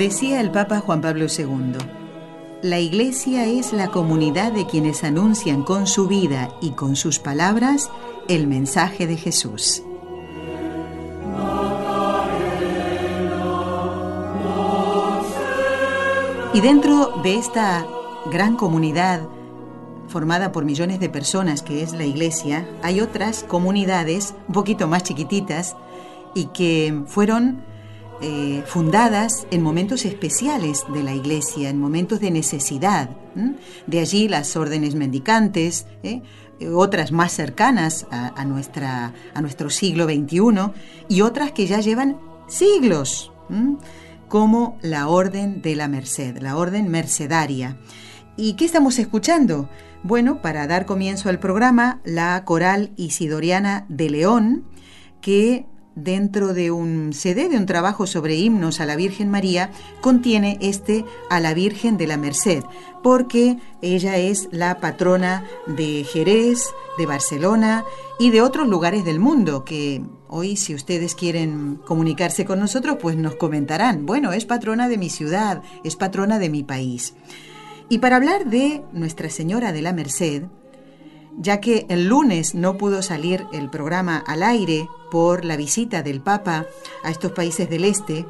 Decía 0.00 0.40
el 0.40 0.50
Papa 0.50 0.80
Juan 0.80 1.02
Pablo 1.02 1.26
II, 1.26 1.74
la 2.62 2.78
Iglesia 2.78 3.44
es 3.44 3.74
la 3.74 3.88
comunidad 3.88 4.50
de 4.50 4.64
quienes 4.64 5.04
anuncian 5.04 5.62
con 5.62 5.86
su 5.86 6.08
vida 6.08 6.48
y 6.62 6.70
con 6.70 6.96
sus 6.96 7.18
palabras 7.18 7.90
el 8.26 8.46
mensaje 8.46 9.06
de 9.06 9.18
Jesús. 9.18 9.82
Y 16.54 16.62
dentro 16.62 17.20
de 17.22 17.34
esta 17.34 17.86
gran 18.32 18.56
comunidad 18.56 19.20
formada 20.08 20.50
por 20.50 20.64
millones 20.64 20.98
de 20.98 21.10
personas 21.10 21.60
que 21.60 21.82
es 21.82 21.92
la 21.92 22.06
iglesia, 22.06 22.66
hay 22.82 23.02
otras 23.02 23.42
comunidades 23.42 24.34
un 24.48 24.54
poquito 24.54 24.88
más 24.88 25.02
chiquititas 25.02 25.76
y 26.34 26.46
que 26.46 27.02
fueron 27.06 27.68
eh, 28.22 28.62
fundadas 28.66 29.46
en 29.50 29.62
momentos 29.62 30.04
especiales 30.04 30.84
de 30.92 31.02
la 31.02 31.14
iglesia, 31.14 31.70
en 31.70 31.80
momentos 31.80 32.20
de 32.20 32.30
necesidad. 32.30 33.10
De 33.86 34.00
allí 34.00 34.28
las 34.28 34.56
órdenes 34.56 34.94
mendicantes, 34.94 35.86
¿eh? 36.02 36.22
otras 36.74 37.12
más 37.12 37.32
cercanas 37.32 38.06
a, 38.10 38.44
nuestra, 38.44 39.14
a 39.34 39.40
nuestro 39.40 39.70
siglo 39.70 40.04
XXI 40.04 40.72
y 41.08 41.22
otras 41.22 41.52
que 41.52 41.66
ya 41.66 41.80
llevan 41.80 42.18
siglos, 42.48 43.32
como 44.28 44.78
la 44.82 45.08
Orden 45.08 45.62
de 45.62 45.76
la 45.76 45.88
Merced, 45.88 46.38
la 46.38 46.56
Orden 46.56 46.88
Mercedaria. 46.88 47.78
¿Y 48.36 48.54
qué 48.54 48.64
estamos 48.64 48.98
escuchando? 48.98 49.68
Bueno, 50.02 50.42
para 50.42 50.66
dar 50.66 50.86
comienzo 50.86 51.28
al 51.28 51.38
programa, 51.38 52.00
la 52.04 52.44
coral 52.44 52.92
isidoriana 52.96 53.86
de 53.88 54.10
León, 54.10 54.64
que 55.20 55.66
dentro 55.94 56.54
de 56.54 56.70
un 56.70 57.12
CD 57.12 57.48
de 57.48 57.56
un 57.56 57.66
trabajo 57.66 58.06
sobre 58.06 58.36
himnos 58.36 58.80
a 58.80 58.86
la 58.86 58.96
Virgen 58.96 59.30
María, 59.30 59.70
contiene 60.00 60.58
este 60.60 61.04
a 61.28 61.40
la 61.40 61.54
Virgen 61.54 61.96
de 61.96 62.06
la 62.06 62.16
Merced, 62.16 62.62
porque 63.02 63.58
ella 63.82 64.16
es 64.16 64.48
la 64.52 64.78
patrona 64.78 65.44
de 65.66 66.04
Jerez, 66.04 66.68
de 66.98 67.06
Barcelona 67.06 67.84
y 68.18 68.30
de 68.30 68.42
otros 68.42 68.68
lugares 68.68 69.04
del 69.04 69.18
mundo 69.18 69.64
que 69.64 70.02
hoy 70.28 70.56
si 70.56 70.74
ustedes 70.74 71.14
quieren 71.14 71.76
comunicarse 71.86 72.44
con 72.44 72.60
nosotros 72.60 72.98
pues 73.00 73.16
nos 73.16 73.36
comentarán, 73.36 74.06
bueno, 74.06 74.32
es 74.32 74.44
patrona 74.44 74.88
de 74.88 74.98
mi 74.98 75.10
ciudad, 75.10 75.62
es 75.84 75.96
patrona 75.96 76.38
de 76.38 76.50
mi 76.50 76.62
país. 76.62 77.14
Y 77.88 77.98
para 77.98 78.16
hablar 78.16 78.46
de 78.46 78.82
Nuestra 78.92 79.30
Señora 79.30 79.72
de 79.72 79.82
la 79.82 79.92
Merced, 79.92 80.44
ya 81.38 81.60
que 81.60 81.86
el 81.88 82.08
lunes 82.08 82.54
no 82.54 82.76
pudo 82.76 83.02
salir 83.02 83.46
el 83.52 83.70
programa 83.70 84.22
al 84.26 84.42
aire 84.42 84.88
por 85.10 85.44
la 85.44 85.56
visita 85.56 86.02
del 86.02 86.20
Papa 86.20 86.66
a 87.02 87.10
estos 87.10 87.32
países 87.32 87.68
del 87.68 87.84
Este, 87.84 88.26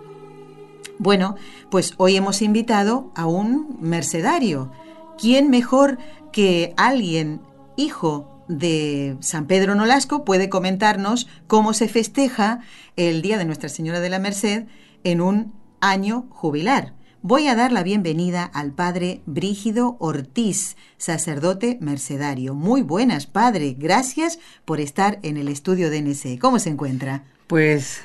bueno, 0.99 1.37
pues 1.71 1.95
hoy 1.97 2.17
hemos 2.17 2.43
invitado 2.43 3.11
a 3.15 3.27
un 3.27 3.79
mercedario. 3.81 4.71
¿Quién 5.19 5.49
mejor 5.49 5.99
que 6.31 6.75
alguien, 6.77 7.41
hijo 7.77 8.45
de 8.49 9.17
San 9.21 9.47
Pedro 9.47 9.75
Nolasco, 9.75 10.25
puede 10.27 10.51
comentarnos 10.51 11.27
cómo 11.47 11.73
se 11.73 11.89
festeja 11.89 12.61
el 12.97 13.23
Día 13.23 13.39
de 13.39 13.47
Nuestra 13.47 13.71
Señora 13.71 14.01
de 14.01 14.11
la 14.11 14.19
Merced 14.19 14.65
en 15.03 15.21
un 15.21 15.55
año 15.81 16.27
jubilar? 16.31 16.93
Voy 17.23 17.47
a 17.47 17.55
dar 17.55 17.73
la 17.73 17.83
bienvenida 17.83 18.45
al 18.45 18.73
padre 18.73 19.21
Brígido 19.27 19.97
Ortiz, 20.01 20.77
sacerdote 20.97 21.79
mercedario. 21.81 22.55
Muy 22.55 22.83
buenas, 22.83 23.27
padre. 23.27 23.77
Gracias 23.79 24.39
por 24.65 24.81
estar 24.81 25.19
en 25.23 25.37
el 25.37 25.49
estudio 25.49 25.91
de 25.91 25.99
NC. 25.99 26.39
¿Cómo 26.39 26.59
se 26.59 26.71
encuentra? 26.71 27.25
Pues 27.47 28.03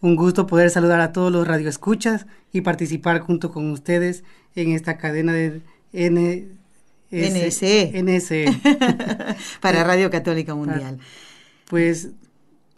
un 0.00 0.16
gusto 0.16 0.46
poder 0.46 0.70
saludar 0.70 1.00
a 1.00 1.12
todos 1.12 1.30
los 1.30 1.46
radioescuchas 1.46 2.26
y 2.52 2.62
participar 2.62 3.20
junto 3.20 3.50
con 3.50 3.70
ustedes 3.70 4.24
en 4.54 4.72
esta 4.72 4.96
cadena 4.98 5.32
de 5.32 5.62
N 5.92 6.48
NSE. 7.10 8.02
NSE. 8.02 8.46
Para 9.60 9.84
Radio 9.84 10.10
Católica 10.10 10.54
Mundial. 10.54 10.98
Pues 11.68 12.10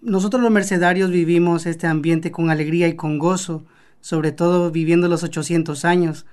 nosotros 0.03 0.43
los 0.43 0.51
mercedarios 0.51 1.11
vivimos 1.11 1.67
este 1.67 1.87
ambiente 1.87 2.31
con 2.31 2.51
alegría 2.51 2.89
y 2.89 2.97
con 2.97 3.19
gozo 3.19 3.65
sobre 4.01 4.33
todo 4.33 4.71
viviendo 4.71 5.09
los 5.09 5.23
800 5.23 5.85
años. 5.85 6.27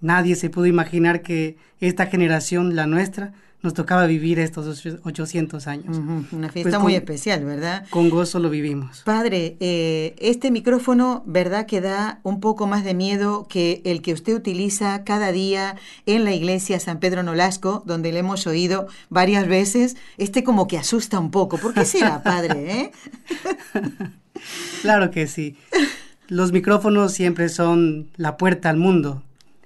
Nadie 0.00 0.34
se 0.34 0.50
pudo 0.50 0.66
imaginar 0.66 1.22
que 1.22 1.56
esta 1.80 2.06
generación, 2.06 2.74
la 2.74 2.86
nuestra, 2.86 3.32
nos 3.62 3.74
tocaba 3.74 4.06
vivir 4.06 4.38
estos 4.38 4.86
800 5.04 5.66
años. 5.66 5.98
Una 5.98 6.48
pues 6.48 6.52
fiesta 6.52 6.78
muy 6.78 6.94
especial, 6.94 7.44
¿verdad? 7.44 7.86
Con 7.90 8.08
gozo 8.08 8.38
lo 8.38 8.48
vivimos. 8.48 9.02
Padre, 9.04 9.56
eh, 9.60 10.14
este 10.18 10.50
micrófono, 10.50 11.22
¿verdad 11.26 11.66
que 11.66 11.80
da 11.80 12.20
un 12.22 12.40
poco 12.40 12.66
más 12.66 12.84
de 12.84 12.94
miedo 12.94 13.46
que 13.48 13.82
el 13.84 14.00
que 14.00 14.14
usted 14.14 14.34
utiliza 14.34 15.04
cada 15.04 15.30
día 15.30 15.76
en 16.06 16.24
la 16.24 16.32
iglesia 16.32 16.80
San 16.80 17.00
Pedro 17.00 17.22
Nolasco, 17.22 17.82
donde 17.84 18.12
le 18.12 18.20
hemos 18.20 18.46
oído 18.46 18.86
varias 19.10 19.46
veces? 19.46 19.96
Este 20.16 20.42
como 20.42 20.66
que 20.66 20.78
asusta 20.78 21.18
un 21.18 21.30
poco. 21.30 21.58
¿Por 21.58 21.74
qué 21.74 21.84
será, 21.84 22.22
padre? 22.22 22.80
Eh? 22.80 22.92
claro 24.82 25.10
que 25.10 25.26
sí 25.26 25.56
los 26.30 26.52
micrófonos 26.52 27.12
siempre 27.12 27.48
son 27.48 28.08
la 28.16 28.36
puerta 28.36 28.70
al 28.70 28.76
mundo. 28.76 29.22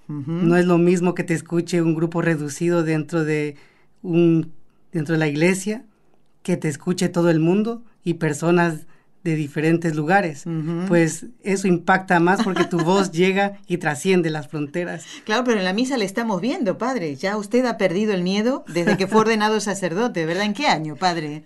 No 0.07 0.57
es 0.57 0.67
lo 0.67 0.77
mismo 0.77 1.15
que 1.15 1.25
te 1.25 1.33
escuche 1.33 1.81
un 1.81 1.95
grupo 1.95 2.21
reducido 2.21 2.83
dentro 2.83 3.25
de 3.25 3.57
un 4.03 4.53
dentro 4.93 5.15
de 5.15 5.19
la 5.19 5.29
iglesia, 5.29 5.85
que 6.43 6.57
te 6.57 6.69
escuche 6.69 7.09
todo 7.09 7.31
el 7.31 7.41
mundo 7.41 7.83
y 8.03 8.15
personas 8.15 8.87
de 9.25 9.35
diferentes 9.35 9.95
lugares. 9.97 10.45
Pues 10.89 11.27
eso 11.43 11.67
impacta 11.67 12.21
más 12.21 12.43
porque 12.43 12.65
tu 12.65 12.79
voz 12.85 13.11
llega 13.11 13.59
y 13.67 13.79
trasciende 13.79 14.29
las 14.31 14.49
fronteras. 14.49 15.05
Claro, 15.25 15.45
pero 15.45 15.59
en 15.59 15.65
la 15.65 15.73
misa 15.73 15.97
le 15.97 16.05
estamos 16.05 16.41
viendo, 16.41 16.77
padre. 16.77 17.17
Ya 17.17 17.37
usted 17.39 17.65
ha 17.65 17.79
perdido 17.79 18.13
el 18.13 18.23
miedo 18.23 18.65
desde 18.69 18.97
que 18.97 19.07
fue 19.07 19.23
ordenado 19.23 19.61
sacerdote, 19.61 20.27
¿verdad? 20.27 20.45
¿En 20.45 20.55
qué 20.55 20.67
año, 20.67 20.97
padre? 20.97 21.45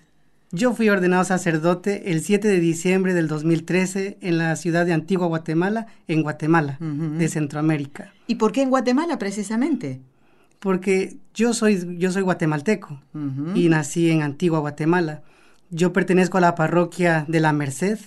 Yo 0.50 0.72
fui 0.72 0.88
ordenado 0.88 1.25
sacerdote 1.25 2.10
el 2.10 2.22
7 2.22 2.48
de 2.48 2.59
diciembre 2.59 3.12
del 3.12 3.28
2013 3.28 4.16
en 4.22 4.38
la 4.38 4.56
ciudad 4.56 4.86
de 4.86 4.94
Antigua 4.94 5.26
Guatemala, 5.26 5.88
en 6.06 6.22
Guatemala, 6.22 6.78
de 6.81 7.28
Centroamérica. 7.28 8.14
¿Y 8.26 8.36
por 8.36 8.53
qué 8.53 8.62
en 8.62 8.70
Guatemala 8.70 9.19
precisamente? 9.19 10.00
Porque 10.58 11.19
yo 11.34 11.53
soy, 11.53 11.98
yo 11.98 12.10
soy 12.10 12.22
guatemalteco 12.22 12.98
y 13.54 13.69
nací 13.69 14.10
en 14.10 14.22
Antigua 14.22 14.60
Guatemala. 14.60 15.22
Yo 15.69 15.92
pertenezco 15.92 16.38
a 16.38 16.41
la 16.41 16.54
parroquia 16.54 17.26
de 17.28 17.40
la 17.40 17.52
Merced 17.52 17.99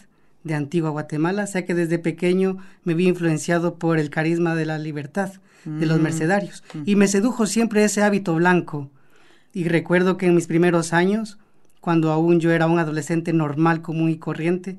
de 0.43 0.55
Antigua 0.55 0.89
Guatemala, 0.89 1.43
o 1.43 1.47
sea 1.47 1.63
que 1.63 1.75
desde 1.75 1.99
pequeño 1.99 2.57
me 2.83 2.95
vi 2.95 3.07
influenciado 3.07 3.75
por 3.75 3.99
el 3.99 4.09
carisma 4.09 4.55
de 4.55 4.65
la 4.65 4.79
libertad 4.79 5.33
de 5.63 5.85
los 5.85 5.99
mercedarios 5.99 6.63
y 6.85 6.95
me 6.95 7.07
sedujo 7.07 7.45
siempre 7.45 7.83
ese 7.83 8.01
hábito 8.01 8.33
blanco. 8.33 8.89
Y 9.53 9.65
recuerdo 9.65 10.17
que 10.17 10.25
en 10.25 10.33
mis 10.33 10.47
primeros 10.47 10.91
años 10.91 11.37
cuando 11.81 12.11
aún 12.11 12.39
yo 12.39 12.51
era 12.51 12.67
un 12.67 12.79
adolescente 12.79 13.33
normal, 13.33 13.81
común 13.81 14.11
y 14.11 14.17
corriente, 14.17 14.77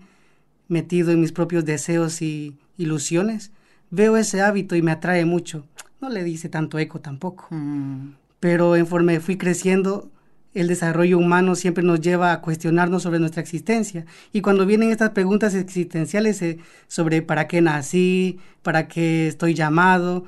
metido 0.68 1.10
en 1.10 1.20
mis 1.20 1.32
propios 1.32 1.64
deseos 1.64 2.22
y 2.22 2.56
ilusiones, 2.78 3.50
veo 3.90 4.16
ese 4.16 4.40
hábito 4.40 4.76
y 4.76 4.82
me 4.82 4.92
atrae 4.92 5.24
mucho. 5.24 5.66
No 6.00 6.08
le 6.08 6.24
dice 6.24 6.48
tanto 6.48 6.78
eco 6.78 7.00
tampoco. 7.00 7.48
Mm. 7.50 8.14
Pero 8.40 8.70
conforme 8.70 9.20
fui 9.20 9.36
creciendo, 9.36 10.10
el 10.54 10.68
desarrollo 10.68 11.18
humano 11.18 11.54
siempre 11.54 11.82
nos 11.82 12.00
lleva 12.00 12.32
a 12.32 12.40
cuestionarnos 12.40 13.02
sobre 13.02 13.18
nuestra 13.18 13.42
existencia. 13.42 14.06
Y 14.32 14.40
cuando 14.40 14.64
vienen 14.64 14.90
estas 14.90 15.10
preguntas 15.10 15.54
existenciales 15.54 16.40
eh, 16.42 16.58
sobre 16.88 17.22
para 17.22 17.48
qué 17.48 17.60
nací, 17.60 18.38
para 18.62 18.88
qué 18.88 19.28
estoy 19.28 19.54
llamado, 19.54 20.24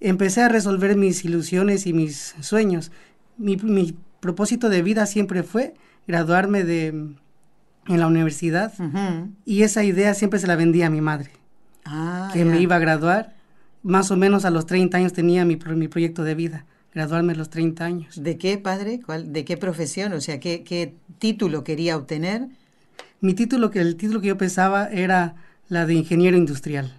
empecé 0.00 0.42
a 0.42 0.48
resolver 0.48 0.96
mis 0.96 1.24
ilusiones 1.24 1.86
y 1.86 1.92
mis 1.92 2.34
sueños. 2.40 2.92
Mi, 3.36 3.56
mi 3.56 3.96
propósito 4.20 4.68
de 4.68 4.82
vida 4.82 5.06
siempre 5.06 5.42
fue 5.42 5.74
graduarme 6.06 6.64
de, 6.64 6.88
en 6.88 8.00
la 8.00 8.06
universidad 8.06 8.72
y 9.44 9.62
esa 9.62 9.84
idea 9.84 10.14
siempre 10.14 10.38
se 10.38 10.46
la 10.46 10.56
vendía 10.56 10.86
a 10.86 10.90
mi 10.90 11.00
madre. 11.00 11.30
ah, 11.84 12.30
que 12.32 12.44
me 12.44 12.60
iba 12.60 12.76
a 12.76 12.78
graduar. 12.78 13.34
Más 13.82 14.10
o 14.10 14.16
menos 14.16 14.44
a 14.46 14.50
los 14.50 14.64
30 14.66 14.96
años 14.96 15.12
tenía 15.12 15.44
mi, 15.44 15.56
mi 15.56 15.88
proyecto 15.88 16.24
de 16.24 16.34
vida, 16.34 16.64
graduarme 16.94 17.34
a 17.34 17.36
los 17.36 17.50
30 17.50 17.84
años. 17.84 18.22
¿De 18.22 18.38
qué, 18.38 18.56
padre? 18.56 19.00
¿Cuál, 19.04 19.32
¿De 19.32 19.44
qué 19.44 19.58
profesión? 19.58 20.14
O 20.14 20.20
sea, 20.22 20.40
¿qué, 20.40 20.62
¿qué 20.62 20.94
título 21.18 21.64
quería 21.64 21.96
obtener? 21.96 22.48
Mi 23.20 23.34
título, 23.34 23.70
que 23.70 23.80
el 23.80 23.96
título 23.96 24.22
que 24.22 24.28
yo 24.28 24.38
pensaba 24.38 24.86
era 24.88 25.34
la 25.68 25.84
de 25.84 25.94
ingeniero 25.94 26.36
industrial. 26.38 26.94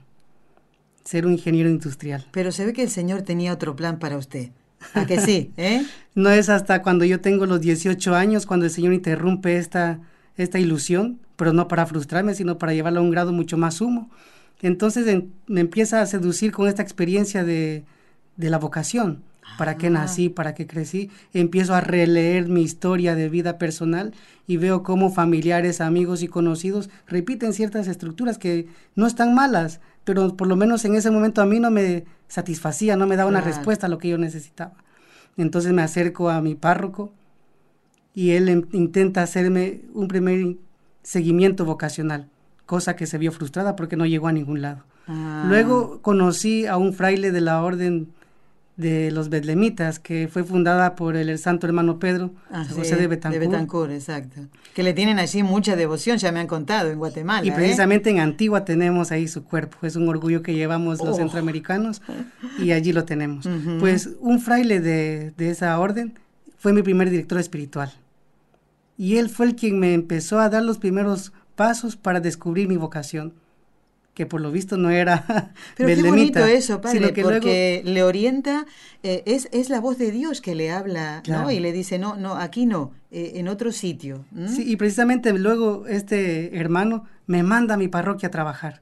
Ser 1.04 1.26
un 1.26 1.34
ingeniero 1.34 1.70
industrial. 1.70 2.28
Pero 2.32 2.52
se 2.52 2.66
ve 2.66 2.74
que 2.74 2.84
el 2.84 2.90
Señor 2.90 3.24
tenía 3.24 3.54
otro 3.54 3.76
plan 3.76 3.98
para 3.98 4.18
usted. 4.18 4.50
¿A 4.94 5.06
que 5.06 5.20
sí? 5.20 5.52
¿eh? 5.58 5.86
no 6.16 6.30
es 6.30 6.50
hasta 6.50 6.82
cuando 6.82 7.06
yo 7.06 7.20
tengo 7.22 7.46
los 7.46 7.62
18 7.62 8.16
años 8.16 8.46
cuando 8.46 8.66
el 8.66 8.72
Señor 8.72 8.94
interrumpe 8.94 9.58
esta, 9.58 10.00
esta 10.38 10.60
ilusión, 10.60 11.20
pero 11.36 11.54
no 11.54 11.68
para 11.68 11.86
frustrarme, 11.86 12.34
sino 12.34 12.58
para 12.58 12.74
llevarla 12.74 13.00
a 13.00 13.04
un 13.04 13.12
grado 13.12 13.34
mucho 13.34 13.58
más 13.58 13.76
sumo. 13.76 14.10
Entonces 14.62 15.24
me 15.48 15.62
empieza 15.62 16.02
a 16.02 16.06
seducir 16.06 16.52
con 16.52 16.68
esta 16.68 16.82
experiencia 16.82 17.44
de, 17.44 17.84
de 18.38 18.50
la 18.50 18.58
vocación. 18.58 19.22
¿Para 19.58 19.78
qué 19.78 19.88
ah. 19.88 19.92
nací? 19.92 20.30
¿Para 20.30 20.54
qué 20.54 20.68
crecí? 20.68 21.10
Empiezo 21.34 21.74
a 21.74 21.82
releer 21.82 22.48
mi 22.48 22.62
historia 22.62 23.16
de 23.16 23.30
vida 23.30 23.58
personal 23.58 24.14
y 24.48 24.58
veo 24.58 24.84
cómo 24.84 25.12
familiares, 25.12 25.82
amigos 25.82 26.24
y 26.24 26.28
conocidos 26.28 26.90
repiten 27.08 27.54
ciertas 27.54 27.88
estructuras 27.88 28.38
que 28.38 28.68
no 28.96 29.08
están 29.08 29.34
malas, 29.34 29.80
pero 30.04 30.36
por 30.36 30.48
lo 30.48 30.56
menos 30.56 30.86
en 30.86 30.96
ese 30.96 31.12
momento 31.12 31.42
a 31.42 31.46
mí 31.46 31.60
no 31.60 31.72
me 31.72 32.06
satisfacía, 32.28 32.96
no 32.96 33.08
me 33.08 33.16
daba 33.16 33.30
una 33.30 33.42
respuesta 33.42 33.88
a 33.88 33.90
lo 33.90 33.98
que 33.98 34.10
yo 34.10 34.18
necesitaba. 34.18 34.74
Entonces 35.38 35.74
me 35.74 35.82
acerco 35.82 36.30
a 36.30 36.42
mi 36.42 36.56
párroco 36.56 37.12
y 38.14 38.32
él 38.32 38.50
em, 38.50 38.64
intenta 38.72 39.22
hacerme 39.22 39.82
un 39.94 40.08
primer 40.08 40.56
seguimiento 41.04 41.66
vocacional, 41.66 42.30
cosa 42.66 42.96
que 42.96 43.06
se 43.06 43.18
vio 43.18 43.32
frustrada 43.32 43.76
porque 43.76 43.98
no 43.98 44.06
llegó 44.06 44.28
a 44.28 44.32
ningún 44.32 44.62
lado. 44.62 44.84
Ah. 45.08 45.46
Luego 45.48 46.02
conocí 46.02 46.66
a 46.66 46.78
un 46.78 46.94
fraile 46.94 47.32
de 47.32 47.42
la 47.42 47.62
orden 47.62 48.08
de 48.78 49.10
los 49.10 49.30
Bedlemitas, 49.30 50.00
que 50.00 50.28
fue 50.28 50.44
fundada 50.44 50.96
por 50.96 51.16
el, 51.16 51.38
santo 51.40 51.66
hermano 51.66 51.98
Pedro, 51.98 52.34
ah, 52.52 52.66
José 52.70 52.98
de 52.98 53.08
Betancourt. 53.08 53.42
De 53.42 53.48
Betancourt, 53.48 53.92
exacto. 53.92 54.42
Que 54.74 54.84
le 54.84 54.94
tienen 54.94 55.18
allí 55.18 55.44
mucha 55.44 55.76
devoción, 55.76 56.18
ya 56.18 56.32
me 56.32 56.40
han 56.42 56.48
contado, 56.48 56.92
en 56.92 56.98
Guatemala. 56.98 57.46
Y 57.46 57.50
¿eh? 57.50 57.54
precisamente 57.54 58.10
en 58.10 58.20
Antigua 58.20 58.66
tenemos 58.66 59.12
ahí 59.12 59.28
su 59.28 59.46
cuerpo, 59.46 59.78
es 59.84 59.96
un 59.96 60.10
orgullo 60.10 60.44
que 60.44 60.54
llevamos 60.54 61.00
los 61.00 61.16
oh. 61.16 61.18
centroamericanos 61.18 62.02
y 62.60 62.72
allí 62.72 62.92
lo 62.92 63.06
tenemos. 63.06 63.48
Pues 63.80 64.10
un 64.20 64.40
fraile 64.42 64.82
de, 64.82 65.32
de 65.38 65.50
esa 65.50 65.80
orden 65.80 66.20
fue 66.58 66.74
mi 66.74 66.82
primer 66.82 67.10
director 67.10 67.40
espiritual. 67.40 67.94
Y 68.98 69.18
él 69.18 69.30
fue 69.30 69.46
el 69.46 69.56
quien 69.56 69.80
me 69.80 69.94
empezó 69.94 70.40
a 70.40 70.50
dar 70.50 70.64
los 70.64 70.78
primeros 70.78 71.32
pasos 71.56 71.96
para 71.96 72.20
descubrir 72.20 72.68
mi 72.68 72.78
vocación 72.78 73.34
que 74.16 74.26
por 74.26 74.42
lo 74.42 74.52
visto 74.52 74.78
no 74.78 74.90
era 74.90 75.52
Pero 75.78 75.90
qué 75.90 76.02
bonito 76.02 76.40
eso, 76.40 76.82
padre, 76.82 77.14
porque 77.22 77.84
le 77.86 78.02
orienta, 78.02 78.66
eh, 79.04 79.22
es, 79.26 79.50
es 79.52 79.70
la 79.70 79.80
voz 79.80 79.98
de 79.98 80.10
Dios 80.10 80.42
que 80.42 80.56
le 80.56 80.72
habla, 80.72 81.22
¿no? 81.28 81.52
Y 81.52 81.60
le 81.60 81.72
dice, 81.72 82.00
no, 82.00 82.16
no, 82.16 82.36
aquí 82.36 82.66
no, 82.66 82.94
eh, 83.12 83.34
en 83.36 83.48
otro 83.50 83.72
sitio. 83.72 84.26
Sí, 84.48 84.64
y 84.66 84.78
precisamente 84.78 85.32
luego 85.34 85.86
este 85.86 86.58
hermano 86.58 87.04
me 87.28 87.44
manda 87.44 87.76
a 87.76 87.78
mi 87.78 87.90
parroquia 87.90 88.30
a 88.30 88.32
trabajar. 88.32 88.82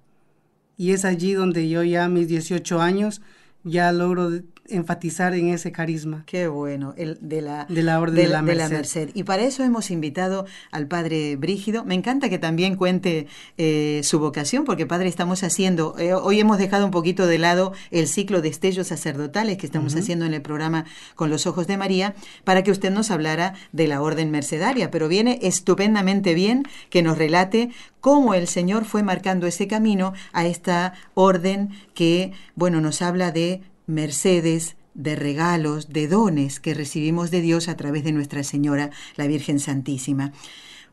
Y 0.77 0.91
es 0.91 1.03
allí 1.03 1.33
donde 1.33 1.67
yo 1.67 1.83
ya 1.83 2.05
a 2.05 2.09
mis 2.09 2.27
18 2.27 2.79
años 2.81 3.21
ya 3.63 3.91
logro 3.91 4.29
enfatizar 4.69 5.33
en 5.33 5.49
ese 5.49 5.71
carisma. 5.71 6.23
Qué 6.25 6.47
bueno, 6.47 6.93
el 6.97 7.17
de 7.21 7.41
la, 7.41 7.65
de 7.65 7.83
la 7.83 7.99
Orden 7.99 8.15
de, 8.15 8.27
la, 8.27 8.41
Merced. 8.41 9.09
Y 9.13 9.23
para 9.23 9.43
eso 9.43 9.63
hemos 9.63 9.91
invitado 9.91 10.45
al 10.71 10.87
Padre 10.87 11.35
Brígido. 11.35 11.83
Me 11.83 11.95
encanta 11.95 12.29
que 12.29 12.39
también 12.39 12.75
cuente 12.75 13.27
eh, 13.57 14.01
su 14.03 14.19
vocación, 14.19 14.63
porque 14.63 14.85
Padre, 14.85 15.09
estamos 15.09 15.43
haciendo, 15.43 15.95
eh, 15.99 16.13
hoy 16.13 16.39
hemos 16.39 16.57
dejado 16.57 16.85
un 16.85 16.91
poquito 16.91 17.27
de 17.27 17.39
lado 17.39 17.73
el 17.91 18.07
ciclo 18.07 18.41
de 18.41 18.49
estellos 18.49 18.87
sacerdotales 18.87 19.57
que 19.57 19.65
estamos 19.65 19.95
haciendo 19.95 20.25
en 20.25 20.33
el 20.33 20.41
programa 20.41 20.85
Con 21.15 21.29
los 21.29 21.45
Ojos 21.45 21.67
de 21.67 21.77
María, 21.77 22.15
para 22.43 22.63
que 22.63 22.71
usted 22.71 22.91
nos 22.91 23.11
hablara 23.11 23.53
de 23.71 23.87
la 23.87 24.01
Orden 24.01 24.31
Mercedaria, 24.31 24.91
pero 24.91 25.07
viene 25.07 25.39
estupendamente 25.41 26.33
bien 26.33 26.63
que 26.89 27.03
nos 27.03 27.17
relate 27.17 27.69
cómo 27.99 28.33
el 28.33 28.47
Señor 28.47 28.85
fue 28.85 29.03
marcando 29.03 29.47
ese 29.47 29.67
camino 29.67 30.13
a 30.31 30.45
esta 30.45 30.93
orden 31.13 31.69
que, 31.93 32.31
bueno, 32.55 32.81
nos 32.81 33.01
habla 33.01 33.31
de 33.31 33.61
mercedes, 33.85 34.75
de 34.93 35.15
regalos, 35.15 35.89
de 35.89 36.07
dones 36.07 36.59
que 36.59 36.73
recibimos 36.73 37.31
de 37.31 37.41
Dios 37.41 37.67
a 37.67 37.75
través 37.75 38.03
de 38.03 38.11
Nuestra 38.11 38.43
Señora, 38.43 38.91
la 39.15 39.27
Virgen 39.27 39.59
Santísima. 39.59 40.33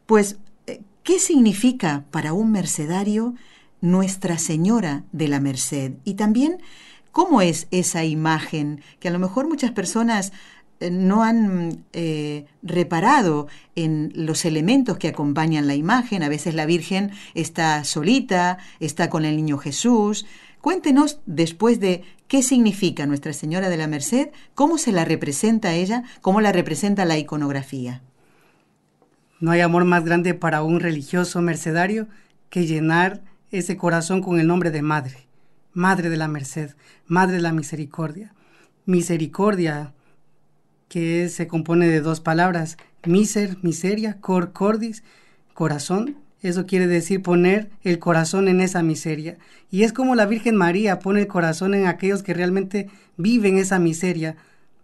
Pues, 0.07 0.39
eh, 0.67 0.81
¿qué 1.03 1.19
significa 1.19 2.05
para 2.11 2.33
un 2.33 2.51
mercedario 2.51 3.35
Nuestra 3.81 4.39
Señora 4.39 5.05
de 5.13 5.29
la 5.29 5.41
Merced? 5.41 5.93
Y 6.05 6.15
también, 6.15 6.59
¿cómo 7.13 7.43
es 7.43 7.67
esa 7.71 8.05
imagen 8.05 8.81
que 9.01 9.09
a 9.09 9.11
lo 9.11 9.19
mejor 9.19 9.49
muchas 9.49 9.73
personas 9.73 10.33
eh, 10.81 10.91
no 10.91 11.23
han 11.23 11.85
eh, 11.93 12.47
reparado 12.63 13.49
en 13.77 14.13
los 14.15 14.47
elementos 14.47 14.97
que 14.97 15.09
acompañan 15.09 15.67
la 15.67 15.75
imagen. 15.75 16.23
A 16.23 16.29
veces 16.31 16.55
la 16.55 16.65
Virgen 16.65 17.11
está 17.35 17.85
solita, 17.85 18.59
está 18.81 19.11
con 19.11 19.27
el 19.27 19.37
niño 19.37 19.59
Jesús. 19.59 20.25
Cuéntenos 20.61 21.21
después 21.27 21.81
de 21.81 22.05
qué 22.29 22.43
significa 22.43 23.07
Nuestra 23.07 23.33
Señora 23.33 23.71
de 23.71 23.77
la 23.77 23.87
Merced, 23.87 24.29
cómo 24.55 24.77
se 24.79 24.93
la 24.93 25.05
representa 25.05 25.75
ella, 25.75 26.05
cómo 26.21 26.41
la 26.41 26.53
representa 26.53 27.05
la 27.05 27.19
iconografía. 27.19 28.03
No 29.41 29.53
hay 29.53 29.61
amor 29.61 29.87
más 29.87 30.05
grande 30.05 30.35
para 30.35 30.63
un 30.63 30.81
religioso 30.81 31.41
mercedario 31.41 32.09
que 32.51 32.67
llenar 32.67 33.23
ese 33.51 33.77
corazón 33.77 34.21
con 34.23 34.39
el 34.39 34.47
nombre 34.47 34.71
de 34.71 34.83
Madre, 34.83 35.27
Madre 35.73 36.11
de 36.11 36.19
la 36.19 36.29
Merced, 36.29 36.75
Madre 37.07 37.37
de 37.37 37.43
la 37.43 37.53
Misericordia. 37.53 38.35
Misericordia, 38.85 39.95
que 40.89 41.29
se 41.29 41.47
compone 41.47 41.87
de 41.87 42.01
dos 42.01 42.21
palabras, 42.21 42.77
miser, 43.05 43.57
miseria, 43.63 44.21
cor, 44.21 44.53
cordis, 44.53 45.05
corazón, 45.55 46.17
eso 46.43 46.67
quiere 46.67 46.87
decir 46.87 47.23
poner 47.23 47.71
el 47.83 47.99
corazón 47.99 48.49
en 48.49 48.61
esa 48.61 48.83
miseria. 48.83 49.37
Y 49.71 49.83
es 49.83 49.93
como 49.93 50.15
la 50.15 50.27
Virgen 50.27 50.57
María 50.57 50.99
pone 50.99 51.21
el 51.21 51.27
corazón 51.27 51.75
en 51.75 51.87
aquellos 51.87 52.23
que 52.23 52.35
realmente 52.35 52.89
viven 53.17 53.59
esa 53.59 53.79
miseria, 53.79 54.37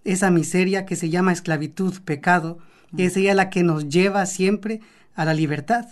esa 0.05 0.31
miseria 0.31 0.85
que 0.87 0.97
se 0.97 1.11
llama 1.11 1.33
esclavitud, 1.33 1.95
pecado, 2.05 2.59
es 2.97 3.17
ella 3.17 3.35
la 3.35 3.51
que 3.51 3.63
nos 3.63 3.89
lleva 3.89 4.25
siempre 4.27 4.81
a 5.15 5.25
la 5.25 5.35
libertad. 5.35 5.87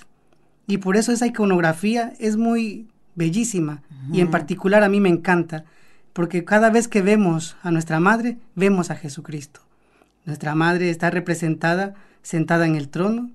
Y 0.66 0.78
por 0.78 0.96
eso 0.96 1.12
esa 1.12 1.26
iconografía 1.26 2.14
es 2.18 2.36
muy 2.36 2.86
bellísima 3.14 3.82
y 4.12 4.20
en 4.20 4.30
particular 4.30 4.82
a 4.82 4.88
mí 4.88 5.00
me 5.00 5.08
encanta, 5.08 5.64
porque 6.12 6.44
cada 6.44 6.70
vez 6.70 6.88
que 6.88 7.02
vemos 7.02 7.56
a 7.62 7.70
nuestra 7.70 8.00
madre, 8.00 8.38
vemos 8.54 8.90
a 8.90 8.96
Jesucristo. 8.96 9.60
Nuestra 10.24 10.54
madre 10.54 10.90
está 10.90 11.10
representada 11.10 11.94
sentada 12.22 12.66
en 12.66 12.74
el 12.74 12.88
trono, 12.88 13.30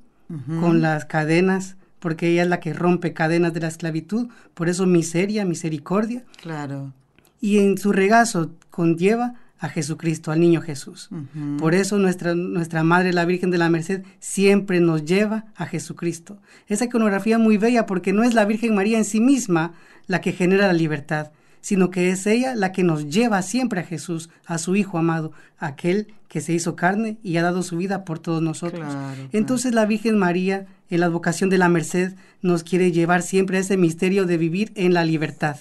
con 0.59 0.81
las 0.81 1.05
cadenas 1.05 1.75
porque 1.99 2.29
ella 2.29 2.43
es 2.43 2.49
la 2.49 2.59
que 2.59 2.73
rompe 2.73 3.13
cadenas 3.13 3.53
de 3.53 3.61
la 3.61 3.67
esclavitud, 3.67 4.29
por 4.53 4.69
eso 4.69 4.85
miseria, 4.85 5.45
misericordia. 5.45 6.23
Claro. 6.41 6.93
Y 7.41 7.59
en 7.59 7.77
su 7.77 7.91
regazo 7.91 8.51
conlleva 8.69 9.35
a 9.59 9.67
Jesucristo, 9.67 10.31
al 10.31 10.39
niño 10.39 10.61
Jesús. 10.61 11.09
Por 11.57 11.75
eso 11.75 11.97
nuestra, 11.97 12.33
nuestra 12.33 12.83
Madre, 12.83 13.11
la 13.11 13.25
Virgen 13.25 13.51
de 13.51 13.57
la 13.57 13.69
Merced, 13.69 14.03
siempre 14.19 14.79
nos 14.79 15.03
lleva 15.03 15.45
a 15.55 15.65
Jesucristo. 15.65 16.37
Esa 16.67 16.85
iconografía 16.85 17.37
muy 17.37 17.57
bella 17.57 17.85
porque 17.85 18.13
no 18.13 18.23
es 18.23 18.33
la 18.33 18.45
Virgen 18.45 18.73
María 18.73 18.97
en 18.97 19.03
sí 19.03 19.19
misma 19.19 19.73
la 20.07 20.21
que 20.21 20.31
genera 20.31 20.67
la 20.67 20.73
libertad, 20.73 21.31
sino 21.61 21.89
que 21.89 22.09
es 22.11 22.25
ella 22.27 22.55
la 22.55 22.71
que 22.71 22.83
nos 22.83 23.09
lleva 23.09 23.41
siempre 23.41 23.81
a 23.81 23.83
Jesús, 23.83 24.29
a 24.45 24.57
su 24.57 24.75
Hijo 24.75 24.97
amado, 24.97 25.31
aquel 25.57 26.13
que 26.27 26.41
se 26.41 26.53
hizo 26.53 26.75
carne 26.75 27.17
y 27.23 27.37
ha 27.37 27.41
dado 27.41 27.63
su 27.63 27.77
vida 27.77 28.05
por 28.05 28.19
todos 28.19 28.41
nosotros. 28.41 28.87
Entonces 29.31 29.73
la 29.73 29.85
Virgen 29.85 30.17
María, 30.17 30.67
en 30.89 30.99
la 31.01 31.07
advocación 31.07 31.49
de 31.49 31.57
la 31.57 31.69
Merced, 31.69 32.13
nos 32.41 32.63
quiere 32.63 32.91
llevar 32.91 33.21
siempre 33.21 33.57
a 33.57 33.61
ese 33.61 33.77
misterio 33.77 34.25
de 34.25 34.37
vivir 34.37 34.71
en 34.75 34.93
la 34.93 35.03
libertad, 35.03 35.57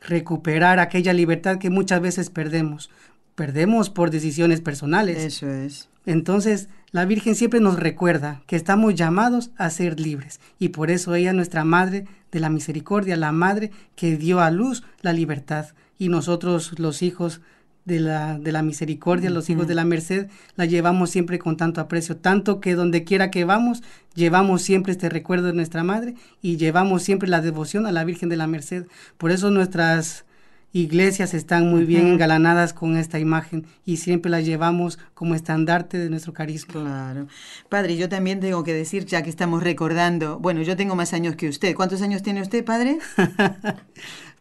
recuperar 0.00 0.78
aquella 0.78 1.12
libertad 1.12 1.58
que 1.58 1.70
muchas 1.70 2.00
veces 2.00 2.30
perdemos. 2.30 2.90
Perdemos 3.34 3.88
por 3.88 4.10
decisiones 4.10 4.60
personales. 4.60 5.18
Eso 5.18 5.48
es. 5.48 5.88
Entonces, 6.04 6.68
la 6.92 7.06
Virgen 7.06 7.34
siempre 7.34 7.58
nos 7.58 7.80
recuerda 7.80 8.42
que 8.46 8.54
estamos 8.54 8.94
llamados 8.94 9.50
a 9.56 9.70
ser 9.70 9.98
libres 9.98 10.40
y 10.58 10.68
por 10.68 10.90
eso 10.90 11.14
ella, 11.14 11.32
nuestra 11.32 11.64
Madre 11.64 12.06
de 12.30 12.40
la 12.40 12.50
Misericordia, 12.50 13.16
la 13.16 13.32
Madre 13.32 13.70
que 13.96 14.16
dio 14.16 14.40
a 14.40 14.50
luz 14.50 14.84
la 15.00 15.12
libertad 15.12 15.68
y 15.98 16.08
nosotros 16.08 16.78
los 16.78 17.02
hijos 17.02 17.40
de 17.84 17.98
la, 17.98 18.38
de 18.38 18.52
la 18.52 18.62
misericordia, 18.62 19.30
los 19.30 19.50
hijos 19.50 19.66
de 19.66 19.74
la 19.74 19.84
merced, 19.84 20.28
la 20.54 20.66
llevamos 20.66 21.10
siempre 21.10 21.38
con 21.38 21.56
tanto 21.56 21.80
aprecio, 21.80 22.16
tanto 22.16 22.60
que 22.60 22.74
donde 22.74 23.04
quiera 23.04 23.30
que 23.30 23.44
vamos, 23.44 23.82
llevamos 24.14 24.62
siempre 24.62 24.92
este 24.92 25.08
recuerdo 25.08 25.48
de 25.48 25.52
nuestra 25.54 25.82
madre 25.82 26.14
y 26.40 26.58
llevamos 26.58 27.02
siempre 27.02 27.28
la 27.28 27.40
devoción 27.40 27.86
a 27.86 27.92
la 27.92 28.04
Virgen 28.04 28.28
de 28.28 28.36
la 28.36 28.46
Merced. 28.46 28.86
Por 29.18 29.32
eso 29.32 29.50
nuestras 29.50 30.24
iglesias 30.72 31.34
están 31.34 31.68
muy 31.68 31.84
bien 31.84 32.06
engalanadas 32.06 32.72
con 32.72 32.96
esta 32.96 33.18
imagen 33.18 33.66
y 33.84 33.98
siempre 33.98 34.30
la 34.30 34.40
llevamos 34.40 34.98
como 35.14 35.34
estandarte 35.34 35.98
de 35.98 36.08
nuestro 36.10 36.32
carisma. 36.32 36.72
Claro. 36.72 37.26
Padre, 37.68 37.96
yo 37.96 38.08
también 38.08 38.40
tengo 38.40 38.64
que 38.64 38.72
decir, 38.72 39.04
ya 39.04 39.22
que 39.22 39.30
estamos 39.30 39.62
recordando, 39.62 40.38
bueno, 40.38 40.62
yo 40.62 40.76
tengo 40.76 40.94
más 40.94 41.12
años 41.12 41.36
que 41.36 41.48
usted. 41.48 41.74
¿Cuántos 41.74 42.02
años 42.02 42.22
tiene 42.22 42.42
usted, 42.42 42.64
padre? 42.64 42.98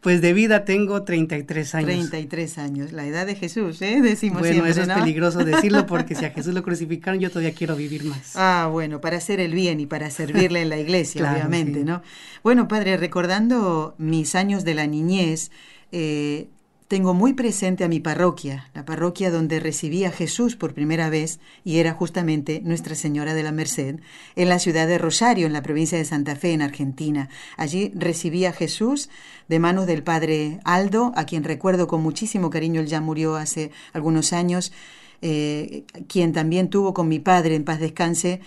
Pues 0.02 0.20
de 0.20 0.34
vida 0.34 0.66
tengo 0.66 1.04
33 1.04 1.76
años. 1.76 1.88
33 2.10 2.58
años, 2.58 2.92
la 2.92 3.06
edad 3.06 3.28
de 3.28 3.36
Jesús, 3.36 3.80
¿eh? 3.84 4.02
Decimos 4.02 4.40
bueno, 4.40 4.66
eso 4.66 4.82
es 4.82 4.88
peligroso 4.88 5.40
decirlo 5.46 5.86
porque 5.86 6.16
si 6.16 6.26
a 6.26 6.32
Jesús 6.32 6.56
lo 6.56 6.64
crucificaron, 6.64 7.20
yo 7.20 7.30
todavía 7.30 7.54
quiero 7.54 7.76
vivir 7.76 8.06
más. 8.06 8.36
Ah, 8.36 8.68
bueno, 8.72 9.00
para 9.00 9.18
hacer 9.18 9.40
el 9.40 9.54
bien 9.54 9.80
y 9.80 9.86
para 9.86 10.10
servirle 10.10 10.64
en 10.64 10.70
la 10.70 10.78
iglesia, 10.80 11.32
obviamente, 11.32 11.84
¿no? 11.84 12.02
Bueno, 12.44 12.68
padre, 12.68 12.98
recordando 12.98 13.94
mis 14.00 14.34
años 14.34 14.64
de 14.64 14.74
la 14.74 14.88
niñez, 14.88 15.52
eh, 15.92 16.48
tengo 16.92 17.14
muy 17.14 17.32
presente 17.32 17.86
a 17.86 17.88
mi 17.88 18.02
parroquia, 18.02 18.70
la 18.74 18.84
parroquia 18.84 19.32
donde 19.32 19.62
recibí 19.62 20.04
a 20.04 20.12
Jesús 20.12 20.58
por 20.58 20.74
primera 20.74 21.10
vez 21.10 21.40
y 21.64 21.78
era 21.78 21.94
justamente 21.94 22.60
Nuestra 22.66 22.96
Señora 22.96 23.34
de 23.34 23.44
la 23.44 23.54
Merced, 23.54 24.02
en 24.36 24.50
la 24.50 24.60
ciudad 24.60 24.88
de 24.88 24.98
Rosario, 24.98 25.48
en 25.48 25.54
la 25.54 25.64
provincia 25.64 25.98
de 25.98 26.04
Santa 26.04 26.36
Fe, 26.36 26.52
en 26.52 26.62
Argentina. 26.62 27.30
Allí 27.56 27.94
recibí 27.96 28.44
a 28.44 28.52
Jesús 28.52 29.10
de 29.48 29.60
manos 29.60 29.88
del 29.88 30.04
padre 30.04 30.60
Aldo, 30.66 31.14
a 31.16 31.24
quien 31.24 31.46
recuerdo 31.46 31.88
con 31.88 32.04
muchísimo 32.04 32.50
cariño, 32.50 32.82
él 32.82 32.88
ya 32.88 33.00
murió 33.00 33.38
hace 33.38 33.72
algunos 33.94 34.34
años, 34.34 34.74
eh, 35.22 35.86
quien 36.10 36.34
también 36.34 36.70
tuvo 36.70 36.94
con 36.94 37.08
mi 37.08 37.20
padre, 37.20 37.56
en 37.56 37.64
paz 37.64 37.80
descanse, 37.80 38.42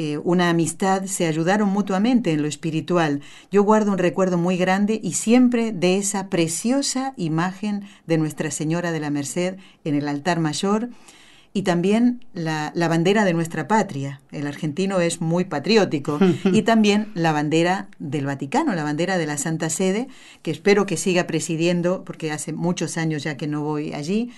eh, 0.00 0.16
una 0.22 0.48
amistad, 0.48 1.06
se 1.06 1.26
ayudaron 1.26 1.70
mutuamente 1.70 2.30
en 2.30 2.40
lo 2.40 2.46
espiritual. 2.46 3.20
Yo 3.50 3.64
guardo 3.64 3.90
un 3.90 3.98
recuerdo 3.98 4.38
muy 4.38 4.56
grande 4.56 5.00
y 5.02 5.14
siempre 5.14 5.72
de 5.72 5.96
esa 5.96 6.28
preciosa 6.28 7.14
imagen 7.16 7.82
de 8.06 8.16
Nuestra 8.16 8.52
Señora 8.52 8.92
de 8.92 9.00
la 9.00 9.10
Merced 9.10 9.56
en 9.82 9.96
el 9.96 10.06
altar 10.06 10.38
mayor 10.38 10.90
y 11.52 11.62
también 11.62 12.24
la, 12.32 12.70
la, 12.76 12.86
bandera 12.86 13.24
de 13.24 13.34
nuestra 13.34 13.66
patria. 13.66 14.20
El 14.30 14.46
argentino 14.46 15.00
es 15.00 15.20
muy 15.20 15.46
patriótico. 15.46 16.20
y 16.44 16.62
también 16.62 17.10
la 17.14 17.32
bandera 17.32 17.88
del 17.98 18.26
Vaticano, 18.26 18.76
la 18.76 18.84
bandera 18.84 19.18
de 19.18 19.26
la 19.26 19.36
Santa 19.36 19.68
Sede, 19.68 20.06
que 20.42 20.52
espero 20.52 20.86
que 20.86 20.96
siga 20.96 21.26
presidiendo, 21.26 22.04
porque 22.04 22.30
hace 22.30 22.52
muchos 22.52 22.98
años 22.98 23.24
ya 23.24 23.36
que 23.36 23.48
no 23.48 23.62
voy 23.62 23.92
allí, 23.94 24.30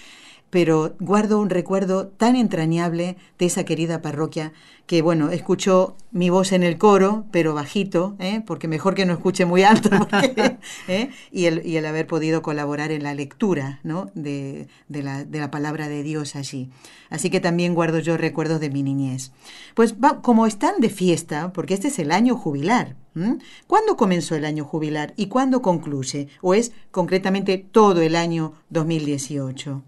pero 0.50 0.94
guardo 0.98 1.40
un 1.40 1.48
recuerdo 1.48 2.08
tan 2.08 2.36
entrañable 2.36 3.16
de 3.38 3.46
esa 3.46 3.64
querida 3.64 4.02
parroquia 4.02 4.52
que, 4.90 5.02
bueno, 5.02 5.30
escucho 5.30 5.96
mi 6.10 6.30
voz 6.30 6.50
en 6.50 6.64
el 6.64 6.76
coro, 6.76 7.24
pero 7.30 7.54
bajito, 7.54 8.16
¿eh? 8.18 8.42
porque 8.44 8.66
mejor 8.66 8.96
que 8.96 9.06
no 9.06 9.12
escuche 9.12 9.44
muy 9.44 9.62
alto, 9.62 9.88
¿eh? 10.88 11.10
y, 11.30 11.44
el, 11.46 11.86
haber 11.86 12.08
podido 12.08 12.42
colaborar 12.42 12.90
en 12.90 13.04
la 13.04 13.14
lectura 13.14 13.78
de, 14.14 14.66
la, 14.88 15.50
palabra 15.52 15.88
de 15.88 16.02
Dios 16.02 16.34
allí. 16.34 16.70
Así 17.08 17.30
que 17.30 17.38
también 17.38 17.74
guardo 17.74 18.00
yo 18.00 18.16
recuerdos 18.16 18.58
de 18.58 18.70
mi 18.70 18.82
niñez. 18.82 19.30
Pues 19.76 19.94
va, 19.94 20.22
como 20.22 20.48
están 20.48 20.80
de 20.80 20.88
fiesta, 20.88 21.52
porque 21.52 21.74
este 21.74 21.86
es 21.86 22.00
el 22.00 22.10
año 22.10 22.34
jubilar, 22.34 22.96
¿cuándo 23.68 23.96
comenzó 23.96 24.34
el 24.34 24.44
año 24.44 24.64
jubilar 24.64 25.14
y 25.16 25.26
cuándo 25.26 25.62
concluye? 25.62 26.26
¿O 26.40 26.52
es 26.52 26.72
concretamente 26.90 27.58
todo 27.58 28.02
el 28.02 28.16
año 28.16 28.54
2018? 28.70 29.84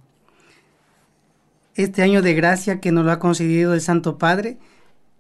Este 1.75 2.03
año 2.03 2.21
de 2.21 2.35
gracia 2.35 2.81
que 2.81 2.93
nos 2.93 3.05
lo 3.05 3.13
ha 3.13 3.19
concedido 3.19 3.73
el 3.73 3.81
Santo 3.81 4.19
Padre 4.19 4.59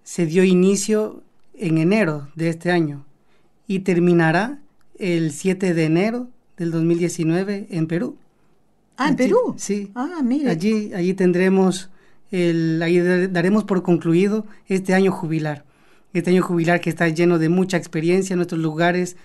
se 0.02 0.26
dio 0.26 0.44
inicio 0.44 1.22
en 1.54 1.78
enero 1.78 2.28
de 2.34 2.50
este 2.50 2.70
año 2.70 3.06
y 3.66 3.80
terminará 3.80 4.58
el 4.98 5.32
7 5.32 5.72
de 5.72 5.84
enero 5.84 6.28
del 6.58 6.70
2019 6.70 7.68
en 7.70 7.86
Perú. 7.86 8.16
Ah, 8.98 9.08
en 9.08 9.16
Perú. 9.16 9.54
Sí. 9.56 9.90
Ah, 9.94 10.20
mire. 10.22 10.50
Allí, 10.50 10.92
allí 10.94 11.14
tendremos, 11.14 11.90
el, 12.30 12.82
ahí 12.82 13.00
daremos 13.28 13.64
por 13.64 13.82
concluido 13.82 14.46
este 14.68 14.92
año 14.92 15.10
jubilar. 15.10 15.64
Este 16.12 16.30
año 16.30 16.42
jubilar 16.42 16.82
que 16.82 16.90
está 16.90 17.08
lleno 17.08 17.38
de 17.38 17.48
mucha 17.48 17.78
experiencia 17.78 18.34
en 18.34 18.38
nuestros 18.38 18.60
lugares 18.60 19.16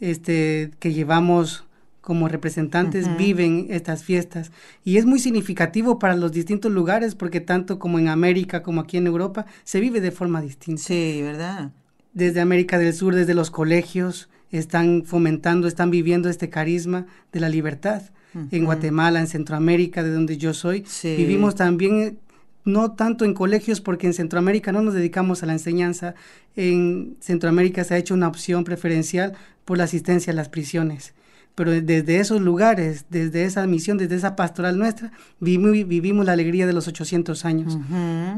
este, 0.00 0.70
que 0.78 0.94
llevamos 0.94 1.64
como 2.10 2.26
representantes 2.26 3.06
viven 3.16 3.68
estas 3.70 4.02
fiestas. 4.02 4.50
Y 4.82 4.96
es 4.96 5.06
muy 5.06 5.20
significativo 5.20 6.00
para 6.00 6.16
los 6.16 6.32
distintos 6.32 6.72
lugares 6.72 7.14
porque 7.14 7.38
tanto 7.38 7.78
como 7.78 8.00
en 8.00 8.08
América 8.08 8.64
como 8.64 8.80
aquí 8.80 8.96
en 8.96 9.06
Europa 9.06 9.46
se 9.62 9.78
vive 9.78 10.00
de 10.00 10.10
forma 10.10 10.42
distinta. 10.42 10.82
Sí, 10.82 11.20
¿verdad? 11.22 11.70
Desde 12.12 12.40
América 12.40 12.78
del 12.78 12.92
Sur, 12.94 13.14
desde 13.14 13.34
los 13.34 13.52
colegios, 13.52 14.28
están 14.50 15.04
fomentando, 15.04 15.68
están 15.68 15.92
viviendo 15.92 16.28
este 16.28 16.50
carisma 16.50 17.06
de 17.30 17.38
la 17.38 17.48
libertad. 17.48 18.02
En 18.50 18.64
Guatemala, 18.64 19.20
en 19.20 19.28
Centroamérica, 19.28 20.02
de 20.02 20.10
donde 20.10 20.36
yo 20.36 20.52
soy, 20.52 20.84
vivimos 21.04 21.54
también 21.54 22.18
no 22.64 22.90
tanto 22.90 23.24
en 23.24 23.34
colegios, 23.34 23.80
porque 23.80 24.08
en 24.08 24.14
Centroamérica 24.14 24.72
no 24.72 24.82
nos 24.82 24.94
dedicamos 24.94 25.44
a 25.44 25.46
la 25.46 25.52
enseñanza. 25.52 26.16
En 26.56 27.16
Centroamérica 27.20 27.84
se 27.84 27.94
ha 27.94 27.98
hecho 27.98 28.14
una 28.14 28.26
opción 28.26 28.64
preferencial 28.64 29.34
por 29.64 29.78
la 29.78 29.84
asistencia 29.84 30.32
a 30.32 30.34
las 30.34 30.48
prisiones 30.48 31.14
pero 31.60 31.72
desde 31.72 32.20
esos 32.20 32.40
lugares, 32.40 33.04
desde 33.10 33.44
esa 33.44 33.66
misión, 33.66 33.98
desde 33.98 34.16
esa 34.16 34.34
pastoral 34.34 34.78
nuestra, 34.78 35.12
vivimos, 35.40 36.24
la 36.24 36.32
alegría 36.32 36.66
de 36.66 36.72
los 36.72 36.88
800 36.88 37.44
años. 37.44 37.76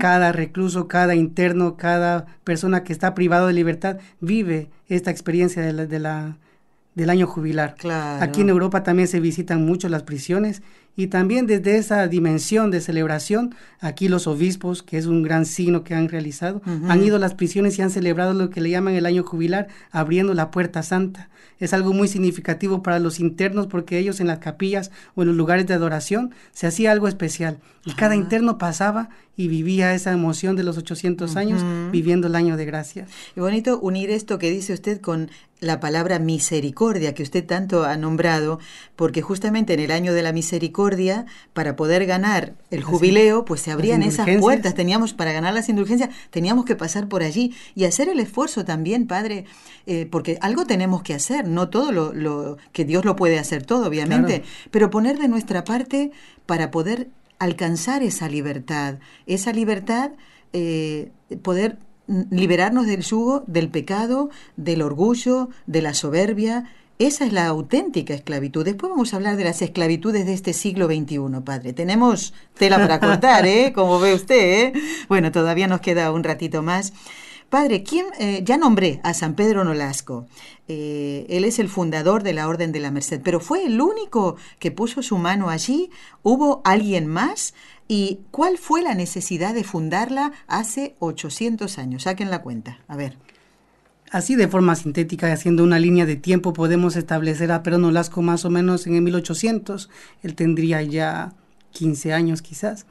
Cada 0.01 0.33
recluso, 0.33 0.89
cada 0.89 1.15
interno, 1.15 1.77
cada 1.77 2.27
persona 2.43 2.83
que 2.83 2.93
está 2.93 3.15
privado 3.15 3.47
de 3.47 3.53
libertad 3.53 3.99
vive 4.19 4.71
esta 4.89 5.13
experiencia 5.13 5.63
de 5.63 5.99
la, 6.01 6.37
del 6.97 7.11
año 7.11 7.29
jubilar. 7.29 7.77
Aquí 8.21 8.41
en 8.41 8.49
Europa 8.49 8.83
también 8.83 9.07
se 9.07 9.21
visitan 9.21 9.65
mucho 9.65 9.89
las 9.89 10.03
prisiones 10.03 10.61
y 10.95 11.07
también 11.07 11.47
desde 11.47 11.79
esa 11.79 12.07
dimensión 12.07 12.71
de 12.71 12.83
celebración, 12.83 13.55
aquí 13.81 14.09
los 14.09 14.27
obispos, 14.27 14.83
que 14.83 14.99
es 14.99 15.07
un 15.07 15.23
gran 15.23 15.47
signo 15.47 15.85
que 15.85 15.95
han 15.95 16.09
realizado, 16.09 16.61
han 16.67 17.03
ido 17.03 17.17
a 17.17 17.19
las 17.19 17.35
prisiones 17.35 17.79
y 17.79 17.83
han 17.83 17.91
celebrado 17.91 18.35
lo 18.35 18.51
que 18.51 18.61
le 18.61 18.69
llaman 18.71 18.95
el 18.95 19.07
año 19.07 19.23
jubilar, 19.23 19.69
abriendo 19.91 20.35
la 20.35 20.51
puerta 20.51 20.83
santa. 20.83 21.31
Es 21.59 21.73
algo 21.73 21.93
muy 21.93 22.09
significativo 22.09 22.83
para 22.83 22.99
los 22.99 23.21
internos 23.21 23.69
porque 23.69 23.99
ellos 23.99 24.21
en 24.21 24.27
las 24.27 24.41
capillas 24.41 24.91
o 25.15 25.23
en 25.23 25.29
los 25.29 25.37
lugares 25.37 25.67
de 25.67 25.75
adoración 25.75 26.35
se 26.53 26.67
hacía 26.67 26.93
algo 26.93 27.09
especial. 27.09 27.59
Y 27.85 27.93
cada 27.95 28.15
interno 28.15 28.59
pasaba 28.59 29.09
y 29.37 29.49
vivía 29.49 29.95
esa 29.95 30.13
emoción 30.13 30.57
de 30.57 30.63
los 30.63 30.77
800 30.77 31.37
años 31.37 31.65
viviendo 31.91 32.27
el 32.27 32.35
año 32.35 32.57
de 32.57 32.65
gracia. 32.65 33.07
Y 33.35 33.41
bonito 33.41 33.79
unir 33.81 34.11
esto 34.11 34.39
que 34.39 34.51
dice 34.51 34.73
usted 34.73 35.01
con 35.01 35.31
la 35.63 35.79
palabra 35.79 36.19
misericordia 36.19 37.15
que 37.15 37.23
usted 37.23 37.47
tanto 37.47 37.85
ha 37.85 37.97
nombrado, 37.97 38.59
porque 38.97 39.23
justamente 39.23 39.75
en 39.75 39.81
el 39.81 39.93
año 39.93 40.13
de 40.13 40.23
la 40.23 40.33
misericordia, 40.33 40.82
para 41.53 41.77
poder 41.77 42.07
ganar 42.07 42.55
el 42.71 42.83
jubileo, 42.83 43.45
pues 43.45 43.61
se 43.61 43.71
abrían 43.71 44.03
esas 44.03 44.29
puertas, 44.41 44.75
teníamos, 44.75 45.13
para 45.13 45.33
ganar 45.33 45.55
las 45.55 45.69
indulgencias, 45.69 46.11
teníamos 46.31 46.65
que 46.65 46.77
pasar 46.77 47.09
por 47.09 47.23
allí 47.23 47.55
y 47.75 47.85
hacer 47.85 48.09
el 48.09 48.21
esfuerzo 48.21 48.65
también, 48.65 49.07
Padre, 49.07 49.45
eh, 49.87 50.07
porque 50.11 50.39
algo 50.41 50.65
tenemos 50.67 51.03
que 51.03 51.15
hacer, 51.15 51.47
no 51.47 51.69
todo 51.69 51.93
lo, 51.93 52.57
que 52.73 52.85
Dios 52.85 53.05
lo 53.05 53.17
puede 53.17 53.39
hacer 53.39 53.65
todo, 53.65 53.87
obviamente, 53.87 54.43
pero 54.71 54.91
poner 54.91 55.19
de 55.19 55.29
nuestra 55.29 55.65
parte 55.65 56.13
para 56.47 56.71
poder 56.71 57.09
alcanzar 57.39 58.03
esa 58.03 58.29
libertad, 58.29 58.99
esa 59.27 59.53
libertad, 59.53 60.13
eh, 60.53 61.11
poder 61.43 61.79
liberarnos 62.31 62.87
del 62.87 63.03
yugo 63.03 63.45
del 63.47 63.69
pecado, 63.69 64.31
del 64.57 64.83
orgullo, 64.83 65.49
de 65.67 65.83
la 65.83 65.95
soberbia. 65.95 66.71
Esa 66.99 67.25
es 67.25 67.33
la 67.33 67.47
auténtica 67.47 68.15
esclavitud. 68.15 68.65
Después 68.65 68.91
vamos 68.91 69.13
a 69.13 69.17
hablar 69.17 69.37
de 69.37 69.45
las 69.45 69.61
esclavitudes 69.63 70.25
de 70.27 70.35
este 70.35 70.53
siglo 70.53 70.87
XXI, 70.87 71.19
padre. 71.45 71.73
Tenemos 71.73 72.33
tela 72.57 72.77
para 72.79 73.01
cortar, 73.01 73.47
¿eh? 73.47 73.73
Como 73.75 73.99
ve 73.99 74.15
usted, 74.15 74.37
¿eh? 74.37 74.73
Bueno, 75.09 75.33
todavía 75.33 75.67
nos 75.67 75.81
queda 75.81 76.13
un 76.13 76.23
ratito 76.23 76.63
más. 76.63 76.93
Padre, 77.53 77.83
¿quién, 77.83 78.07
eh, 78.19 78.41
ya 78.45 78.57
nombré 78.57 79.01
a 79.03 79.13
San 79.13 79.35
Pedro 79.35 79.63
Nolasco. 79.63 80.27
Eh, 80.69 81.27
él 81.29 81.45
es 81.45 81.59
el 81.59 81.69
fundador 81.69 82.23
de 82.23 82.33
la 82.33 82.49
Orden 82.49 82.73
de 82.73 82.81
la 82.81 82.91
Merced, 82.91 83.21
pero 83.23 83.41
fue 83.41 83.67
el 83.67 83.79
único 83.81 84.37
que 84.59 84.71
puso 84.71 85.03
su 85.03 85.19
mano 85.19 85.51
allí. 85.51 85.91
¿Hubo 86.23 86.63
alguien 86.65 87.07
más? 87.07 87.53
¿Y 87.89 88.21
cuál 88.31 88.57
fue 88.57 88.81
la 88.81 88.95
necesidad 88.95 89.53
de 89.53 89.65
fundarla 89.65 90.33
hace 90.47 90.97
800 90.99 91.77
años? 91.77 92.05
Saquen 92.05 92.31
la 92.31 92.41
cuenta. 92.41 92.79
A 92.89 92.97
ver. 92.97 93.19
Así 94.13 94.37
de 94.37 94.47
forma 94.47 94.77
sintética 94.77 95.29
y 95.29 95.33
haciendo 95.33 95.65
una 95.65 95.81
línea 95.81 96.07
de 96.07 96.15
tiempo 96.15 96.53
podemos 96.53 96.95
establecer 96.95 97.51
a 97.51 97.65
Pedro 97.65 97.79
Nolasco 97.79 98.23
más 98.23 98.45
o 98.45 98.51
menos 98.51 98.87
en 98.87 98.95
el 98.95 99.03
1800. 99.03 99.91
Él 100.23 100.35
tendría 100.37 100.83
ya 100.83 101.33
15 101.73 102.13
años 102.13 102.43
quizás 102.43 102.87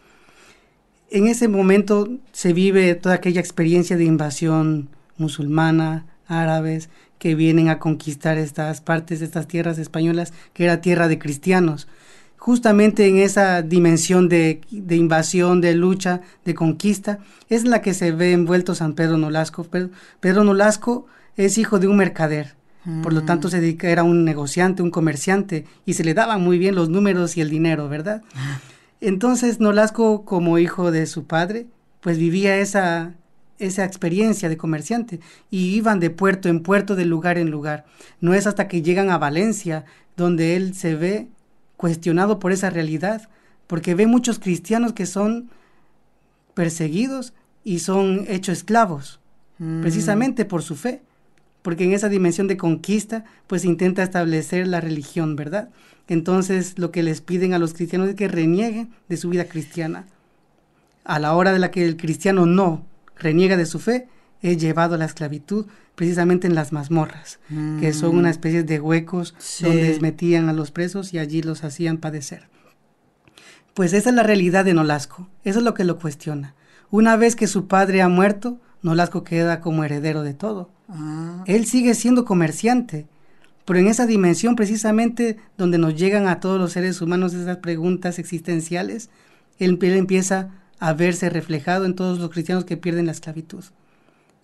en 1.11 1.27
ese 1.27 1.49
momento 1.49 2.07
se 2.31 2.53
vive 2.53 2.95
toda 2.95 3.15
aquella 3.15 3.41
experiencia 3.41 3.97
de 3.97 4.05
invasión 4.05 4.87
musulmana, 5.17 6.05
árabes, 6.25 6.89
que 7.19 7.35
vienen 7.35 7.67
a 7.67 7.79
conquistar 7.79 8.37
estas 8.37 8.79
partes, 8.79 9.21
estas 9.21 9.47
tierras 9.47 9.77
españolas, 9.77 10.33
que 10.53 10.63
era 10.63 10.81
tierra 10.81 11.09
de 11.09 11.19
cristianos. 11.19 11.87
Justamente 12.41 13.07
en 13.07 13.19
esa 13.19 13.62
dimensión 13.62 14.27
de, 14.27 14.62
invasión, 14.71 15.62
de 15.62 15.75
lucha, 15.75 16.21
de 16.43 16.55
conquista, 16.55 17.19
es 17.50 17.65
la 17.65 17.83
que 17.83 17.93
se 17.93 18.13
ve 18.13 18.31
envuelto 18.31 18.74
San 18.74 18.93
Pedro 18.93 19.19
Nolasco. 19.19 19.63
Pedro, 19.65 19.91
Pedro 20.19 20.43
Nolasco 20.43 21.05
es 21.38 21.60
hijo 21.60 21.77
de 21.77 21.86
un 21.86 21.98
mercader. 21.98 22.55
Por 23.03 23.13
lo 23.13 23.21
tanto, 23.25 23.48
se 23.48 23.62
dedica, 23.62 23.91
era 23.91 24.01
un 24.01 24.25
negociante, 24.25 24.81
un 24.81 24.89
comerciante, 24.89 25.65
y 25.86 25.93
se 25.93 26.03
le 26.03 26.15
daban 26.15 26.41
muy 26.41 26.57
bien 26.57 26.74
los 26.74 26.89
números 26.89 27.38
y 27.38 27.41
el 27.41 27.51
dinero, 27.51 27.88
¿verdad? 27.89 28.24
Entonces, 29.01 29.60
Nolasco, 29.60 30.25
como 30.25 30.57
hijo 30.57 30.89
de 30.89 31.05
su 31.05 31.25
padre, 31.25 31.67
pues 32.00 32.17
vivía 32.17 32.57
esa, 32.57 33.13
esa 33.60 33.86
experiencia 33.86 34.50
de 34.50 34.57
comerciante 34.57 35.19
y 35.51 35.75
iban 35.75 36.00
de 36.00 36.10
puerto 36.10 36.50
en 36.50 36.63
puerto, 36.63 36.95
de 36.95 37.05
lugar 37.05 37.38
en 37.38 37.51
lugar. 37.51 37.86
No 38.19 38.33
es 38.33 38.48
hasta 38.48 38.67
que 38.67 38.81
llegan 38.81 39.12
a 39.12 39.19
Valencia 39.19 39.86
donde 40.17 40.55
él 40.55 40.74
se 40.74 40.95
ve 40.95 41.27
cuestionado 41.81 42.38
por 42.38 42.51
esa 42.51 42.69
realidad, 42.69 43.27
porque 43.65 43.95
ve 43.95 44.05
muchos 44.05 44.38
cristianos 44.38 44.93
que 44.93 45.07
son 45.07 45.50
perseguidos 46.53 47.33
y 47.63 47.79
son 47.79 48.25
hechos 48.27 48.59
esclavos, 48.59 49.19
mm. 49.57 49.81
precisamente 49.81 50.45
por 50.45 50.61
su 50.61 50.75
fe, 50.75 51.01
porque 51.63 51.85
en 51.85 51.93
esa 51.93 52.07
dimensión 52.07 52.47
de 52.47 52.55
conquista, 52.55 53.25
pues 53.47 53.65
intenta 53.65 54.03
establecer 54.03 54.67
la 54.67 54.79
religión, 54.79 55.35
¿verdad? 55.35 55.69
Entonces 56.07 56.77
lo 56.77 56.91
que 56.91 57.01
les 57.01 57.19
piden 57.21 57.55
a 57.55 57.59
los 57.59 57.73
cristianos 57.73 58.09
es 58.09 58.15
que 58.15 58.27
renieguen 58.27 58.91
de 59.09 59.17
su 59.17 59.29
vida 59.29 59.45
cristiana. 59.45 60.05
A 61.03 61.17
la 61.17 61.33
hora 61.33 61.51
de 61.51 61.57
la 61.57 61.71
que 61.71 61.83
el 61.83 61.97
cristiano 61.97 62.45
no 62.45 62.85
reniega 63.17 63.57
de 63.57 63.65
su 63.65 63.79
fe, 63.79 64.07
es 64.41 64.57
llevado 64.57 64.95
a 64.95 64.98
la 64.98 65.05
esclavitud 65.05 65.65
precisamente 65.95 66.48
en 66.48 66.55
las 66.55 66.71
mazmorras, 66.71 67.39
que 67.79 67.93
son 67.93 68.15
una 68.17 68.29
mm. 68.29 68.31
especie 68.31 68.63
de 68.63 68.79
huecos 68.79 69.36
donde 69.62 70.00
metían 70.01 70.50
a 70.50 70.53
los 70.53 70.71
presos 70.71 71.13
y 71.13 71.19
allí 71.19 71.41
los 71.41 71.63
hacían 71.63 71.98
padecer. 71.98 72.50
Pues 73.74 73.93
esa 73.93 74.10
es 74.10 74.15
la 74.15 74.24
realidad 74.24 74.65
de 74.65 74.74
Nolasco, 74.74 75.29
eso 75.43 75.60
es 75.60 75.65
lo 75.65 75.74
que 75.74 75.83
lo 75.83 76.00
cuestiona. 76.00 76.55
Una 76.89 77.15
vez 77.15 77.36
que 77.36 77.48
su 77.48 77.67
padre 77.67 78.01
ha 78.01 78.10
muerto, 78.10 78.60
Nolasco 78.81 79.24
queda 79.24 79.62
como 79.62 79.83
heredero 79.83 80.24
de 80.24 80.33
todo. 80.33 80.71
Ah. 80.89 81.43
Él 81.45 81.65
sigue 81.65 81.93
siendo 81.93 82.25
comerciante, 82.25 83.07
pero 83.65 83.79
en 83.79 83.88
esa 83.88 84.05
dimensión 84.05 84.55
precisamente 84.55 85.38
donde 85.57 85.77
nos 85.77 85.95
llegan 85.95 86.27
a 86.27 86.39
todos 86.39 86.60
los 86.60 86.74
seres 86.74 87.01
humanos 87.01 87.33
esas 87.33 87.57
preguntas 87.57 88.19
existenciales, 88.19 89.10
él, 89.60 89.77
empieza 89.81 90.50
a 90.79 90.93
verse 90.93 91.29
reflejado 91.29 91.86
en 91.86 91.95
todos 91.95 92.19
los 92.19 92.31
cristianos 92.31 92.65
que 92.65 92.77
pierden 92.77 93.05
la 93.05 93.12
esclavitud. 93.12 93.63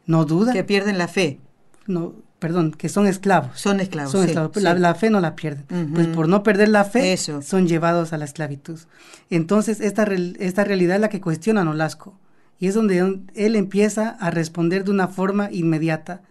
No 0.08 0.26
duda. 0.26 0.54
Que 0.54 0.64
pierden 0.64 0.98
la 0.98 1.08
fe. 1.08 1.40
No, 1.86 2.16
perdón, 2.40 2.72
que 2.72 2.90
son 2.90 3.06
esclavos. 3.06 3.60
Son 3.60 3.80
esclavos. 3.80 4.12
Son 4.12 4.26
esclavos. 4.26 4.56
La, 4.62 4.96
fe 4.96 5.10
no 5.10 5.20
la 5.20 5.36
pierden. 5.36 5.94
Pues 5.94 6.08
por 6.08 6.28
no 6.28 6.44
perder 6.44 6.70
la 6.70 6.86
fe, 6.86 7.16
son 7.18 7.68
llevados 7.68 8.14
a 8.14 8.18
la 8.18 8.26
esclavitud. 8.26 8.80
Entonces, 9.30 9.80
esta, 9.80 10.04
esta 10.40 10.64
realidad 10.64 10.96
es 10.96 11.02
la 11.02 11.10
que 11.10 11.22
cuestiona 11.22 11.64
Nolasco. 11.64 12.18
Y 12.60 12.68
es 12.68 12.74
donde 12.74 13.22
él 13.36 13.56
empieza 13.56 14.10
a 14.10 14.32
responder 14.32 14.84
de 14.84 14.92
una 14.92 15.08
forma 15.08 15.52
inmediata. 15.52 16.22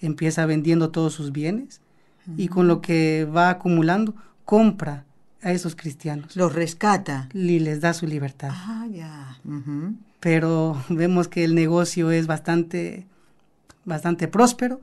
Empieza 0.00 0.44
vendiendo 0.44 0.90
todos 0.90 1.14
sus 1.14 1.30
bienes 1.32 1.80
y 2.36 2.48
con 2.48 2.66
lo 2.66 2.80
que 2.80 3.24
va 3.24 3.50
acumulando 3.50 4.14
compra 4.44 5.04
a 5.42 5.52
esos 5.52 5.76
cristianos. 5.76 6.34
Los 6.34 6.54
rescata. 6.54 7.28
Y 7.32 7.60
les 7.60 7.80
da 7.80 7.94
su 7.94 8.06
libertad. 8.06 8.50
Ah, 8.52 8.86
ya. 8.90 9.38
Pero 10.20 10.82
vemos 10.88 11.28
que 11.28 11.44
el 11.44 11.54
negocio 11.54 12.10
es 12.10 12.26
bastante, 12.26 13.06
bastante 13.86 14.28
próspero 14.28 14.82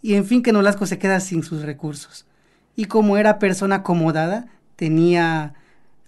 y 0.00 0.14
en 0.14 0.24
fin 0.24 0.42
que 0.42 0.52
Nolasco 0.52 0.86
se 0.86 0.98
queda 0.98 1.20
sin 1.20 1.42
sus 1.42 1.62
recursos. 1.62 2.24
Y 2.76 2.86
como 2.86 3.18
era 3.18 3.38
persona 3.38 3.76
acomodada, 3.76 4.46
tenía 4.76 5.54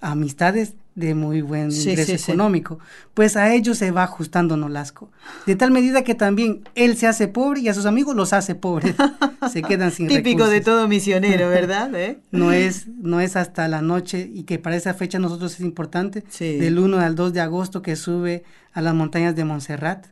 amistades 0.01 0.75
de 0.95 1.15
muy 1.15 1.43
buen 1.43 1.71
ingreso 1.71 2.13
económico. 2.13 2.81
Pues 3.15 3.37
a 3.37 3.55
ellos 3.55 3.79
se 3.79 3.93
va 3.93 4.03
ajustando 4.03 4.57
Nolasco. 4.57 5.11
De 5.47 5.55
tal 5.55 5.71
medida 5.71 6.03
que 6.03 6.15
también 6.15 6.63
él 6.75 6.97
se 6.97 7.07
hace 7.07 7.29
pobre 7.29 7.61
y 7.61 7.69
a 7.69 7.75
sus 7.75 7.87
amigos 7.87 8.17
los 8.17 8.33
hace 8.33 8.57
pobres. 8.57 8.97
se 9.53 9.63
quedan 9.63 9.93
sin 9.93 10.09
Típico 10.09 10.49
de 10.49 10.61
todo 10.61 10.89
misionero, 10.89 11.49
¿verdad? 11.49 11.95
¿Eh? 11.95 12.19
no, 12.33 12.53
es, 12.53 12.89
no 12.89 13.21
es 13.21 13.37
hasta 13.37 13.69
la 13.69 13.81
noche 13.81 14.29
y 14.33 14.43
que 14.43 14.59
para 14.59 14.77
esa 14.77 14.93
fecha 14.93 15.21
nosotros 15.21 15.55
es 15.55 15.61
importante, 15.61 16.25
del 16.39 16.79
1 16.79 16.99
al 16.99 17.15
2 17.15 17.33
de 17.33 17.41
agosto 17.41 17.81
que 17.81 17.95
sube 17.95 18.43
a 18.73 18.81
las 18.81 18.95
montañas 18.95 19.37
de 19.37 19.45
Montserrat. 19.45 20.07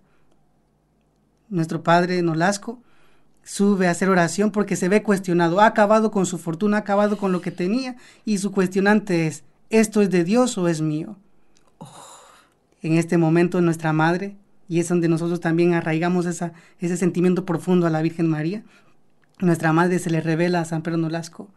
Nuestro 1.49 1.83
padre 1.83 2.23
Nolasco 2.23 2.81
sube 3.45 3.87
a 3.87 3.93
hacer 3.93 4.09
oración 4.09 4.51
porque 4.51 4.77
se 4.77 4.89
ve 4.89 5.03
cuestionado. 5.03 5.61
Ha 5.61 5.67
acabado 5.67 6.11
con 6.11 6.27
su 6.27 6.39
fortuna, 6.39 6.79
ha 6.79 6.81
acabado 6.81 7.17
con 7.17 7.33
lo 7.33 7.41
que 7.41 7.53
tenía 7.53 7.97
y 8.25 8.39
su 8.39 8.53
cuestionante 8.53 9.27
es, 9.27 9.45
¿esto 9.71 10.03
es 10.03 10.11
de 10.11 10.25
Dios 10.25 10.59
o 10.59 10.69
es 10.69 10.81
mío? 10.81 11.17
En 12.83 12.95
este 12.95 13.19
momento 13.19 13.61
nuestra 13.61 13.93
madre, 13.93 14.37
y 14.69 14.81
es 14.81 14.89
donde 14.89 15.09
nosotros 15.09 15.41
también 15.41 15.75
arraigamos 15.75 16.27
esa, 16.27 16.53
ese 16.81 16.97
sentimiento 16.97 17.45
profundo 17.45 17.87
a 17.87 17.91
la 17.91 18.03
Virgen 18.03 18.29
María, 18.29 18.65
nuestra 19.39 19.73
madre 19.73 19.99
se 19.99 20.11
le 20.11 20.21
revela 20.21 20.61
a 20.61 20.65
San 20.65 20.83
Pedro 20.83 20.99
Nolasco 20.99 21.49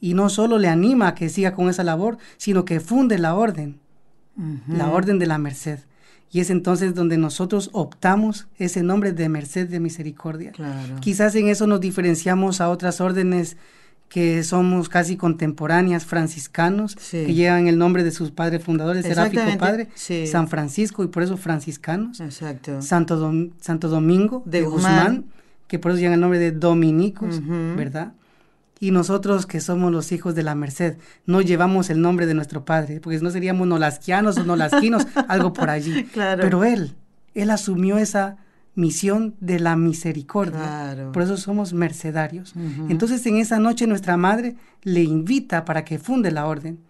y 0.00 0.14
no 0.14 0.28
solo 0.28 0.58
le 0.58 0.68
anima 0.68 1.08
a 1.08 1.14
que 1.14 1.28
siga 1.28 1.54
con 1.54 1.68
esa 1.68 1.84
labor, 1.84 2.18
sino 2.36 2.64
que 2.64 2.80
funde 2.80 3.18
la 3.18 3.34
orden, 3.34 3.78
la 4.66 4.90
orden 4.90 5.18
de 5.20 5.26
la 5.26 5.38
merced. 5.38 5.78
Y 6.32 6.40
es 6.40 6.48
entonces 6.48 6.94
donde 6.94 7.18
nosotros 7.18 7.68
optamos 7.72 8.48
ese 8.58 8.82
nombre 8.82 9.12
de 9.12 9.28
merced 9.28 9.68
de 9.68 9.80
misericordia. 9.80 10.52
Quizás 11.00 11.34
en 11.34 11.48
eso 11.48 11.66
nos 11.66 11.80
diferenciamos 11.80 12.62
a 12.62 12.70
otras 12.70 13.02
órdenes 13.02 13.58
que 14.08 14.42
somos 14.42 14.88
casi 14.88 15.16
contemporáneas, 15.16 16.06
franciscanos, 16.06 16.96
que 16.96 17.34
llevan 17.34 17.66
el 17.66 17.78
nombre 17.78 18.02
de 18.02 18.10
sus 18.10 18.30
padres 18.30 18.62
fundadores, 18.62 19.04
Seráfico 19.04 19.42
Padre, 19.58 19.88
San 20.26 20.48
Francisco 20.48 21.04
y 21.04 21.08
por 21.08 21.22
eso 21.22 21.36
franciscanos, 21.36 22.20
Exacto. 22.20 22.80
Santo, 22.80 23.32
Santo 23.60 23.88
Domingo 23.88 24.42
de, 24.46 24.62
Guzmán. 24.62 25.26
que 25.66 25.78
por 25.78 25.92
eso 25.92 26.00
llevan 26.00 26.14
el 26.14 26.20
nombre 26.20 26.38
de 26.38 26.52
dominicos, 26.52 27.40
¿verdad? 27.76 28.12
Y 28.82 28.90
nosotros 28.90 29.46
que 29.46 29.60
somos 29.60 29.92
los 29.92 30.10
hijos 30.10 30.34
de 30.34 30.42
la 30.42 30.56
Merced, 30.56 30.96
no 31.24 31.40
llevamos 31.40 31.88
el 31.88 32.00
nombre 32.00 32.26
de 32.26 32.34
nuestro 32.34 32.64
padre, 32.64 33.00
porque 33.00 33.20
no 33.20 33.30
seríamos 33.30 33.68
nolasquianos 33.68 34.38
o 34.38 34.44
nolasquinos, 34.44 35.06
algo 35.28 35.52
por 35.52 35.70
allí. 35.70 36.08
Pero 36.12 36.64
él, 36.64 36.96
él 37.32 37.50
asumió 37.52 37.96
esa 37.96 38.38
misión 38.74 39.36
de 39.38 39.60
la 39.60 39.76
misericordia. 39.76 40.96
Por 41.12 41.22
eso 41.22 41.36
somos 41.36 41.72
mercedarios. 41.72 42.54
Entonces 42.88 43.24
en 43.26 43.36
esa 43.36 43.60
noche 43.60 43.86
nuestra 43.86 44.16
madre 44.16 44.56
le 44.82 45.04
invita 45.04 45.64
para 45.64 45.84
que 45.84 46.00
funde 46.00 46.32
la 46.32 46.46
orden. 46.46 46.80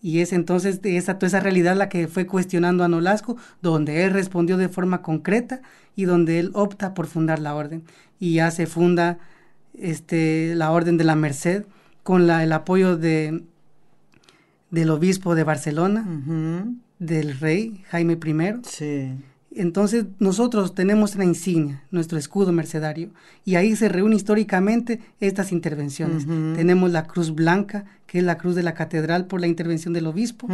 Y 0.00 0.20
es 0.20 0.32
entonces 0.32 0.80
de 0.80 0.96
esa, 0.96 1.18
toda 1.18 1.26
esa 1.26 1.40
realidad 1.40 1.74
la 1.74 1.88
que 1.88 2.06
fue 2.06 2.24
cuestionando 2.24 2.84
a 2.84 2.88
Nolasco, 2.88 3.36
donde 3.62 4.04
él 4.04 4.12
respondió 4.12 4.56
de 4.58 4.68
forma 4.68 5.02
concreta 5.02 5.60
y 5.96 6.04
donde 6.04 6.38
él 6.38 6.52
opta 6.54 6.94
por 6.94 7.08
fundar 7.08 7.40
la 7.40 7.56
orden. 7.56 7.82
Y 8.20 8.34
ya 8.34 8.52
se 8.52 8.66
funda 8.66 9.18
este, 9.78 10.54
la 10.54 10.70
orden 10.70 10.96
de 10.96 11.04
la 11.04 11.16
Merced 11.16 11.64
con 12.02 12.26
la, 12.26 12.44
el 12.44 12.52
apoyo 12.52 12.96
de, 12.96 13.42
del 14.70 14.90
obispo 14.90 15.34
de 15.34 15.44
Barcelona, 15.44 16.06
del 16.98 17.38
rey 17.38 17.82
Jaime 17.88 18.14
I. 18.14 18.60
Sí 18.64 19.12
entonces 19.54 20.06
nosotros 20.18 20.74
tenemos 20.74 21.14
la 21.16 21.24
insignia, 21.24 21.82
nuestro 21.90 22.18
escudo 22.18 22.52
mercedario, 22.52 23.10
y 23.44 23.54
ahí 23.54 23.76
se 23.76 23.88
reúnen 23.88 24.16
históricamente 24.16 25.00
estas 25.20 25.52
intervenciones. 25.52 26.26
Tenemos 26.56 26.90
la 26.90 27.06
cruz 27.06 27.34
blanca, 27.34 27.84
que 28.06 28.18
es 28.18 28.24
la 28.24 28.36
cruz 28.36 28.54
de 28.54 28.62
la 28.62 28.74
catedral 28.74 29.26
por 29.26 29.40
la 29.40 29.46
intervención 29.46 29.94
del 29.94 30.06
obispo. 30.06 30.48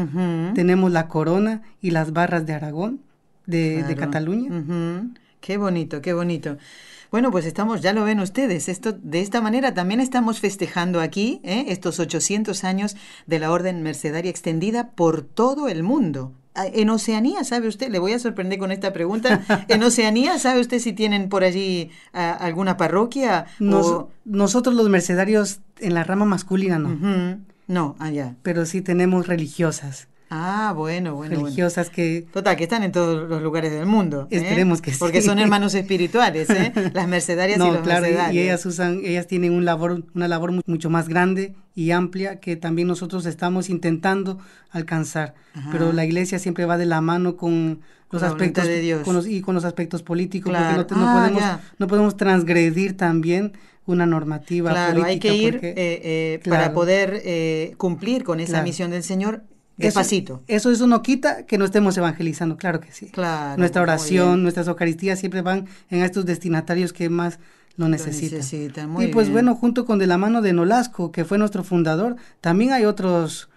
Tenemos 0.54 0.92
la 0.92 1.08
corona 1.08 1.62
y 1.80 1.90
las 1.90 2.12
barras 2.12 2.46
de 2.46 2.52
Aragón, 2.52 3.00
de, 3.46 3.96
Cataluña. 3.98 4.64
Qué 5.40 5.56
bonito, 5.56 6.02
qué 6.02 6.12
bonito. 6.12 6.58
Bueno, 7.10 7.32
pues 7.32 7.44
estamos, 7.44 7.80
ya 7.80 7.92
lo 7.92 8.04
ven 8.04 8.20
ustedes, 8.20 8.68
esto 8.68 8.92
de 8.92 9.20
esta 9.20 9.40
manera 9.40 9.74
también 9.74 9.98
estamos 9.98 10.38
festejando 10.38 11.00
aquí 11.00 11.40
¿eh? 11.42 11.64
estos 11.68 11.98
800 11.98 12.62
años 12.62 12.96
de 13.26 13.40
la 13.40 13.50
Orden 13.50 13.82
Mercedaria 13.82 14.30
extendida 14.30 14.90
por 14.90 15.22
todo 15.22 15.68
el 15.68 15.82
mundo. 15.82 16.32
Ah, 16.54 16.66
en 16.66 16.90
Oceanía, 16.90 17.42
¿sabe 17.44 17.68
usted? 17.68 17.90
Le 17.90 17.98
voy 17.98 18.12
a 18.12 18.18
sorprender 18.18 18.58
con 18.58 18.72
esta 18.72 18.92
pregunta. 18.92 19.42
En 19.68 19.82
Oceanía, 19.82 20.38
¿sabe 20.38 20.60
usted 20.60 20.78
si 20.78 20.92
tienen 20.92 21.28
por 21.28 21.42
allí 21.42 21.90
ah, 22.12 22.32
alguna 22.32 22.76
parroquia? 22.76 23.46
Nosotros 23.58 24.74
los 24.74 24.88
mercedarios 24.88 25.60
en 25.78 25.94
la 25.94 26.04
rama 26.04 26.24
masculina 26.24 26.78
no. 26.78 27.40
No, 27.66 27.94
allá. 28.00 28.34
Pero 28.42 28.66
sí 28.66 28.82
tenemos 28.82 29.28
religiosas. 29.28 30.08
Ah, 30.32 30.72
bueno, 30.76 31.16
bueno. 31.16 31.40
Religiosas 31.40 31.90
que... 31.90 32.24
Total, 32.32 32.56
que 32.56 32.62
están 32.62 32.84
en 32.84 32.92
todos 32.92 33.28
los 33.28 33.42
lugares 33.42 33.72
del 33.72 33.84
mundo. 33.84 34.28
¿eh? 34.30 34.36
Esperemos 34.36 34.80
que 34.80 34.92
sí. 34.92 34.98
Porque 35.00 35.22
son 35.22 35.40
hermanos 35.40 35.74
espirituales, 35.74 36.48
¿eh? 36.50 36.72
Las 36.94 37.08
mercedarias 37.08 37.58
y 37.58 37.68
los 37.68 37.80
claro, 37.80 38.06
Y 38.32 38.38
ellas 38.38 38.64
usan, 38.64 39.00
ellas 39.04 39.26
tienen 39.26 39.52
un 39.52 39.64
labor, 39.64 40.04
una 40.14 40.28
labor 40.28 40.52
mucho 40.66 40.88
más 40.88 41.08
grande 41.08 41.56
y 41.74 41.90
amplia 41.90 42.38
que 42.38 42.54
también 42.54 42.86
nosotros 42.86 43.26
estamos 43.26 43.68
intentando 43.70 44.38
alcanzar. 44.70 45.34
Pero 45.72 45.92
la 45.92 46.04
iglesia 46.04 46.38
siempre 46.38 46.64
va 46.64 46.78
de 46.78 46.86
la 46.86 47.00
mano 47.00 47.36
con 47.36 47.80
los 48.12 48.22
aspectos 48.22 48.66
de 48.66 48.80
Dios. 48.80 49.26
y 49.26 49.40
con 49.40 49.56
los 49.56 49.64
aspectos 49.64 50.04
políticos, 50.04 50.52
porque 50.56 50.94
no, 50.94 51.08
ah, 51.08 51.18
podemos, 51.20 51.42
no 51.78 51.86
podemos 51.88 52.16
transgredir 52.16 52.96
también 52.96 53.52
una 53.86 54.06
normativa 54.06 54.70
claro, 54.70 55.02
hay 55.02 55.18
que 55.18 55.34
ir 55.34 55.56
eh, 55.56 55.74
eh, 55.76 56.40
para 56.48 56.72
poder 56.72 57.76
cumplir 57.78 58.22
con 58.22 58.38
esa 58.38 58.62
misión 58.62 58.92
del 58.92 59.02
Señor 59.02 59.42
Despacito. 59.86 60.42
Eso, 60.46 60.70
eso, 60.70 60.86
no 60.86 61.02
quita 61.02 61.46
que 61.46 61.58
no 61.58 61.64
estemos 61.64 61.96
evangelizando, 61.96 62.56
claro 62.56 62.80
que 62.80 62.92
sí. 62.92 63.06
Claro. 63.06 63.58
Nuestra 63.58 63.82
oración, 63.82 64.42
nuestras 64.42 64.68
Eucaristías 64.68 65.18
siempre 65.18 65.42
van 65.42 65.66
en 65.90 66.02
estos 66.02 66.26
destinatarios 66.26 66.92
que 66.92 67.08
más 67.08 67.38
lo 67.76 67.88
necesitan. 67.88 68.42
y 69.00 69.06
pues 69.08 69.30
bueno, 69.30 69.54
junto 69.54 69.84
con 69.84 69.98
de 69.98 70.06
la 70.06 70.18
mano 70.18 70.42
de 70.42 70.52
Nolasco, 70.52 71.12
que 71.12 71.24
fue 71.24 71.38
nuestro 71.38 71.64
fundador, 71.64 72.16
también 72.40 72.72
hay 72.72 72.84
otros 72.84 73.48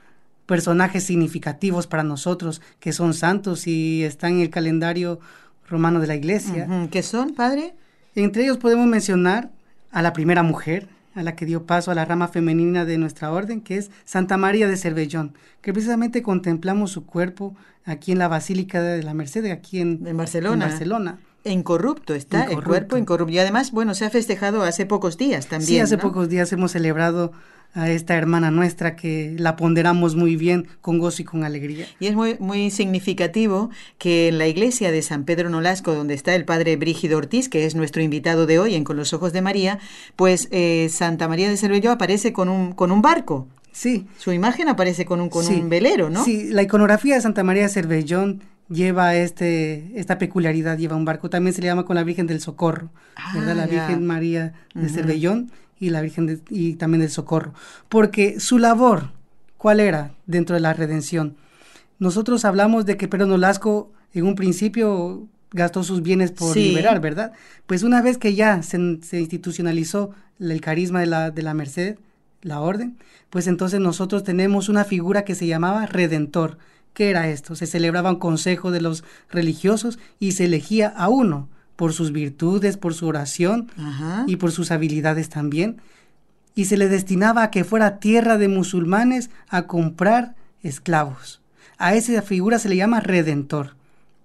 personajes 0.46 1.04
significativos 1.04 1.88
para 1.88 2.04
nosotros 2.04 2.62
que 2.80 2.94
son 2.94 3.14
santos 3.14 3.68
y 3.68 4.04
están 4.04 4.34
en 4.34 4.42
el 4.42 4.50
calendario 4.50 5.20
romano 5.68 6.00
de 6.00 6.08
la 6.08 6.16
iglesia. 6.16 6.68
¿Qué 6.92 7.04
son, 7.04 7.34
padre? 7.34 7.76
Entre 8.16 8.44
ellos 8.44 8.58
podemos 8.58 8.88
mencionar 8.88 9.52
a 9.92 10.02
la 10.02 10.14
primera 10.14 10.44
mujer, 10.44 10.88
a 11.16 11.24
la 11.24 11.36
que 11.36 11.46
dio 11.46 11.66
paso 11.66 11.92
a 11.92 11.96
la 11.96 12.06
rama 12.06 12.28
femenina 12.28 12.86
de 12.86 12.98
nuestra 12.98 13.32
orden, 13.32 13.62
que 13.62 13.78
es 13.78 13.92
Santa 14.06 14.38
María 14.38 14.68
de 14.68 14.78
Cervellón, 14.78 15.34
que 15.62 15.74
precisamente 15.74 16.22
contemplamos 16.22 16.92
su 16.92 17.06
cuerpo 17.06 17.56
aquí 17.86 18.12
en 18.12 18.20
la 18.20 18.28
Basílica 18.28 18.82
de 18.82 19.04
la 19.04 19.14
Merced, 19.14 19.46
aquí 19.52 19.80
en, 19.80 20.04
Barcelona. 20.18 20.66
En 20.66 20.72
Barcelona. 20.72 21.20
Incorrupto 21.46 22.14
está, 22.14 22.46
el 22.46 22.64
cuerpo 22.64 22.98
incorrupto. 22.98 23.34
Y 23.34 23.40
además, 23.40 23.72
bueno, 23.72 23.96
se 23.96 24.06
ha 24.06 24.10
festejado 24.10 24.64
hace 24.64 24.86
pocos 24.86 25.18
días 25.18 25.48
también. 25.48 25.68
Sí, 25.68 25.80
hace 25.80 25.98
pocos 25.98 26.30
días 26.30 26.52
hemos 26.54 26.72
celebrado 26.72 27.34
a 27.74 27.90
esta 27.90 28.16
hermana 28.16 28.52
nuestra 28.52 28.96
que 28.96 29.36
la 29.38 29.56
ponderamos 29.56 30.16
muy 30.16 30.36
bien 30.36 30.68
con 30.82 31.00
gozo 31.00 31.22
y 31.22 31.26
con 31.26 31.44
alegría. 31.44 31.88
Y 32.00 32.08
es 32.08 32.16
muy, 32.16 32.38
muy 32.40 32.70
significativo 32.70 33.70
que 33.98 34.28
en 34.28 34.38
la 34.38 34.48
iglesia 34.48 34.92
de 34.92 35.02
San 35.02 35.24
Pedro 35.24 35.50
Nolasco, 35.50 35.94
donde 35.94 36.14
está 36.14 36.36
el 36.36 36.46
padre 36.46 36.76
Brígido 36.76 37.18
Ortiz, 37.18 37.50
que 37.50 37.66
es 37.66 37.76
nuestro 37.76 38.02
invitado 38.02 38.46
de 38.46 38.60
hoy 38.60 38.76
en 38.76 38.84
Con 38.84 38.98
los 38.98 39.14
Ojos 39.14 39.34
de 39.34 39.42
María, 39.42 39.80
pues 40.16 40.48
eh, 40.52 40.88
Santa 40.92 41.28
María 41.28 41.50
de 41.50 41.58
Cervelló 41.58 41.92
aparece 41.92 42.32
con 42.32 42.50
un, 42.50 42.74
con 42.74 42.92
un 42.92 43.02
barco. 43.02 43.48
Sí. 43.72 44.06
Su 44.20 44.32
imagen 44.32 44.70
aparece 44.70 45.06
con 45.06 45.20
un, 45.20 45.30
con 45.30 45.48
un 45.48 45.68
velero, 45.68 46.12
¿no? 46.12 46.24
Sí, 46.24 46.50
la 46.52 46.62
iconografía 46.62 47.16
de 47.16 47.22
Santa 47.22 47.44
María 47.44 47.64
de 47.64 47.70
Cervellón 47.70 48.42
lleva 48.70 49.16
este, 49.16 49.92
esta 49.96 50.20
peculiaridad, 50.20 50.78
lleva 50.78 50.96
un 50.96 51.06
barco. 51.06 51.30
También 51.30 51.56
se 51.56 51.62
le 51.62 51.68
llama 51.68 51.86
con 51.86 51.96
la 51.96 52.04
Virgen 52.04 52.28
del 52.28 52.40
Socorro, 52.40 52.90
¿verdad? 53.34 53.56
La 53.56 53.64
ah, 53.64 53.68
Virgen 53.68 54.06
María 54.06 54.54
de 54.76 54.90
Cervellón 54.90 55.52
y 55.84 55.90
la 55.90 56.02
Virgen 56.02 56.42
y 56.50 56.76
también 56.76 57.02
del 57.02 57.10
Socorro. 57.10 57.54
Porque 57.90 58.40
su 58.40 58.58
labor, 58.58 59.12
¿cuál 59.58 59.82
era 59.82 60.16
dentro 60.26 60.56
de 60.56 60.62
la 60.62 60.74
redención? 60.74 61.36
Nosotros 62.00 62.46
hablamos 62.46 62.86
de 62.86 62.96
que 62.96 63.10
Pedro 63.10 63.26
Nolasco 63.28 63.92
en 64.14 64.26
un 64.26 64.36
principio 64.36 65.28
gastó 65.52 65.84
sus 65.84 66.02
bienes 66.02 66.32
por 66.32 66.56
liberar, 66.56 67.02
¿verdad? 67.02 67.34
Pues 67.68 67.84
una 67.84 68.02
vez 68.02 68.18
que 68.18 68.34
ya 68.34 68.64
se, 68.64 68.78
institucionalizó 68.78 70.12
el 70.40 70.62
carisma 70.62 71.02
de 71.02 71.08
la, 71.08 71.32
de 71.32 71.42
la 71.42 71.54
Merced, 71.54 71.98
la 72.42 72.62
orden, 72.62 72.98
pues 73.30 73.48
entonces 73.48 73.82
nosotros 73.82 74.24
tenemos 74.24 74.70
una 74.70 74.86
figura 74.86 75.26
que 75.26 75.36
se 75.36 75.48
llamaba 75.48 75.86
Redentor. 75.86 76.58
¿Qué 76.94 77.10
era 77.10 77.30
esto? 77.30 77.56
Se 77.56 77.68
celebraba 77.68 78.12
un 78.12 78.20
consejo 78.20 78.72
de 78.72 78.80
los 78.80 79.04
religiosos 79.30 80.00
y 80.20 80.32
se 80.32 80.46
elegía 80.46 80.88
a 80.88 81.10
uno 81.10 81.50
por 81.76 81.94
sus 81.94 82.12
virtudes, 82.12 82.78
por 82.78 82.94
su 82.94 83.08
oración 83.08 83.70
y 84.28 84.38
por 84.38 84.52
sus 84.52 84.72
habilidades 84.72 85.30
también. 85.30 85.78
Y 86.56 86.66
se 86.66 86.78
le 86.78 86.88
destinaba 86.88 87.44
a 87.44 87.52
que 87.52 87.64
fuera 87.64 88.00
tierra 88.00 88.38
de 88.38 88.48
musulmanes 88.48 89.30
a 89.50 89.64
comprar 89.64 90.36
esclavos. 90.62 91.42
A 91.78 91.96
esa 91.96 92.22
figura 92.22 92.60
se 92.60 92.70
le 92.70 92.76
llama 92.76 93.00
redentor. 93.00 93.76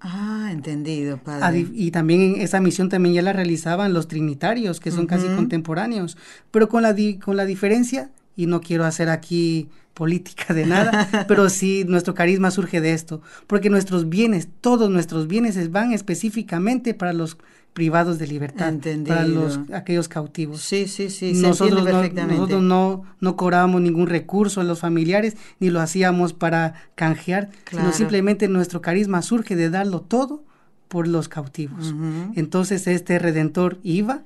Ah, 0.00 0.50
entendido, 0.52 1.18
padre. 1.18 1.66
Y 1.72 1.90
también 1.90 2.36
esa 2.38 2.60
misión 2.60 2.88
también 2.88 3.14
ya 3.14 3.22
la 3.22 3.32
realizaban 3.32 3.92
los 3.92 4.06
trinitarios, 4.06 4.78
que 4.78 4.92
son 4.92 5.06
casi 5.06 5.26
contemporáneos, 5.26 6.16
pero 6.50 6.68
con 6.68 6.82
la, 6.82 6.94
con 7.24 7.36
la 7.36 7.44
diferencia, 7.44 8.10
y 8.36 8.46
no 8.46 8.60
quiero 8.60 8.84
hacer 8.84 9.08
aquí 9.08 9.68
política 9.98 10.54
de 10.54 10.64
nada, 10.64 11.26
pero 11.26 11.50
sí 11.58 11.84
nuestro 11.84 12.14
carisma 12.14 12.52
surge 12.52 12.80
de 12.80 12.92
esto, 12.92 13.20
porque 13.48 13.68
nuestros 13.68 14.08
bienes, 14.08 14.46
todos 14.60 14.88
nuestros 14.90 15.26
bienes 15.26 15.72
van 15.72 15.92
específicamente 15.92 16.94
para 16.94 17.12
los 17.12 17.36
privados 17.72 18.20
de 18.20 18.28
libertad, 18.28 18.74
para 19.06 19.26
los 19.26 19.58
aquellos 19.72 20.08
cautivos. 20.08 20.60
Sí, 20.60 20.86
sí, 20.86 21.10
sí, 21.10 21.32
nosotros 21.32 21.84
no, 21.84 22.26
nosotros 22.26 22.62
no, 22.62 23.02
no 23.18 23.36
cobrábamos 23.36 23.80
ningún 23.80 24.06
recurso 24.06 24.60
a 24.60 24.64
los 24.64 24.78
familiares 24.78 25.36
ni 25.58 25.68
lo 25.68 25.80
hacíamos 25.80 26.32
para 26.32 26.74
canjear, 26.94 27.50
sino 27.68 27.92
simplemente 27.92 28.46
nuestro 28.46 28.80
carisma 28.80 29.20
surge 29.22 29.56
de 29.56 29.68
darlo 29.68 30.00
todo 30.02 30.44
por 30.86 31.08
los 31.08 31.28
cautivos. 31.28 31.92
Entonces 32.36 32.86
este 32.86 33.18
redentor 33.18 33.78
iba, 33.82 34.22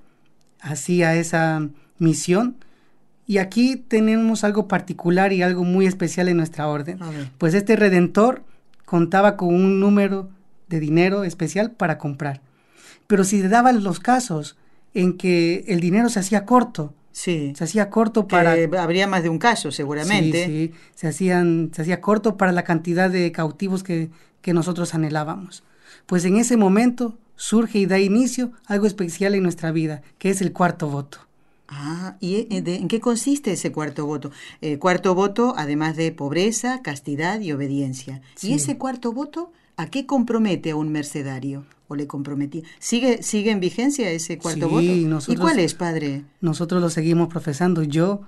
hacía 0.60 1.14
esa 1.14 1.66
misión 1.98 2.56
y 3.32 3.38
aquí 3.38 3.76
tenemos 3.76 4.44
algo 4.44 4.68
particular 4.68 5.32
y 5.32 5.40
algo 5.40 5.64
muy 5.64 5.86
especial 5.86 6.28
en 6.28 6.36
nuestra 6.36 6.68
orden. 6.68 6.98
Pues 7.38 7.54
este 7.54 7.76
redentor 7.76 8.42
contaba 8.84 9.38
con 9.38 9.54
un 9.54 9.80
número 9.80 10.28
de 10.68 10.80
dinero 10.80 11.24
especial 11.24 11.70
para 11.70 11.96
comprar. 11.96 12.42
Pero 13.06 13.24
si 13.24 13.40
daban 13.40 13.82
los 13.84 14.00
casos 14.00 14.58
en 14.92 15.16
que 15.16 15.64
el 15.66 15.80
dinero 15.80 16.10
se 16.10 16.20
hacía 16.20 16.44
corto, 16.44 16.92
Sí. 17.10 17.54
Se 17.56 17.64
hacía 17.64 17.88
corto 17.88 18.28
para... 18.28 18.54
habría 18.78 19.06
más 19.06 19.22
de 19.22 19.30
un 19.30 19.38
caso, 19.38 19.70
seguramente. 19.70 20.44
Sí, 20.44 20.68
sí. 20.68 20.74
Se, 20.94 21.08
hacían, 21.08 21.70
se 21.72 21.82
hacía 21.82 22.02
corto 22.02 22.36
para 22.36 22.52
la 22.52 22.64
cantidad 22.64 23.08
de 23.08 23.32
cautivos 23.32 23.82
que, 23.82 24.10
que 24.42 24.52
nosotros 24.52 24.94
anhelábamos. 24.94 25.62
Pues 26.04 26.26
en 26.26 26.36
ese 26.36 26.58
momento 26.58 27.18
surge 27.36 27.78
y 27.78 27.86
da 27.86 27.98
inicio 27.98 28.52
algo 28.66 28.86
especial 28.86 29.34
en 29.34 29.42
nuestra 29.42 29.72
vida, 29.72 30.02
que 30.18 30.28
es 30.28 30.42
el 30.42 30.52
cuarto 30.52 30.88
voto. 30.88 31.18
Ah, 31.74 32.16
¿y 32.20 32.34
eh, 32.34 32.62
en 32.66 32.86
qué 32.86 33.00
consiste 33.00 33.52
ese 33.52 33.72
cuarto 33.72 34.04
voto? 34.04 34.30
El 34.60 34.78
cuarto 34.78 35.14
voto, 35.14 35.54
además 35.56 35.96
de 35.96 36.12
pobreza, 36.12 36.82
castidad 36.82 37.40
y 37.40 37.50
obediencia. 37.50 38.20
¿Y 38.42 38.52
ese 38.52 38.76
cuarto 38.76 39.12
voto 39.12 39.52
a 39.78 39.86
qué 39.86 40.04
compromete 40.04 40.72
a 40.72 40.76
un 40.76 40.92
mercedario? 40.92 41.64
¿O 41.88 41.94
le 41.96 42.06
comprometía? 42.06 42.62
¿Sigue, 42.78 43.22
sigue 43.22 43.50
en 43.50 43.60
vigencia 43.60 44.10
ese 44.10 44.36
cuarto 44.36 44.68
voto? 44.68 44.82
¿Y 44.82 45.36
cuál 45.36 45.60
es, 45.60 45.72
padre? 45.72 46.24
Nosotros 46.42 46.82
lo 46.82 46.90
seguimos 46.90 47.28
profesando. 47.28 47.82
Yo, 47.82 48.20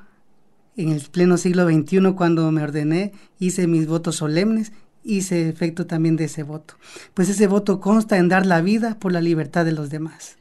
en 0.78 0.88
el 0.88 1.02
pleno 1.02 1.36
siglo 1.36 1.68
XXI, 1.68 2.14
cuando 2.16 2.50
me 2.50 2.62
ordené, 2.62 3.12
hice 3.38 3.66
mis 3.66 3.86
votos 3.86 4.16
solemnes 4.16 4.72
hice 5.06 5.50
efecto 5.50 5.86
también 5.86 6.16
de 6.16 6.24
ese 6.24 6.44
voto. 6.44 6.76
Pues 7.12 7.28
ese 7.28 7.46
voto 7.46 7.78
consta 7.78 8.16
en 8.16 8.30
dar 8.30 8.46
la 8.46 8.62
vida 8.62 8.98
por 8.98 9.12
la 9.12 9.20
libertad 9.20 9.66
de 9.66 9.72
los 9.72 9.90
demás. 9.90 10.38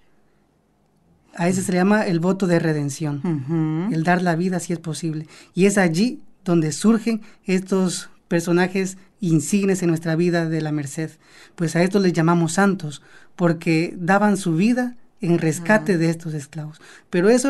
A 1.36 1.48
ese 1.48 1.62
se 1.64 1.72
le 1.72 1.80
llama 1.80 2.06
el 2.06 2.20
voto 2.20 2.48
de 2.48 2.60
redención, 2.60 3.90
el 3.92 4.04
dar 4.04 4.22
la 4.22 4.36
vida 4.36 4.60
si 4.60 4.74
es 4.74 4.80
posible. 4.80 5.28
Y 5.54 5.66
es 5.66 5.78
allí 5.78 6.22
donde 6.46 6.72
surgen 6.72 7.22
estos 7.46 8.10
personajes 8.28 8.98
insignes 9.20 9.82
en 9.82 9.90
nuestra 9.90 10.16
vida 10.16 10.50
de 10.50 10.62
la 10.62 10.72
merced. 10.72 11.12
Pues 11.56 11.76
a 11.76 11.84
estos 11.84 12.02
les 12.02 12.14
llamamos 12.14 12.54
santos, 12.54 13.02
porque 13.36 13.96
daban 13.98 14.38
su 14.38 14.56
vida 14.56 14.96
en 15.22 15.38
rescate 15.38 15.98
de 15.98 16.10
estos 16.10 16.34
esclavos. 16.34 16.82
Pero 17.10 17.30
eso 17.30 17.50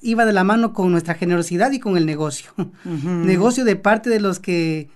iba 0.00 0.24
de 0.24 0.32
la 0.32 0.44
mano 0.44 0.72
con 0.72 0.90
nuestra 0.90 1.14
generosidad 1.14 1.70
y 1.72 1.80
con 1.80 1.96
el 1.96 2.06
negocio. 2.06 2.50
Negocio 2.84 3.64
de 3.64 3.76
parte 3.76 4.10
de 4.10 4.20
los 4.20 4.40
que, 4.40 4.88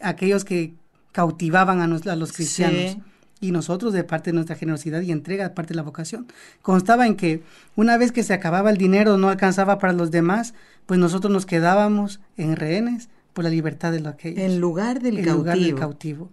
aquellos 0.00 0.44
que 0.44 0.74
cautivaban 1.12 1.80
a, 1.80 2.16
los 2.16 2.32
cristianos 2.32 2.98
y 3.40 3.50
nosotros 3.50 3.92
de 3.92 4.04
parte 4.04 4.30
de 4.30 4.34
nuestra 4.34 4.56
generosidad 4.56 5.02
y 5.02 5.12
entrega, 5.12 5.44
de 5.44 5.54
parte 5.54 5.74
de 5.74 5.76
la 5.76 5.82
vocación. 5.82 6.26
Constaba 6.62 7.06
en 7.06 7.16
que 7.16 7.42
una 7.74 7.98
vez 7.98 8.12
que 8.12 8.22
se 8.22 8.32
acababa 8.32 8.70
el 8.70 8.78
dinero, 8.78 9.18
no 9.18 9.28
alcanzaba 9.28 9.78
para 9.78 9.92
los 9.92 10.10
demás, 10.10 10.54
pues 10.86 10.98
nosotros 10.98 11.32
nos 11.32 11.46
quedábamos 11.46 12.20
en 12.36 12.56
rehenes 12.56 13.08
por 13.32 13.44
la 13.44 13.50
libertad 13.50 13.92
de 13.92 14.08
aquellos. 14.08 14.38
En 14.38 14.60
lugar 14.60 15.00
del 15.00 15.18
en 15.18 15.26
Lugar 15.26 15.58
del 15.58 15.74
cautivo. 15.74 16.30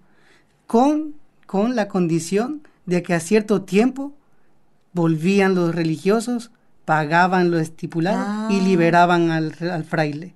Con, 0.68 1.16
con 1.46 1.76
la 1.76 1.90
condición 1.90 2.62
de 2.86 3.04
que 3.04 3.14
a 3.14 3.20
cierto 3.20 3.64
tiempo 3.64 4.14
volvían 4.94 5.56
los 5.56 5.76
religiosos, 5.76 6.52
pagaban 6.86 7.52
lo 7.52 7.60
estipulado 7.60 8.50
y 8.50 8.60
ah. 8.60 8.64
liberaban 8.64 9.32
al, 9.32 9.54
al 9.70 9.84
fraile. 9.84 10.36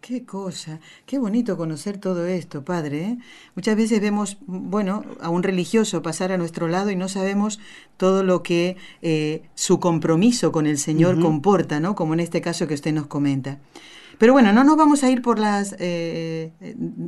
Qué 0.00 0.24
cosa, 0.24 0.80
qué 1.04 1.18
bonito 1.18 1.58
conocer 1.58 1.98
todo 1.98 2.24
esto, 2.24 2.64
padre. 2.64 3.02
¿eh? 3.02 3.18
Muchas 3.54 3.76
veces 3.76 4.00
vemos, 4.00 4.38
bueno, 4.46 5.04
a 5.20 5.28
un 5.28 5.42
religioso 5.42 6.00
pasar 6.00 6.32
a 6.32 6.38
nuestro 6.38 6.68
lado 6.68 6.90
y 6.90 6.96
no 6.96 7.06
sabemos 7.06 7.60
todo 7.98 8.24
lo 8.24 8.42
que 8.42 8.78
eh, 9.02 9.42
su 9.54 9.78
compromiso 9.78 10.52
con 10.52 10.66
el 10.66 10.78
Señor 10.78 11.20
comporta, 11.20 11.80
¿no? 11.80 11.94
Como 11.94 12.14
en 12.14 12.20
este 12.20 12.40
caso 12.40 12.66
que 12.66 12.72
usted 12.72 12.94
nos 12.94 13.08
comenta. 13.08 13.58
Pero 14.16 14.32
bueno, 14.32 14.54
no 14.54 14.64
nos 14.64 14.78
vamos 14.78 15.04
a 15.04 15.10
ir 15.10 15.20
por 15.20 15.38
las 15.38 15.76
eh, 15.78 16.52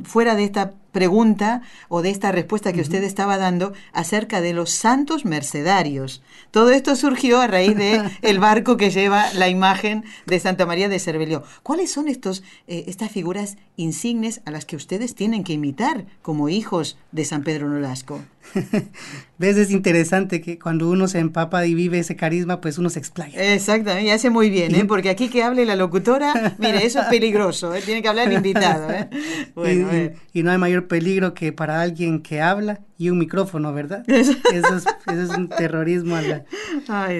fuera 0.03 0.35
de 0.35 0.43
esta 0.43 0.75
pregunta 0.93 1.61
o 1.89 2.01
de 2.01 2.11
esta 2.11 2.31
respuesta 2.31 2.71
que 2.71 2.79
usted 2.79 3.03
estaba 3.03 3.37
dando 3.37 3.73
acerca 3.91 4.39
de 4.39 4.53
los 4.53 4.69
santos 4.69 5.25
mercedarios. 5.25 6.23
Todo 6.51 6.69
esto 6.69 6.95
surgió 6.95 7.41
a 7.41 7.47
raíz 7.47 7.75
de 7.75 8.01
el 8.21 8.39
barco 8.39 8.77
que 8.77 8.91
lleva 8.91 9.25
la 9.33 9.49
imagen 9.49 10.05
de 10.25 10.39
Santa 10.39 10.65
María 10.65 10.87
de 10.87 10.99
Cervelio. 10.99 11.43
¿Cuáles 11.63 11.91
son 11.91 12.07
estos, 12.07 12.43
eh, 12.67 12.85
estas 12.87 13.11
figuras 13.11 13.57
insignes 13.75 14.41
a 14.45 14.51
las 14.51 14.65
que 14.65 14.77
ustedes 14.77 15.15
tienen 15.15 15.43
que 15.43 15.53
imitar 15.53 16.05
como 16.21 16.47
hijos 16.47 16.97
de 17.11 17.25
San 17.25 17.43
Pedro 17.43 17.67
Nolasco? 17.67 18.21
¿Ves? 19.37 19.57
Es 19.57 19.71
interesante 19.71 20.41
que 20.41 20.59
cuando 20.59 20.89
uno 20.89 21.07
se 21.07 21.19
empapa 21.19 21.65
y 21.65 21.73
vive 21.73 21.99
ese 21.99 22.15
carisma, 22.15 22.61
pues 22.61 22.77
uno 22.77 22.89
se 22.89 22.99
explaya. 22.99 23.53
Exactamente, 23.53 24.07
y 24.07 24.11
hace 24.11 24.29
muy 24.29 24.49
bien, 24.49 24.75
¿eh? 24.75 24.85
porque 24.85 25.09
aquí 25.09 25.29
que 25.29 25.43
hable 25.43 25.65
la 25.65 25.75
locutora, 25.75 26.55
mire, 26.59 26.85
eso 26.85 26.99
es 27.01 27.05
peligroso, 27.07 27.73
¿eh? 27.73 27.81
tiene 27.83 28.01
que 28.01 28.09
hablar 28.09 28.27
el 28.27 28.33
invitado. 28.33 28.89
¿eh? 28.91 29.09
Bueno, 29.55 29.89
y 30.33 30.43
no 30.43 30.51
hay 30.51 30.57
mayor 30.57 30.82
peligro 30.83 31.33
que 31.33 31.51
para 31.51 31.81
alguien 31.81 32.21
que 32.21 32.41
habla 32.41 32.79
y 32.97 33.09
un 33.09 33.17
micrófono, 33.19 33.73
¿verdad? 33.73 34.03
Eso 34.07 34.31
es, 34.53 34.85
eso 35.07 35.21
es 35.21 35.29
un 35.37 35.49
terrorismo. 35.49 36.15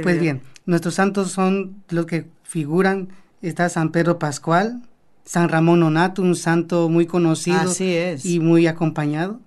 pues 0.03 0.19
bien, 0.19 0.41
Nuestros 0.65 0.95
santos 0.95 1.31
son 1.31 1.75
los 1.89 2.05
que 2.05 2.25
figuran, 2.43 3.09
está 3.41 3.67
San 3.69 3.91
Pedro 3.91 4.19
Pascual, 4.19 4.81
San 5.25 5.49
Ramón 5.49 5.79
Nonato, 5.81 6.21
un 6.21 6.35
santo 6.35 6.89
muy 6.89 7.05
conocido 7.05 7.59
Así 7.59 7.93
es. 7.95 8.25
y 8.25 8.39
muy 8.39 8.67
acompañado. 8.67 9.39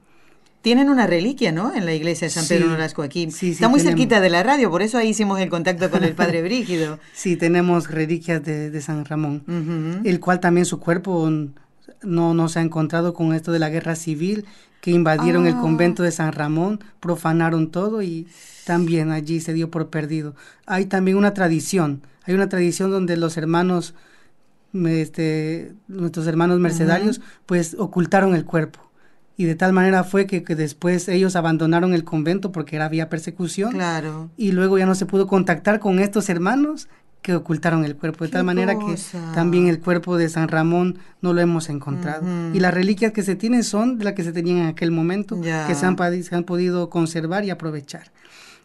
Tienen 0.62 0.88
una 0.88 1.06
reliquia, 1.06 1.52
¿no? 1.52 1.72
En 1.74 1.84
la 1.86 1.94
iglesia 1.94 2.26
de 2.26 2.30
San 2.32 2.46
Pedro 2.48 2.64
Sí. 2.64 2.70
Nolasco 2.72 3.02
aquí. 3.02 3.30
Sí, 3.30 3.36
sí, 3.38 3.50
Está 3.52 3.68
muy 3.68 3.78
tenemos. 3.78 3.98
cerquita 4.00 4.20
de 4.20 4.30
la 4.30 4.42
radio, 4.42 4.68
por 4.68 4.82
eso 4.82 4.98
ahí 4.98 5.10
hicimos 5.10 5.38
el 5.40 5.48
contacto 5.48 5.90
con 5.90 6.02
el 6.02 6.14
padre 6.14 6.42
Brígido. 6.42 6.98
Sí, 7.14 7.36
tenemos 7.36 7.88
reliquias 7.88 8.42
de, 8.42 8.70
de 8.70 8.80
San 8.80 9.04
Ramón, 9.04 10.00
el 10.04 10.18
cual 10.18 10.40
también 10.40 10.66
su 10.66 10.80
cuerpo 10.80 11.30
no, 12.02 12.34
no 12.34 12.48
se 12.48 12.58
ha 12.58 12.62
encontrado 12.62 13.14
con 13.14 13.32
esto 13.34 13.52
de 13.52 13.58
la 13.58 13.68
guerra 13.70 13.96
civil, 13.96 14.44
que 14.80 14.90
invadieron 14.92 15.46
el 15.46 15.54
Ah. 15.54 15.60
convento 15.60 16.02
de 16.02 16.12
San 16.12 16.32
Ramón, 16.32 16.80
profanaron 17.00 17.70
todo 17.70 18.02
y 18.02 18.28
también 18.64 19.10
allí 19.10 19.40
se 19.40 19.52
dio 19.52 19.70
por 19.70 19.88
perdido. 19.90 20.34
Hay 20.66 20.86
también 20.86 21.16
una 21.16 21.34
tradición, 21.34 22.02
hay 22.24 22.34
una 22.34 22.48
tradición 22.48 22.90
donde 22.90 23.16
los 23.16 23.36
hermanos, 23.36 23.94
este, 24.74 25.72
nuestros 25.88 26.26
hermanos 26.26 26.60
mercedarios, 26.60 27.20
pues 27.46 27.76
ocultaron 27.78 28.34
el 28.34 28.44
cuerpo. 28.44 28.80
Y 29.38 29.44
de 29.44 29.54
tal 29.54 29.72
manera 29.72 30.02
fue 30.02 30.26
que, 30.26 30.42
que 30.42 30.54
después 30.54 31.08
ellos 31.08 31.36
abandonaron 31.36 31.92
el 31.92 32.04
convento 32.04 32.52
porque 32.52 32.76
era, 32.76 32.86
había 32.86 33.08
persecución 33.10 33.72
Claro. 33.72 34.30
y 34.36 34.52
luego 34.52 34.78
ya 34.78 34.86
no 34.86 34.94
se 34.94 35.04
pudo 35.06 35.26
contactar 35.26 35.78
con 35.78 35.98
estos 35.98 36.28
hermanos 36.30 36.88
que 37.22 37.34
ocultaron 37.34 37.84
el 37.84 37.96
cuerpo, 37.96 38.24
de 38.24 38.30
tal 38.30 38.44
manera 38.44 38.74
cosa. 38.76 39.18
que 39.30 39.34
también 39.34 39.66
el 39.66 39.80
cuerpo 39.80 40.16
de 40.16 40.28
San 40.28 40.46
Ramón 40.48 40.98
no 41.20 41.32
lo 41.32 41.40
hemos 41.40 41.68
encontrado. 41.68 42.24
Y 42.54 42.60
las 42.60 42.72
reliquias 42.72 43.12
que 43.12 43.22
se 43.22 43.34
tienen 43.34 43.64
son 43.64 43.98
de 43.98 44.04
las 44.04 44.12
que 44.14 44.22
se 44.22 44.32
tenían 44.32 44.58
en 44.58 44.66
aquel 44.66 44.92
momento, 44.92 45.40
Ya. 45.42 45.66
que 45.66 45.74
se 45.74 45.86
han, 45.86 45.96
padi- 45.96 46.22
se 46.22 46.36
han 46.36 46.44
podido 46.44 46.88
conservar 46.88 47.44
y 47.44 47.50
aprovechar. 47.50 48.12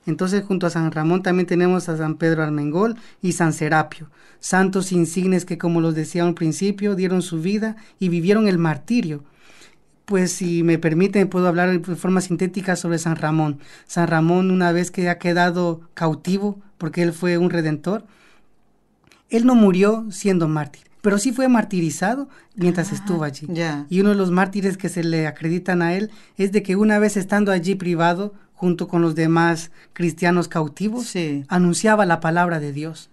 Entonces, 0.06 0.44
junto 0.44 0.66
a 0.68 0.70
San 0.72 0.92
Ramón 0.92 1.22
también 1.24 1.48
tenemos 1.48 1.88
a 1.90 1.98
San 1.98 2.16
Pedro 2.16 2.44
Armengol 2.44 2.98
y 3.22 3.32
San 3.34 3.54
Serapio, 3.54 4.10
santos 4.40 4.92
insignes 4.92 5.46
que, 5.46 5.58
como 5.60 5.80
los 5.82 5.94
decía 5.96 6.24
al 6.24 6.34
principio, 6.34 6.96
dieron 6.96 7.22
su 7.22 7.40
vida 7.42 7.76
y 8.00 8.10
vivieron 8.10 8.48
el 8.48 8.58
martirio. 8.58 9.24
Pues 10.06 10.32
si 10.32 10.64
me 10.64 10.78
permiten, 10.78 11.30
puedo 11.30 11.48
hablar 11.48 11.80
de 11.80 11.96
forma 11.96 12.22
sintética 12.22 12.76
sobre 12.76 12.98
San 13.00 13.16
Ramón. 13.16 13.60
San 13.88 14.08
Ramón, 14.08 14.52
una 14.52 14.72
vez 14.72 14.92
que 14.92 15.08
ha 15.10 15.18
quedado 15.20 15.82
cautivo, 15.94 16.60
porque 16.78 17.04
él 17.04 17.14
fue 17.14 17.38
un 17.38 17.50
redentor, 17.52 18.04
él 19.32 19.46
no 19.48 19.56
murió 19.56 20.06
siendo 20.12 20.48
mártir, 20.48 20.84
pero 21.02 21.18
sí 21.18 21.32
fue 21.32 21.48
martirizado 21.48 22.30
mientras 22.56 22.92
estuvo 22.92 23.24
allí. 23.24 23.48
ya. 23.50 23.86
Y 23.90 24.02
uno 24.02 24.10
de 24.10 24.16
los 24.16 24.30
mártires 24.30 24.78
que 24.78 24.90
se 24.90 25.04
le 25.04 25.26
acreditan 25.26 25.82
a 25.82 25.96
él 25.96 26.12
es 26.38 26.52
de 26.52 26.62
que 26.62 26.76
una 26.76 27.00
vez 27.00 27.18
estando 27.18 27.52
allí 27.52 27.74
privado, 27.76 28.34
junto 28.54 28.88
con 28.88 29.02
los 29.02 29.16
demás 29.16 29.72
cristianos 29.94 30.48
cautivos, 30.48 31.08
Sí. 31.08 31.44
anunciaba 31.48 32.06
la 32.06 32.20
palabra 32.20 32.60
de 32.60 32.72
Dios, 32.74 33.10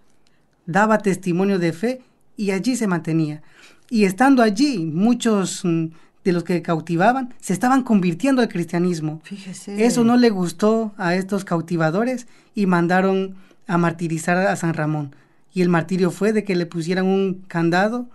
daba 0.67 0.99
testimonio 0.99 1.59
de 1.59 1.73
fe 1.73 2.03
y 2.37 2.51
allí 2.51 2.77
se 2.77 2.87
mantenía. 2.87 3.41
Y 3.89 4.05
estando 4.05 4.43
allí, 4.43 4.85
muchos 4.85 5.65
mm, 5.65 5.87
de 6.25 6.33
los 6.33 6.45
que 6.45 6.61
cautivaban 6.61 7.33
se 7.41 7.55
estaban 7.55 7.83
convirtiendo 7.83 8.43
al 8.43 8.49
cristianismo. 8.49 9.21
Fíjese. 9.25 9.87
Eso 9.87 10.05
no 10.05 10.19
le 10.19 10.29
gustó 10.29 10.93
a 10.99 11.15
estos 11.15 11.47
cautivadores 11.47 12.27
y 12.55 12.67
mandaron 12.67 13.37
a 13.67 13.79
martirizar 13.79 14.37
a 14.37 14.55
San 14.57 14.75
Ramón. 14.75 15.15
Y 15.55 15.63
el 15.63 15.69
martirio 15.69 16.11
fue 16.11 16.33
de 16.33 16.45
que 16.45 16.55
le 16.57 16.67
pusieran 16.67 17.07
un 17.07 17.43
candado 17.49 18.09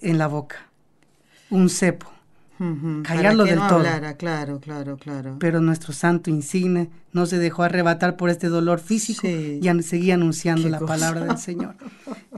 en 0.00 0.18
la 0.18 0.26
boca, 0.26 0.56
un 1.50 1.68
cepo. 1.70 2.10
Callarlo 3.02 3.44
del 3.44 3.56
no 3.56 3.66
todo. 3.66 3.78
hablara, 3.78 4.14
claro, 4.16 4.60
claro, 4.60 4.96
claro. 4.96 5.36
Pero 5.40 5.60
nuestro 5.60 5.92
santo 5.92 6.30
insigne 6.30 6.88
no 7.12 7.26
se 7.26 7.38
dejó 7.38 7.64
arrebatar 7.64 8.16
por 8.16 8.30
este 8.30 8.48
dolor 8.48 8.78
físico 8.78 9.22
Sí. 9.22 9.60
y 9.60 9.82
seguía 9.82 10.14
anunciando 10.14 10.62
Qué 10.64 10.70
la 10.70 10.78
cosa. 10.78 10.92
palabra 10.94 11.24
del 11.24 11.38
Señor. 11.38 11.74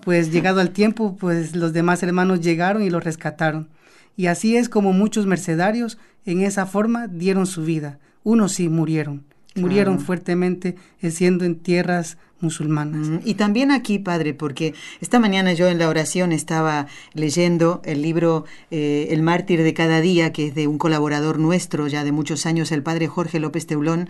Pues 0.03 0.31
llegado 0.31 0.61
al 0.61 0.71
tiempo, 0.71 1.17
pues 1.17 1.57
los 1.57 1.73
demás 1.73 2.03
hermanos 2.03 2.41
llegaron 2.41 2.83
y 2.83 2.91
lo 2.91 3.01
rescataron. 3.01 3.69
Y 4.17 4.27
así 4.27 4.57
es 4.57 4.69
como 4.69 4.93
muchos 4.93 5.27
mercedarios 5.27 5.99
en 6.25 6.43
esa 6.43 6.65
forma 6.67 7.09
dieron 7.09 7.47
su 7.47 7.65
vida. 7.65 7.99
Unos 8.23 8.53
sí 8.53 8.69
murieron, 8.69 9.25
murieron 9.57 9.95
Claro. 9.97 10.07
fuertemente 10.07 10.77
eh, 11.01 11.11
siendo 11.11 11.45
en 11.45 11.57
tierras 11.57 12.19
musulmanas. 12.41 13.09
Mm, 13.09 13.19
Y 13.25 13.35
también 13.35 13.71
aquí, 13.71 13.99
padre, 13.99 14.35
porque 14.35 14.75
esta 15.01 15.19
mañana 15.19 15.55
yo 15.55 15.69
en 15.69 15.79
la 15.79 15.89
oración 15.89 16.33
estaba 16.33 16.87
leyendo 17.15 17.81
el 17.85 18.03
libro 18.03 18.45
eh, 18.71 19.09
El 19.11 19.23
mártir 19.23 19.63
de 19.63 19.73
cada 19.75 20.01
día, 20.01 20.33
que 20.33 20.49
es 20.49 20.55
de 20.55 20.67
un 20.67 20.77
colaborador 20.79 21.39
nuestro 21.39 21.87
ya 21.89 22.05
de 22.05 22.13
muchos 22.13 22.45
años, 22.47 22.73
el 22.73 22.83
padre 22.83 23.07
Jorge 23.09 23.41
López 23.41 23.67
Teulón, 23.67 24.09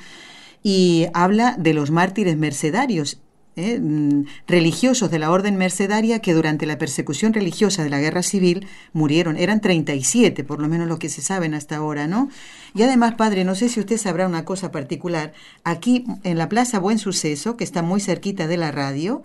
y 0.63 1.07
habla 1.15 1.55
de 1.59 1.73
los 1.75 1.91
mártires 1.93 2.37
mercedarios. 2.37 3.21
¿Eh? 3.57 3.79
Mm, 3.81 4.27
religiosos 4.47 5.11
de 5.11 5.19
la 5.19 5.31
orden 5.31 5.57
mercedaria 5.57 6.21
que 6.21 6.35
durante 6.35 6.67
la 6.67 6.79
persecución 6.79 7.33
religiosa 7.33 7.83
de 7.83 7.91
la 7.91 8.01
guerra 8.01 8.23
civil 8.23 8.67
murieron. 8.93 9.37
Eran 9.37 9.61
37, 9.61 10.45
por 10.45 10.61
lo 10.61 10.69
menos 10.69 10.87
lo 10.89 10.99
que 10.99 11.09
se 11.09 11.23
saben 11.23 11.55
hasta 11.55 11.77
ahora, 11.77 12.07
¿no? 12.07 12.29
Y 12.75 12.83
además, 12.83 13.15
padre, 13.15 13.45
no 13.45 13.55
sé 13.55 13.69
si 13.69 13.81
usted 13.81 13.97
sabrá 13.97 14.27
una 14.27 14.45
cosa 14.45 14.71
particular. 14.71 15.33
Aquí 15.65 16.05
en 16.23 16.39
la 16.39 16.49
Plaza 16.49 16.79
Buen 16.79 16.99
Suceso, 16.99 17.57
que 17.57 17.65
está 17.65 17.83
muy 17.83 18.01
cerquita 18.01 18.47
de 18.47 18.59
la 18.59 18.71
radio, 18.71 19.25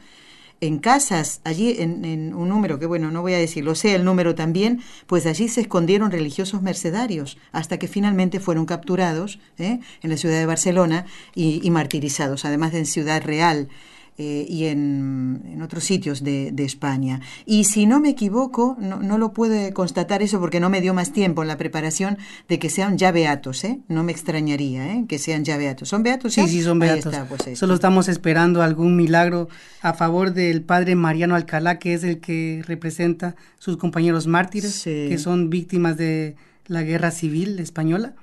en 0.62 0.78
casas, 0.78 1.42
allí 1.44 1.76
en, 1.80 2.06
en 2.06 2.36
un 2.36 2.48
número 2.48 2.78
que, 2.78 2.86
bueno, 2.86 3.10
no 3.10 3.24
voy 3.24 3.34
a 3.34 3.40
decirlo, 3.40 3.74
sé 3.74 3.96
el 3.96 4.06
número 4.06 4.36
también, 4.36 4.80
pues 5.08 5.26
allí 5.26 5.48
se 5.48 5.62
escondieron 5.62 6.12
religiosos 6.12 6.62
mercedarios 6.62 7.40
hasta 7.52 7.80
que 7.80 7.88
finalmente 7.88 8.40
fueron 8.40 8.68
capturados 8.68 9.40
¿eh? 9.58 9.80
en 10.04 10.10
la 10.10 10.18
ciudad 10.18 10.38
de 10.38 10.46
Barcelona 10.46 11.06
y, 11.34 11.62
y 11.64 11.72
martirizados, 11.72 12.46
además 12.46 12.74
de 12.74 12.80
en 12.80 12.86
Ciudad 12.86 13.24
Real. 13.24 13.70
Eh, 14.18 14.46
y 14.48 14.66
en, 14.66 15.42
en 15.46 15.62
otros 15.62 15.84
sitios 15.84 16.24
de, 16.24 16.52
de 16.52 16.64
España. 16.64 17.22
Y 17.46 17.64
si 17.64 17.86
no 17.86 18.00
me 18.00 18.10
equivoco, 18.10 18.78
no, 18.80 18.98
no 19.02 19.18
lo 19.18 19.34
puedo 19.34 19.74
constatar 19.74 20.22
eso 20.22 20.40
porque 20.40 20.60
no 20.60 20.70
me 20.70 20.82
dio 20.82 20.94
más 20.94 21.12
tiempo 21.14 21.42
en 21.42 21.48
la 21.48 21.58
preparación 21.58 22.18
de 22.48 22.60
que 22.60 22.70
sean 22.70 22.98
ya 22.98 23.12
beatos, 23.12 23.64
¿eh? 23.64 23.80
No 23.88 24.04
me 24.04 24.12
extrañaría, 24.12 24.94
¿eh? 24.94 25.06
Que 25.08 25.18
sean 25.18 25.44
ya 25.44 25.58
beatos. 25.58 25.90
¿Son 25.90 26.04
beatos? 26.04 26.34
Sí, 26.34 26.42
ya? 26.42 26.48
sí, 26.48 26.62
son 26.62 26.78
beatos. 26.80 27.14
está, 27.14 27.26
pues, 27.26 27.58
Solo 27.58 27.74
estamos 27.74 28.08
esperando 28.10 28.62
algún 28.62 28.96
milagro 28.96 29.48
a 29.82 29.94
favor 29.94 30.34
del 30.34 30.62
padre 30.62 30.96
Mariano 30.96 31.36
Alcalá, 31.36 31.80
que 31.80 31.94
es 31.94 32.04
el 32.04 32.20
que 32.20 32.64
representa 32.68 33.36
sus 33.60 33.78
compañeros 33.78 34.28
mártires, 34.28 34.74
Sí. 34.74 35.08
que 35.10 35.18
son 35.18 35.50
víctimas 35.50 35.98
de 35.98 36.36
la 36.68 36.84
guerra 36.84 37.12
civil 37.12 37.60
española. 37.60 38.14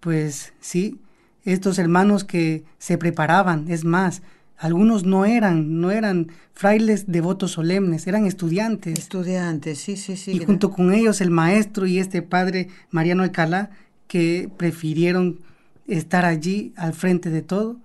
Pues 0.00 0.52
sí, 0.60 0.98
estos 1.44 1.78
hermanos 1.78 2.24
que 2.24 2.64
se 2.78 2.98
preparaban, 2.98 3.70
es 3.70 3.84
más, 3.84 4.22
algunos 4.58 5.04
no 5.04 5.24
eran, 5.24 5.80
no 5.80 5.90
eran 5.90 6.28
frailes 6.52 7.06
devotos 7.06 7.52
solemnes, 7.52 8.06
eran 8.06 8.26
estudiantes. 8.26 8.98
Estudiantes, 8.98 9.78
sí, 9.78 9.96
sí, 9.96 10.16
sí. 10.16 10.32
y 10.32 10.38
junto 10.44 10.70
con 10.70 10.92
ellos 10.92 11.20
el 11.20 11.30
maestro 11.30 11.86
y 11.86 11.98
este 11.98 12.22
padre 12.22 12.68
Mariano 12.90 13.22
Alcalá, 13.22 13.70
que 14.08 14.50
prefirieron 14.56 15.38
estar 15.86 16.24
allí 16.24 16.72
al 16.76 16.92
frente 16.92 17.30
de 17.30 17.42
todo, 17.42 17.76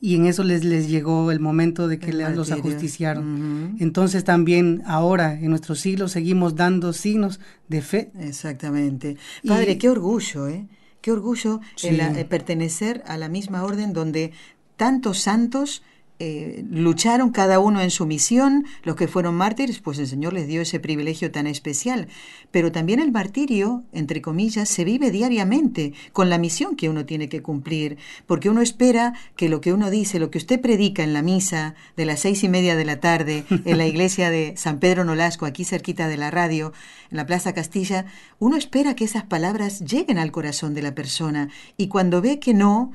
y 0.00 0.14
en 0.16 0.26
eso 0.26 0.44
les, 0.44 0.62
les 0.64 0.88
llegó 0.88 1.30
el 1.30 1.40
momento 1.40 1.88
de 1.88 1.98
que 1.98 2.10
El 2.10 2.18
los 2.18 2.50
martirio. 2.50 2.56
ajusticiaron. 2.70 3.76
Entonces 3.80 4.24
también 4.24 4.82
ahora, 4.86 5.34
en 5.40 5.48
nuestro 5.50 5.74
siglo, 5.74 6.08
seguimos 6.08 6.54
dando 6.54 6.92
signos 6.92 7.40
de 7.68 7.80
fe. 7.80 8.10
Exactamente. 8.18 9.16
Y- 9.42 9.48
Padre, 9.48 9.78
qué 9.78 9.88
orgullo, 9.88 10.48
¿eh? 10.48 10.66
Qué 11.00 11.12
orgullo 11.12 11.60
Sí. 11.76 11.88
el, 11.88 12.26
pertenecer 12.26 13.02
a 13.06 13.16
la 13.16 13.28
misma 13.28 13.62
orden 13.64 13.92
donde 13.92 14.32
tantos 14.76 15.20
santos 15.20 15.82
eh, 16.18 16.64
lucharon 16.70 17.30
cada 17.30 17.58
uno 17.58 17.82
en 17.82 17.90
su 17.90 18.06
misión, 18.06 18.64
los 18.84 18.96
que 18.96 19.06
fueron 19.06 19.34
mártires, 19.34 19.80
pues 19.80 19.98
el 19.98 20.06
Señor 20.06 20.32
les 20.32 20.46
dio 20.46 20.62
ese 20.62 20.80
privilegio 20.80 21.30
tan 21.30 21.46
especial. 21.46 22.08
Pero 22.50 22.72
también 22.72 23.00
el 23.00 23.12
martirio, 23.12 23.84
entre 23.92 24.22
comillas, 24.22 24.70
se 24.70 24.84
vive 24.84 25.10
diariamente 25.10 25.92
con 26.14 26.30
la 26.30 26.38
misión 26.38 26.74
que 26.74 26.88
uno 26.88 27.04
tiene 27.04 27.28
que 27.28 27.42
cumplir, 27.42 27.98
porque 28.26 28.48
uno 28.48 28.62
espera 28.62 29.12
que 29.36 29.50
lo 29.50 29.60
que 29.60 29.74
uno 29.74 29.90
dice, 29.90 30.18
lo 30.18 30.30
que 30.30 30.38
usted 30.38 30.58
predica 30.58 31.02
en 31.02 31.12
la 31.12 31.20
misa 31.20 31.74
de 31.98 32.06
las 32.06 32.20
seis 32.20 32.42
y 32.44 32.48
media 32.48 32.76
de 32.76 32.86
la 32.86 32.98
tarde 32.98 33.44
en 33.66 33.76
la 33.76 33.86
iglesia 33.86 34.30
de 34.30 34.54
San 34.56 34.78
Pedro 34.78 35.04
Nolasco, 35.04 35.44
aquí 35.44 35.64
cerquita 35.64 36.08
de 36.08 36.16
la 36.16 36.30
radio, 36.30 36.72
en 37.10 37.18
la 37.18 37.26
Plaza 37.26 37.52
Castilla, 37.52 38.06
uno 38.38 38.56
espera 38.56 38.96
que 38.96 39.04
esas 39.04 39.24
palabras 39.24 39.80
lleguen 39.80 40.16
al 40.16 40.32
corazón 40.32 40.72
de 40.72 40.80
la 40.80 40.94
persona 40.94 41.50
y 41.76 41.88
cuando 41.88 42.22
ve 42.22 42.38
que 42.38 42.54
no, 42.54 42.92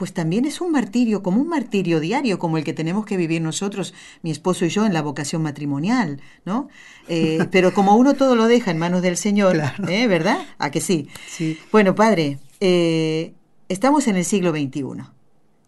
pues 0.00 0.14
también 0.14 0.46
es 0.46 0.62
un 0.62 0.72
martirio, 0.72 1.22
como 1.22 1.42
un 1.42 1.48
martirio 1.48 2.00
diario, 2.00 2.38
como 2.38 2.56
el 2.56 2.64
que 2.64 2.72
tenemos 2.72 3.04
que 3.04 3.18
vivir 3.18 3.42
nosotros, 3.42 3.92
mi 4.22 4.30
esposo 4.30 4.64
y 4.64 4.70
yo, 4.70 4.86
en 4.86 4.94
la 4.94 5.02
vocación 5.02 5.42
matrimonial, 5.42 6.22
¿no? 6.46 6.70
Eh, 7.06 7.44
pero 7.52 7.74
como 7.74 7.94
uno 7.96 8.14
todo 8.14 8.34
lo 8.34 8.46
deja 8.46 8.70
en 8.70 8.78
manos 8.78 9.02
del 9.02 9.18
Señor, 9.18 9.56
Claro. 9.56 9.86
¿eh? 9.88 10.06
¿verdad? 10.06 10.38
¿A 10.56 10.70
que 10.70 10.80
sí? 10.80 11.08
Sí. 11.28 11.58
Bueno, 11.70 11.94
padre, 11.94 12.38
eh, 12.60 13.34
estamos 13.68 14.08
en 14.08 14.16
el 14.16 14.24
siglo 14.24 14.52
XXI. 14.52 15.04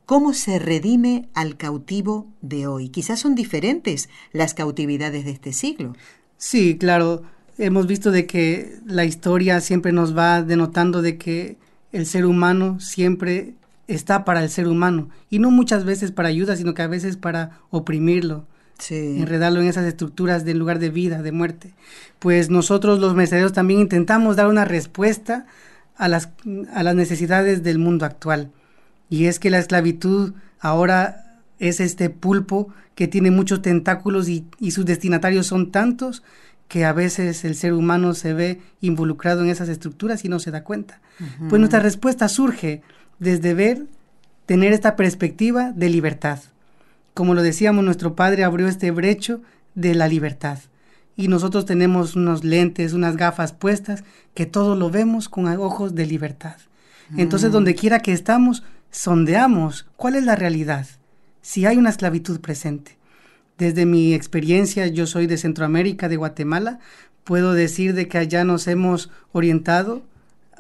¿Cómo 0.07 0.33
se 0.33 0.59
redime 0.59 1.29
al 1.35 1.59
cautivo 1.59 2.27
de 2.41 2.67
hoy? 2.67 2.89
Quizás 2.89 3.21
son 3.21 3.35
diferentes 3.35 4.09
las 4.33 4.55
cautividades 4.55 5.27
de 5.27 5.31
este 5.33 5.53
siglo. 5.53 5.93
Sí, 6.39 6.79
claro. 6.79 7.23
Hemos 7.59 7.87
visto 7.87 8.11
de 8.11 8.27
que 8.27 8.79
la 8.87 9.05
historia 9.05 9.61
siempre 9.61 9.93
nos 9.93 10.17
va 10.17 10.41
denotando 10.41 11.03
de 11.03 11.19
que 11.19 11.59
el 11.93 12.07
ser 12.07 12.25
humano 12.25 12.81
siempre 12.81 13.57
está 13.89 14.25
para 14.25 14.43
el 14.43 14.51
ser 14.51 14.69
humano 14.69 15.09
y 15.31 15.39
no 15.39 15.51
muchas 15.51 15.85
veces 15.85 16.13
para 16.13 16.29
ayuda, 16.29 16.57
sino 16.57 16.75
que 16.75 16.83
a 16.83 16.89
veces 16.89 17.17
para 17.17 17.59
oprimirlo, 17.71 18.47
enredarlo 18.91 19.61
en 19.61 19.69
esas 19.69 19.87
estructuras 19.87 20.45
del 20.45 20.59
lugar 20.59 20.79
de 20.79 20.91
vida, 20.91 21.23
de 21.23 21.33
muerte. 21.33 21.75
Pues 22.19 22.51
nosotros 22.51 22.99
los 22.99 23.15
mercenarios 23.15 23.53
también 23.53 23.81
intentamos 23.81 24.37
dar 24.37 24.49
una 24.49 24.65
respuesta 24.65 25.47
a 25.97 26.09
las, 26.09 26.31
a 26.73 26.83
las 26.83 26.95
necesidades 26.95 27.63
del 27.63 27.79
mundo 27.79 28.05
actual. 28.05 28.51
Y 29.09 29.27
es 29.27 29.39
que 29.39 29.51
la 29.51 29.59
esclavitud 29.59 30.33
ahora 30.59 31.41
es 31.59 31.81
este 31.81 32.11
pulpo 32.11 32.69
que 32.95 33.09
tiene 33.09 33.31
muchos 33.31 33.63
tentáculos 33.63 34.29
y, 34.29 34.47
y 34.59 34.73
sus 34.73 34.85
destinatarios 34.85 35.47
son 35.47 35.71
tantos 35.71 36.23
que 36.73 36.87
a 36.87 36.95
veces 36.95 37.45
el 37.45 37.55
ser 37.55 37.75
humano 37.75 38.15
se 38.15 38.33
ve 38.33 38.63
involucrado 38.81 39.43
en 39.43 39.51
esas 39.51 39.69
estructuras 39.69 40.25
y 40.25 40.31
no 40.31 40.39
se 40.39 40.51
da 40.51 40.65
cuenta. 40.65 41.03
Pues 41.51 41.61
nuestra 41.61 41.81
respuesta 41.81 42.29
surge 42.29 42.81
desde 43.23 43.55
ver, 43.55 43.87
tener 44.47 44.73
esta 44.73 44.97
perspectiva 44.97 45.71
de 45.71 45.89
libertad. 45.89 46.41
Como 47.15 47.35
lo 47.35 47.43
decíamos, 47.43 47.85
nuestro 47.85 48.17
Padre 48.17 48.43
abrió 48.43 48.67
este 48.67 48.91
brecho 48.91 49.43
de 49.77 49.95
la 49.95 50.09
libertad. 50.09 50.59
Y 51.15 51.29
nosotros 51.29 51.65
tenemos 51.65 52.17
unos 52.17 52.43
lentes, 52.43 52.95
unas 52.95 53.17
gafas 53.17 53.53
puestas, 53.53 54.03
que 54.35 54.47
todo 54.47 54.75
lo 54.75 54.91
vemos 54.91 55.29
con 55.29 55.47
ojos 55.47 55.95
de 55.95 56.07
libertad. 56.07 56.57
Entonces, 57.17 57.51
mm. 57.51 57.53
donde 57.53 57.75
quiera 57.77 58.01
que 58.01 58.13
estamos, 58.13 58.65
sondeamos 58.91 59.87
cuál 59.97 60.17
es 60.17 60.25
la 60.25 60.35
realidad, 60.35 60.89
si 61.43 61.65
hay 61.65 61.77
una 61.77 61.91
esclavitud 61.91 62.41
presente. 62.41 62.99
Desde 63.57 63.87
mi 63.87 64.15
experiencia, 64.15 64.89
yo 64.89 65.07
soy 65.07 65.29
de 65.29 65.39
Centroamérica, 65.39 66.09
de 66.09 66.17
Guatemala, 66.17 66.81
puedo 67.23 67.53
decir 67.53 67.95
de 67.95 68.09
que 68.09 68.19
allá 68.19 68.43
nos 68.43 68.67
hemos 68.67 69.11
orientado 69.31 70.03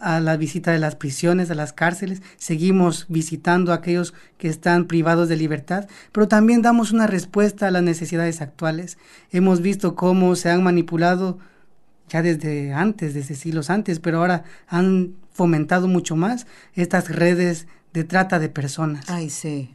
a 0.02 0.20
la 0.20 0.36
visita 0.36 0.72
de 0.72 0.78
las 0.78 0.96
prisiones, 0.96 1.50
a 1.50 1.54
las 1.54 1.72
cárceles, 1.72 2.22
seguimos 2.36 3.06
visitando 3.08 3.72
a 3.72 3.76
aquellos 3.76 4.14
que 4.36 4.48
están 4.48 4.86
privados 4.86 5.28
de 5.28 5.36
libertad, 5.36 5.88
pero 6.10 6.28
también 6.28 6.60
damos 6.60 6.92
una 6.92 7.06
respuesta 7.06 7.68
a 7.68 7.70
las 7.70 7.82
necesidades 7.82 8.40
actuales. 8.40 8.98
Hemos 9.30 9.62
visto 9.62 9.94
cómo 9.94 10.34
se 10.34 10.50
han 10.50 10.62
manipulado 10.62 11.38
ya 12.08 12.20
desde 12.20 12.72
antes, 12.72 13.14
desde 13.14 13.36
siglos 13.36 13.70
antes, 13.70 14.00
pero 14.00 14.18
ahora 14.18 14.42
han 14.66 15.14
fomentado 15.32 15.88
mucho 15.88 16.16
más 16.16 16.46
estas 16.74 17.08
redes 17.08 17.68
de 17.92 18.04
trata 18.04 18.38
de 18.38 18.48
personas. 18.48 19.08
Ay, 19.08 19.30
sí. 19.30 19.74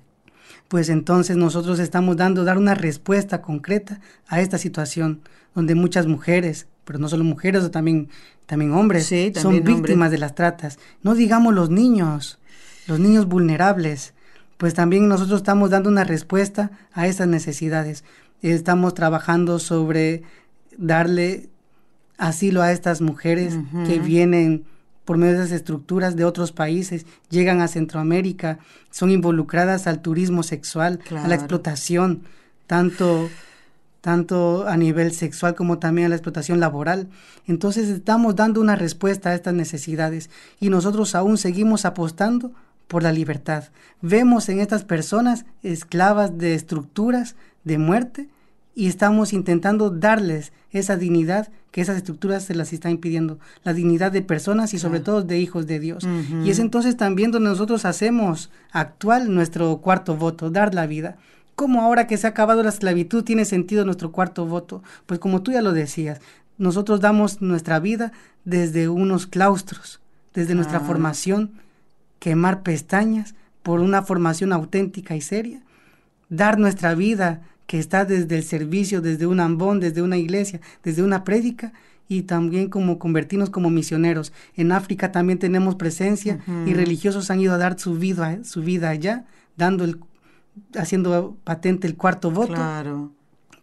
Pues 0.68 0.90
entonces 0.90 1.38
nosotros 1.38 1.80
estamos 1.80 2.18
dando 2.18 2.44
dar 2.44 2.58
una 2.58 2.76
respuesta 2.76 3.42
concreta 3.42 4.02
a 4.28 4.42
esta 4.42 4.58
situación 4.58 5.22
donde 5.56 5.74
muchas 5.74 6.06
mujeres, 6.06 6.68
pero 6.88 7.00
no 7.00 7.10
solo 7.10 7.26
mujeres, 7.26 7.69
también 7.69 8.08
también 8.45 8.71
hombres, 8.71 9.13
son 9.36 9.62
víctimas 9.62 10.10
de 10.10 10.17
las 10.17 10.34
tratas. 10.34 10.80
No 11.04 11.15
digamos 11.15 11.54
los 11.54 11.69
niños, 11.69 12.39
los 12.88 12.97
niños 12.97 13.28
vulnerables, 13.28 14.13
pues 14.56 14.73
también 14.73 15.10
nosotros 15.10 15.41
estamos 15.41 15.69
dando 15.69 15.89
una 15.89 16.06
respuesta 16.06 16.71
a 16.93 17.06
esas 17.08 17.28
necesidades. 17.28 18.06
Estamos 18.41 18.93
trabajando 18.93 19.60
sobre 19.60 20.23
darle 20.78 21.50
asilo 22.17 22.62
a 22.62 22.71
estas 22.71 23.02
mujeres 23.02 23.60
que 23.86 24.00
vienen 24.00 24.63
por 25.04 25.17
medio 25.17 25.34
de 25.34 25.39
esas 25.39 25.52
estructuras 25.52 26.15
de 26.15 26.23
otros 26.23 26.54
países, 26.54 27.06
llegan 27.30 27.62
a 27.62 27.67
Centroamérica, 27.67 28.60
son 28.91 29.12
involucradas 29.12 29.88
al 29.88 30.02
turismo 30.02 30.41
sexual, 30.41 31.00
a 31.15 31.28
la 31.28 31.36
explotación, 31.36 32.23
tanto 32.65 33.30
tanto 34.02 34.68
a 34.68 34.78
nivel 34.78 35.12
sexual 35.12 35.56
como 35.56 35.80
también 35.80 36.08
a 36.08 36.10
la 36.10 36.16
explotación 36.16 36.60
laboral. 36.60 37.08
Entonces 37.48 37.90
estamos 37.90 38.36
dando 38.36 38.62
una 38.62 38.76
respuesta 38.76 39.30
a 39.30 39.36
estas 39.36 39.54
necesidades 39.54 40.30
y 40.60 40.70
nosotros 40.70 41.16
aún 41.16 41.38
seguimos 41.38 41.86
apostando 41.86 42.52
por 42.88 43.04
la 43.04 43.12
libertad. 43.12 43.66
Vemos 44.02 44.50
en 44.50 44.60
estas 44.60 44.84
personas 44.84 45.46
esclavas 45.64 46.38
de 46.38 46.54
estructuras 46.54 47.36
de 47.64 47.78
muerte 47.78 48.30
y 48.76 48.88
estamos 48.88 49.34
intentando 49.34 49.90
darles 49.90 50.54
esa 50.72 50.96
dignidad 50.98 51.50
que 51.72 51.82
esas 51.82 51.98
estructuras 51.98 52.44
se 52.44 52.56
las 52.56 52.74
están 52.74 52.92
impidiendo, 52.92 53.40
la 53.64 53.74
dignidad 53.74 54.12
de 54.12 54.22
personas 54.22 54.74
y 54.74 54.80
sobre 54.80 55.00
todo 55.00 55.22
de 55.22 55.40
hijos 55.40 55.68
de 55.68 55.80
Dios. 55.80 56.08
Y 56.44 56.50
es 56.50 56.60
entonces 56.60 56.98
también 56.98 57.32
donde 57.32 57.50
nosotros 57.50 57.86
hacemos 57.86 58.50
actual 58.72 59.34
nuestro 59.34 59.78
cuarto 59.78 60.16
voto, 60.16 60.50
dar 60.50 60.74
la 60.74 60.88
vida. 60.88 61.18
¿Cómo 61.58 61.82
ahora 61.82 62.06
que 62.06 62.17
se 62.17 62.28
ha 62.28 62.30
acabado 62.30 62.62
la 62.62 62.70
esclavitud 62.70 63.24
tiene 63.24 63.43
sentido 63.43 63.84
nuestro 63.84 64.12
cuarto 64.12 64.46
voto? 64.46 64.84
Pues 65.08 65.20
como 65.20 65.41
tú 65.41 65.52
ya 65.52 65.63
lo 65.63 65.74
decías, 65.74 66.22
nosotros 66.60 67.02
damos 67.02 67.41
nuestra 67.41 67.80
vida 67.80 68.12
desde 68.46 68.89
unos 68.89 69.26
claustros, 69.26 70.00
desde 70.36 70.54
nuestra 70.54 70.82
formación, 70.82 71.54
quemar 72.20 72.62
pestañas 72.62 73.34
por 73.63 73.80
una 73.80 74.04
formación 74.04 74.54
auténtica 74.54 75.15
y 75.15 75.22
seria, 75.22 75.63
dar 76.30 76.60
nuestra 76.60 76.93
vida 76.93 77.41
que 77.65 77.80
está 77.80 78.06
desde 78.06 78.38
el 78.38 78.43
servicio, 78.43 79.02
desde 79.02 79.26
un 79.26 79.39
ambón, 79.39 79.80
desde 79.80 80.04
una 80.04 80.17
iglesia, 80.17 80.62
desde 80.84 81.02
una 81.02 81.24
prédica, 81.24 81.74
y 82.08 82.22
también 82.22 82.70
como 82.70 83.00
convertirnos 83.00 83.50
como 83.50 83.72
misioneros. 83.72 84.32
En 84.56 84.72
África 84.72 85.12
también 85.12 85.39
tenemos 85.39 85.74
presencia 85.74 86.38
y 86.67 86.76
religiosos 86.76 87.32
han 87.32 87.39
ido 87.39 87.56
a 87.56 87.58
dar 87.58 87.80
su 87.80 87.96
vida, 87.96 88.43
su 88.43 88.62
vida 88.62 88.89
allá, 88.89 89.26
dando 89.58 89.86
el 89.86 89.98
haciendo 90.76 91.38
patente 91.43 91.88
el 91.88 91.96
cuarto 91.96 92.32
voto 92.32 93.12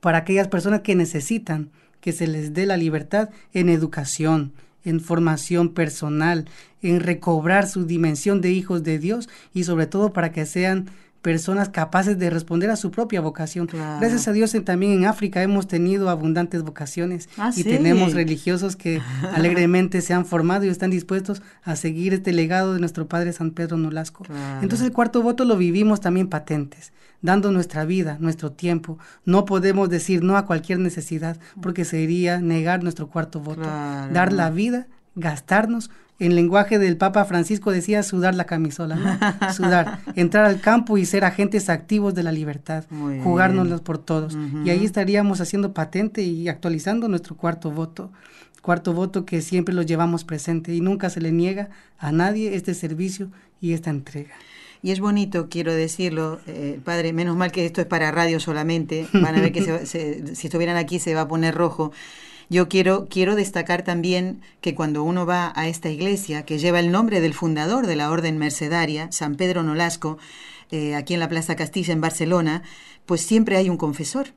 para 0.00 0.18
aquellas 0.18 0.48
personas 0.48 0.80
que 0.80 0.94
necesitan 0.94 1.70
que 2.00 2.12
se 2.12 2.26
les 2.26 2.52
dé 2.52 2.66
la 2.66 2.76
libertad 2.76 3.30
en 3.52 3.68
educación, 3.70 4.52
en 4.84 5.00
formación 5.00 5.70
personal, 5.70 6.46
en 6.82 7.00
recobrar 7.00 7.66
su 7.66 7.86
dimensión 7.86 8.40
de 8.42 8.52
hijos 8.52 8.82
de 8.82 8.98
Dios 8.98 9.28
y 9.54 9.64
sobre 9.64 9.86
todo 9.86 10.12
para 10.12 10.30
que 10.30 10.44
sean 10.44 10.90
personas 11.24 11.70
capaces 11.70 12.18
de 12.18 12.28
responder 12.28 12.68
a 12.68 12.76
su 12.76 12.90
propia 12.90 13.22
vocación. 13.22 13.66
Gracias 13.72 14.28
a 14.28 14.32
Dios 14.32 14.54
también 14.62 14.92
en 14.92 15.06
África 15.06 15.42
hemos 15.42 15.66
tenido 15.66 16.10
abundantes 16.10 16.62
vocaciones 16.62 17.30
ah, 17.38 17.50
y 17.56 17.64
tenemos 17.64 18.12
religiosos 18.12 18.76
que 18.76 19.00
alegremente 19.32 20.02
se 20.02 20.12
han 20.12 20.26
formado 20.26 20.66
y 20.66 20.68
están 20.68 20.90
dispuestos 20.90 21.40
a 21.62 21.76
seguir 21.76 22.12
este 22.12 22.34
legado 22.34 22.74
de 22.74 22.80
nuestro 22.80 23.08
Padre 23.08 23.32
San 23.32 23.52
Pedro 23.52 23.78
Nolasco. 23.78 24.26
Entonces 24.60 24.86
el 24.86 24.92
cuarto 24.92 25.22
voto 25.22 25.46
lo 25.46 25.56
vivimos 25.56 26.02
también 26.02 26.28
patentes, 26.28 26.92
dando 27.22 27.50
nuestra 27.52 27.86
vida, 27.86 28.18
nuestro 28.20 28.52
tiempo. 28.52 28.98
No 29.24 29.46
podemos 29.46 29.88
decir 29.88 30.22
no 30.22 30.36
a 30.36 30.44
cualquier 30.44 30.78
necesidad 30.78 31.38
porque 31.62 31.86
sería 31.86 32.38
negar 32.38 32.82
nuestro 32.82 33.08
cuarto 33.08 33.40
voto. 33.40 33.62
Dar 33.62 34.30
la 34.30 34.50
vida, 34.50 34.88
gastarnos 35.14 35.90
en 36.18 36.36
lenguaje 36.36 36.78
del 36.78 36.96
Papa 36.96 37.24
Francisco 37.24 37.72
decía 37.72 38.02
sudar 38.02 38.34
la 38.34 38.44
camisola, 38.44 39.50
sudar, 39.54 40.00
entrar 40.14 40.44
al 40.44 40.60
campo 40.60 40.96
y 40.96 41.06
ser 41.06 41.24
agentes 41.24 41.68
activos 41.68 42.14
de 42.14 42.22
la 42.22 42.32
libertad, 42.32 42.84
jugárnoslos 43.22 43.80
por 43.80 43.98
todos. 43.98 44.36
Y 44.64 44.70
ahí 44.70 44.84
estaríamos 44.84 45.40
haciendo 45.40 45.72
patente 45.72 46.22
y 46.22 46.48
actualizando 46.48 47.08
nuestro 47.08 47.36
cuarto 47.36 47.70
voto, 47.70 48.10
cuarto 48.62 48.92
voto 48.92 49.26
que 49.26 49.42
siempre 49.42 49.74
lo 49.74 49.82
llevamos 49.82 50.24
presente 50.24 50.72
y 50.74 50.80
nunca 50.80 51.10
se 51.10 51.20
le 51.20 51.32
niega 51.32 51.68
a 51.98 52.12
nadie 52.12 52.54
este 52.54 52.74
servicio 52.74 53.30
y 53.60 53.72
esta 53.72 53.90
entrega. 53.90 54.34
Y 54.82 54.90
es 54.90 55.00
bonito, 55.00 55.48
quiero 55.48 55.74
decirlo, 55.74 56.40
eh, 56.46 56.78
padre, 56.84 57.14
menos 57.14 57.36
mal 57.36 57.50
que 57.50 57.64
esto 57.64 57.80
es 57.80 57.86
para 57.86 58.10
radio 58.10 58.38
solamente, 58.38 59.06
van 59.14 59.34
a 59.34 59.40
ver 59.40 59.50
que 59.50 59.62
si 59.86 60.46
estuvieran 60.46 60.76
aquí 60.76 60.98
se 60.98 61.14
va 61.14 61.22
a 61.22 61.28
poner 61.28 61.54
rojo. 61.54 61.90
Yo 62.54 62.68
quiero, 62.68 63.08
quiero 63.08 63.34
destacar 63.34 63.82
también 63.82 64.40
que 64.60 64.76
cuando 64.76 65.02
uno 65.02 65.26
va 65.26 65.52
a 65.56 65.66
esta 65.66 65.90
iglesia, 65.90 66.44
que 66.44 66.60
lleva 66.60 66.78
el 66.78 66.92
nombre 66.92 67.20
del 67.20 67.34
fundador 67.34 67.88
de 67.88 67.96
la 67.96 68.12
Orden 68.12 68.38
Mercedaria, 68.38 69.10
San 69.10 69.34
Pedro 69.34 69.64
Nolasco, 69.64 70.18
eh, 70.70 70.94
aquí 70.94 71.14
en 71.14 71.20
la 71.20 71.28
Plaza 71.28 71.56
Castilla, 71.56 71.92
en 71.92 72.00
Barcelona, 72.00 72.62
pues 73.06 73.22
siempre 73.22 73.56
hay 73.56 73.68
un 73.68 73.76
confesor. 73.76 74.34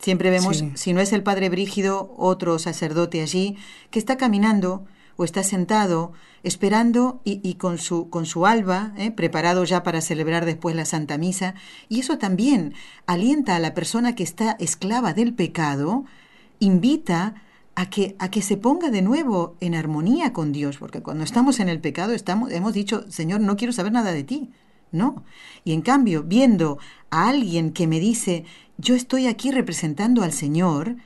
Siempre 0.00 0.30
vemos, 0.30 0.64
si 0.74 0.92
no 0.92 1.00
es 1.00 1.12
el 1.12 1.22
Padre 1.22 1.48
Brígido, 1.48 2.12
otro 2.18 2.58
sacerdote 2.58 3.22
allí, 3.22 3.56
que 3.92 4.00
está 4.00 4.16
caminando 4.16 4.84
o 5.14 5.22
está 5.22 5.44
sentado 5.44 6.12
esperando 6.42 7.20
y, 7.22 7.54
con, 7.54 7.78
su, 7.78 8.10
con 8.10 8.26
su 8.26 8.46
alba, 8.46 8.94
¿eh? 8.96 9.12
preparado 9.12 9.62
ya 9.62 9.84
para 9.84 10.00
celebrar 10.00 10.44
después 10.44 10.74
la 10.74 10.86
Santa 10.86 11.18
Misa. 11.18 11.54
Y 11.88 12.00
eso 12.00 12.18
también 12.18 12.74
alienta 13.06 13.54
a 13.54 13.60
la 13.60 13.74
persona 13.74 14.16
que 14.16 14.24
está 14.24 14.56
esclava 14.58 15.12
del 15.12 15.34
pecado 15.34 16.04
invita 16.60 17.34
a 17.74 17.90
que, 17.90 18.14
a 18.18 18.30
que 18.30 18.42
se 18.42 18.56
ponga 18.56 18.90
de 18.90 19.02
nuevo 19.02 19.56
en 19.60 19.74
armonía 19.74 20.32
con 20.32 20.52
Dios, 20.52 20.78
porque 20.78 21.02
cuando 21.02 21.24
estamos 21.24 21.60
en 21.60 21.68
el 21.68 21.80
pecado 21.80 22.12
estamos, 22.12 22.52
hemos 22.52 22.74
dicho, 22.74 23.04
Señor, 23.10 23.40
no 23.40 23.56
quiero 23.56 23.72
saber 23.72 23.92
nada 23.92 24.12
de 24.12 24.24
ti. 24.24 24.50
No. 24.92 25.24
Y 25.64 25.72
en 25.72 25.82
cambio, 25.82 26.24
viendo 26.24 26.78
a 27.10 27.28
alguien 27.28 27.72
que 27.72 27.86
me 27.86 28.00
dice, 28.00 28.44
yo 28.76 28.94
estoy 28.94 29.26
aquí 29.26 29.50
representando 29.50 30.22
al 30.22 30.32
Señor, 30.32 30.96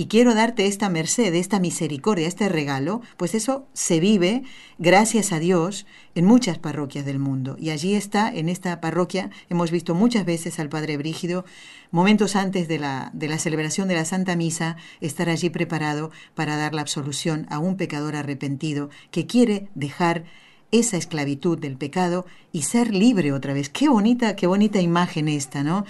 y 0.00 0.06
quiero 0.06 0.34
darte 0.34 0.66
esta 0.66 0.88
merced, 0.88 1.34
esta 1.34 1.60
misericordia, 1.60 2.26
este 2.26 2.48
regalo, 2.48 3.02
pues 3.18 3.34
eso 3.34 3.66
se 3.74 4.00
vive, 4.00 4.44
gracias 4.78 5.30
a 5.30 5.38
Dios, 5.38 5.84
en 6.14 6.24
muchas 6.24 6.56
parroquias 6.56 7.04
del 7.04 7.18
mundo. 7.18 7.58
Y 7.60 7.68
allí 7.68 7.94
está, 7.94 8.34
en 8.34 8.48
esta 8.48 8.80
parroquia, 8.80 9.28
hemos 9.50 9.70
visto 9.70 9.94
muchas 9.94 10.24
veces 10.24 10.58
al 10.58 10.70
Padre 10.70 10.96
Brígido, 10.96 11.44
momentos 11.90 12.34
antes 12.34 12.66
de 12.66 12.78
la, 12.78 13.10
de 13.12 13.28
la 13.28 13.38
celebración 13.38 13.88
de 13.88 13.96
la 13.96 14.06
Santa 14.06 14.36
Misa, 14.36 14.78
estar 15.02 15.28
allí 15.28 15.50
preparado 15.50 16.10
para 16.34 16.56
dar 16.56 16.72
la 16.72 16.80
absolución 16.80 17.46
a 17.50 17.58
un 17.58 17.76
pecador 17.76 18.16
arrepentido 18.16 18.88
que 19.10 19.26
quiere 19.26 19.68
dejar 19.74 20.24
esa 20.70 20.96
esclavitud 20.96 21.58
del 21.58 21.76
pecado 21.76 22.24
y 22.52 22.62
ser 22.62 22.94
libre 22.94 23.34
otra 23.34 23.52
vez. 23.52 23.68
Qué 23.68 23.90
bonita, 23.90 24.34
qué 24.34 24.46
bonita 24.46 24.80
imagen 24.80 25.28
esta, 25.28 25.62
¿no? 25.62 25.84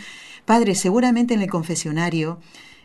Padre, 0.46 0.74
seguramente 0.74 1.32
en 1.34 1.42
el 1.42 1.48
confesionario, 1.48 2.40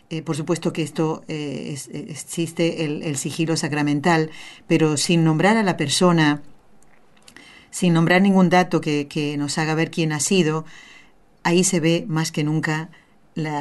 eh, 0.10 0.22
por 0.22 0.36
supuesto 0.36 0.72
que 0.72 0.84
esto 0.84 1.24
eh, 1.28 1.76
existe 1.94 2.86
el, 2.86 3.18
sigilo 3.18 3.58
sacramental, 3.58 4.30
pero 4.68 4.98
sin 4.98 5.24
nombrar 5.24 5.58
a 5.58 5.64
la 5.64 5.78
persona, 5.78 6.44
sin 7.72 7.94
nombrar 7.94 8.22
ningún 8.22 8.50
dato 8.50 8.82
que, 8.82 9.36
nos 9.38 9.58
haga 9.58 9.74
ver 9.74 9.90
quién 9.90 10.12
ha 10.12 10.20
sido, 10.20 10.66
ahí 11.44 11.64
se 11.64 11.80
ve 11.80 12.06
más 12.08 12.32
que 12.32 12.44
nunca 12.44 12.90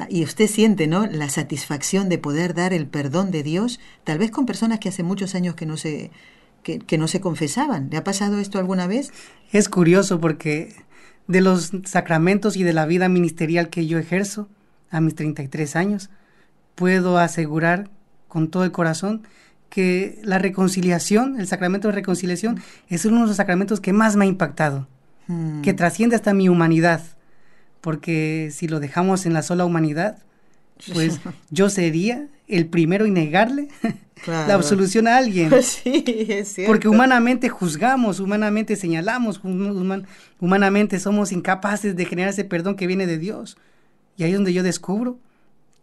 y 0.08 0.22
usted 0.22 0.46
siente, 0.46 0.86
¿no? 0.86 1.06
La 1.06 1.28
satisfacción 1.28 2.08
de 2.08 2.18
poder 2.18 2.54
dar 2.54 2.72
el 2.72 2.86
perdón 2.86 3.32
de 3.32 3.42
Dios, 3.42 3.80
tal 4.04 4.18
vez 4.18 4.30
con 4.30 4.46
personas 4.46 4.78
que 4.78 4.90
hace 4.90 5.02
muchos 5.02 5.34
años 5.34 5.56
que 5.56 5.66
no 5.66 5.76
se, 5.76 6.12
que, 6.64 6.98
no 6.98 7.08
se 7.08 7.20
confesaban. 7.20 7.88
¿Le 7.90 7.98
ha 7.98 8.04
pasado 8.04 8.38
esto 8.38 8.58
alguna 8.58 8.86
vez? 8.86 9.12
Es 9.52 9.68
curioso 9.68 10.20
porque 10.20 10.74
de 11.26 11.40
los 11.40 11.72
sacramentos 11.84 12.56
y 12.56 12.64
de 12.64 12.72
la 12.72 12.86
vida 12.86 13.08
ministerial 13.08 13.68
que 13.68 13.86
yo 13.86 13.98
ejerzo 13.98 14.48
a 14.90 15.00
mis 15.00 15.14
33 15.14 15.76
años, 15.76 16.10
puedo 16.74 17.18
asegurar 17.18 17.90
con 18.28 18.48
todo 18.48 18.64
el 18.64 18.72
corazón 18.72 19.22
que 19.68 20.20
la 20.22 20.38
reconciliación, 20.38 21.40
el 21.40 21.46
sacramento 21.46 21.88
de 21.88 21.94
reconciliación, 21.94 22.60
es 22.88 23.04
uno 23.04 23.22
de 23.22 23.26
los 23.28 23.36
sacramentos 23.36 23.80
que 23.80 23.92
más 23.92 24.16
me 24.16 24.24
ha 24.24 24.28
impactado, 24.28 24.86
hmm. 25.26 25.62
que 25.62 25.72
trasciende 25.72 26.16
hasta 26.16 26.34
mi 26.34 26.48
humanidad 26.48 27.02
porque 27.84 28.48
si 28.50 28.66
lo 28.66 28.80
dejamos 28.80 29.26
en 29.26 29.34
la 29.34 29.42
sola 29.42 29.66
humanidad, 29.66 30.16
pues 30.94 31.20
yo 31.50 31.68
sería 31.68 32.28
el 32.48 32.64
primero 32.64 33.04
en 33.04 33.12
negarle 33.12 33.68
la 34.26 34.54
absolución 34.54 35.06
a 35.06 35.18
alguien. 35.18 35.50
Sí, 35.62 36.02
es 36.06 36.54
cierto. 36.54 36.72
Porque 36.72 36.88
humanamente 36.88 37.50
juzgamos, 37.50 38.20
humanamente 38.20 38.76
señalamos, 38.76 39.42
humanamente 40.40 40.98
somos 40.98 41.30
incapaces 41.30 41.94
de 41.94 42.06
generar 42.06 42.30
ese 42.30 42.44
perdón 42.44 42.74
que 42.74 42.86
viene 42.86 43.06
de 43.06 43.18
Dios. 43.18 43.58
Y 44.16 44.22
ahí 44.24 44.30
es 44.30 44.36
donde 44.36 44.54
yo 44.54 44.62
descubro 44.62 45.18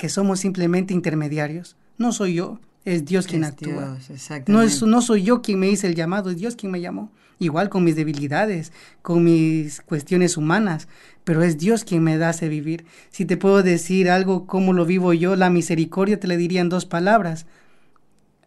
que 0.02 0.10
somos 0.10 0.40
simplemente 0.40 0.96
intermediarios. 0.96 1.76
No 2.00 2.12
soy 2.12 2.34
yo, 2.34 2.60
es 2.86 3.06
Dios 3.06 3.28
quien 3.28 3.44
actúa. 3.44 4.00
no, 4.48 4.64
es, 4.64 4.82
no 4.82 5.00
soy 5.04 5.22
yo 5.22 5.44
quien 5.44 5.60
me 5.60 5.70
hizo 5.70 5.86
el 5.86 5.94
llamado, 5.94 6.32
es 6.32 6.38
Dios 6.38 6.56
quien 6.56 6.72
me 6.72 6.82
llamó 6.82 7.12
igual 7.38 7.70
con 7.70 7.84
mis 7.84 7.96
debilidades, 7.96 8.74
con 9.04 9.24
mis 9.24 9.82
cuestiones 9.82 10.38
humanas, 10.38 10.88
pero 11.24 11.44
es 11.44 11.60
Dios 11.60 11.84
quien 11.84 12.02
me 12.02 12.16
hace 12.24 12.50
vivir. 12.50 12.86
Si 13.12 13.26
te 13.26 13.38
puedo 13.38 13.62
decir 13.62 14.10
algo, 14.10 14.48
cómo 14.48 14.74
lo 14.74 14.86
vivo 14.86 15.14
yo, 15.14 15.36
la 15.36 15.52
misericordia 15.52 16.20
te 16.20 16.28
le 16.28 16.36
diría 16.36 16.62
en 16.62 16.70
dos 16.70 16.88
palabras, 16.88 17.46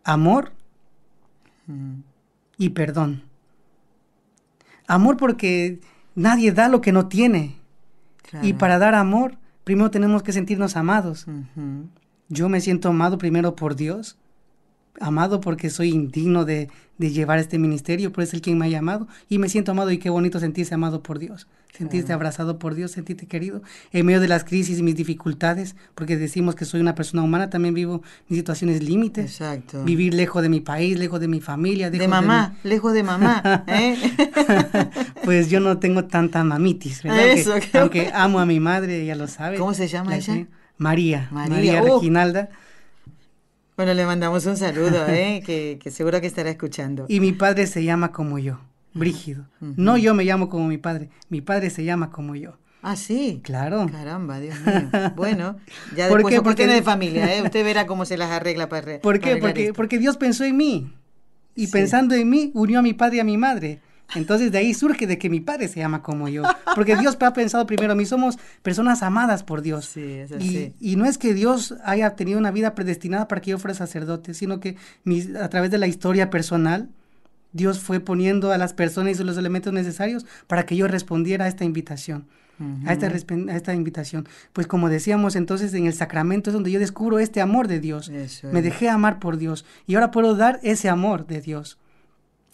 amor 0.02 0.50
y 2.58 2.70
perdón. 2.70 3.22
Amor 4.88 5.16
porque 5.16 5.78
nadie 6.16 6.50
da 6.50 6.68
lo 6.68 6.80
que 6.80 6.90
no 6.90 7.06
tiene. 7.06 7.58
Y 8.42 8.54
para 8.54 8.80
dar 8.80 8.96
amor, 8.96 9.38
primero 9.64 9.90
tenemos 9.90 10.22
que 10.22 10.32
sentirnos 10.32 10.76
amados. 10.76 11.26
Yo 12.28 12.48
me 12.48 12.60
siento 12.60 12.88
amado 12.88 13.18
primero 13.18 13.56
por 13.56 13.76
Dios 13.76 14.16
amado 15.00 15.40
porque 15.40 15.70
soy 15.70 15.90
indigno 15.90 16.44
de, 16.44 16.70
llevar 16.98 17.40
este 17.40 17.58
ministerio, 17.58 18.12
pero 18.12 18.22
es 18.22 18.32
el 18.34 18.40
quien 18.40 18.56
me 18.56 18.66
ha 18.66 18.68
llamado 18.68 19.08
y 19.28 19.38
me 19.38 19.48
siento 19.48 19.72
amado 19.72 19.90
y 19.90 19.98
qué 19.98 20.10
bonito 20.10 20.38
sentirse 20.38 20.74
amado 20.74 21.02
por 21.02 21.18
Dios, 21.18 21.48
sentirse 21.76 22.12
abrazado 22.12 22.60
por 22.60 22.76
Dios, 22.76 22.92
sentirte 22.92 23.26
querido 23.26 23.62
en 23.90 24.06
medio 24.06 24.20
de 24.20 24.28
las 24.28 24.44
crisis 24.44 24.78
y 24.78 24.82
mis 24.84 24.94
dificultades, 24.94 25.74
porque 25.96 26.16
decimos 26.16 26.54
que 26.54 26.64
soy 26.64 26.80
una 26.80 26.94
persona 26.94 27.24
humana, 27.24 27.50
también 27.50 27.74
vivo 27.74 28.02
mis 28.28 28.38
situaciones 28.38 28.82
límites. 28.82 29.32
Exacto. 29.32 29.82
Vivir 29.82 30.14
lejos 30.14 30.40
de 30.40 30.48
mi 30.48 30.60
país, 30.60 30.96
lejos 30.96 31.18
de 31.18 31.26
mi 31.26 31.40
familia. 31.40 31.90
De 31.90 32.06
mamá, 32.06 32.54
lejos 32.62 32.92
de 32.92 33.02
mamá. 33.02 33.64
¿eh? 33.66 33.96
pues 35.24 35.50
yo 35.50 35.60
no 35.60 35.78
tengo 35.78 36.04
tanta 36.04 36.44
mamitis, 36.44 37.02
¿verdad? 37.02 37.28
Eso, 37.28 37.54
aunque, 37.74 38.10
amo 38.14 38.40
a 38.40 38.46
mi 38.46 38.60
madre, 38.60 39.04
ya 39.04 39.14
lo 39.14 39.26
sabe. 39.26 39.58
¿Cómo 39.58 39.74
se 39.74 39.88
llama 39.88 40.16
ella? 40.16 40.46
María, 40.76 41.28
María, 41.30 41.82
uh. 41.82 41.96
Reginalda. 41.96 42.50
Bueno, 43.76 43.94
le 43.94 44.06
mandamos 44.06 44.46
un 44.46 44.56
saludo, 44.56 45.06
¿eh? 45.08 45.42
que, 45.44 45.78
que, 45.82 45.90
seguro 45.90 46.20
que 46.20 46.28
estará 46.28 46.50
escuchando. 46.50 47.06
Y 47.08 47.20
mi 47.20 47.32
padre 47.32 47.66
se 47.66 47.82
llama 47.82 48.12
como 48.12 48.38
yo, 48.38 48.60
Brígido. 48.92 49.46
No 49.60 49.96
yo 49.96 50.14
me 50.14 50.24
llamo 50.24 50.48
como 50.48 50.68
mi 50.68 50.78
padre, 50.78 51.10
mi 51.28 51.40
padre 51.40 51.70
se 51.70 51.84
llama 51.84 52.10
como 52.10 52.36
yo. 52.36 52.56
Ah, 52.80 52.96
sí. 52.96 53.40
Claro. 53.42 53.86
Caramba, 53.90 54.38
Dios 54.38 54.56
mío. 54.60 54.90
Bueno, 55.16 55.56
ya 55.96 56.06
después 56.06 56.34
¿Por 56.34 56.42
Porque 56.44 56.56
tiene 56.64 56.74
de 56.74 56.82
familia, 56.82 57.34
¿eh? 57.34 57.42
Usted 57.42 57.64
verá 57.64 57.86
cómo 57.86 58.04
se 58.04 58.18
las 58.18 58.30
arregla 58.30 58.68
para 58.68 59.00
¿Por 59.00 59.20
qué? 59.20 59.38
porque, 59.38 59.72
porque 59.72 59.98
Dios 59.98 60.18
pensó 60.18 60.44
en 60.44 60.58
mí. 60.58 60.92
Y 61.56 61.68
pensando 61.68 62.14
en 62.14 62.28
mí, 62.28 62.50
unió 62.52 62.80
a 62.80 62.82
mi 62.82 62.92
padre 62.92 63.16
y 63.16 63.20
a 63.20 63.24
mi 63.24 63.38
madre. 63.38 63.80
Entonces 64.14 64.52
de 64.52 64.58
ahí 64.58 64.74
surge 64.74 65.06
de 65.06 65.18
que 65.18 65.28
mi 65.28 65.40
padre 65.40 65.68
se 65.68 65.80
llama 65.80 66.02
como 66.02 66.28
yo, 66.28 66.42
porque 66.74 66.96
Dios 66.96 67.16
ha 67.20 67.32
pensado 67.32 67.66
primero 67.66 67.92
a 67.92 67.96
mí, 67.96 68.04
somos 68.06 68.38
personas 68.62 69.02
amadas 69.02 69.42
por 69.42 69.62
Dios. 69.62 69.86
Sí, 69.86 70.02
es 70.02 70.32
así. 70.32 70.72
Y, 70.80 70.96
no 70.96 71.04
es 71.06 71.18
que 71.18 71.34
Dios 71.34 71.74
haya 71.84 72.14
tenido 72.14 72.38
una 72.38 72.50
vida 72.50 72.74
predestinada 72.74 73.28
para 73.28 73.40
que 73.40 73.50
yo 73.50 73.58
fuera 73.58 73.74
sacerdote, 73.74 74.34
sino 74.34 74.60
que 74.60 74.76
a 75.40 75.48
través 75.48 75.70
de 75.70 75.78
la 75.78 75.86
historia 75.86 76.30
personal, 76.30 76.88
Dios 77.52 77.78
fue 77.78 78.00
poniendo 78.00 78.52
a 78.52 78.58
las 78.58 78.72
personas 78.72 79.18
y 79.18 79.24
los 79.24 79.36
elementos 79.36 79.72
necesarios 79.72 80.26
para 80.46 80.66
que 80.66 80.76
yo 80.76 80.88
respondiera 80.88 81.44
a 81.46 81.48
esta 81.48 81.64
invitación. 81.64 82.26
a, 82.86 82.92
esta, 82.92 83.06
a 83.06 83.56
esta 83.56 83.74
invitación. 83.74 84.28
Pues 84.52 84.66
como 84.66 84.88
decíamos 84.88 85.34
entonces, 85.34 85.74
en 85.74 85.86
el 85.86 85.94
sacramento 85.94 86.50
es 86.50 86.54
donde 86.54 86.70
yo 86.70 86.78
descubro 86.78 87.18
este 87.18 87.40
amor 87.40 87.68
de 87.68 87.80
Dios. 87.80 88.10
Me 88.52 88.62
dejé 88.62 88.88
amar 88.88 89.18
por 89.18 89.38
Dios 89.38 89.64
y 89.86 89.94
ahora 89.94 90.10
puedo 90.10 90.36
dar 90.36 90.60
ese 90.62 90.88
amor 90.88 91.26
de 91.26 91.40
Dios. 91.40 91.78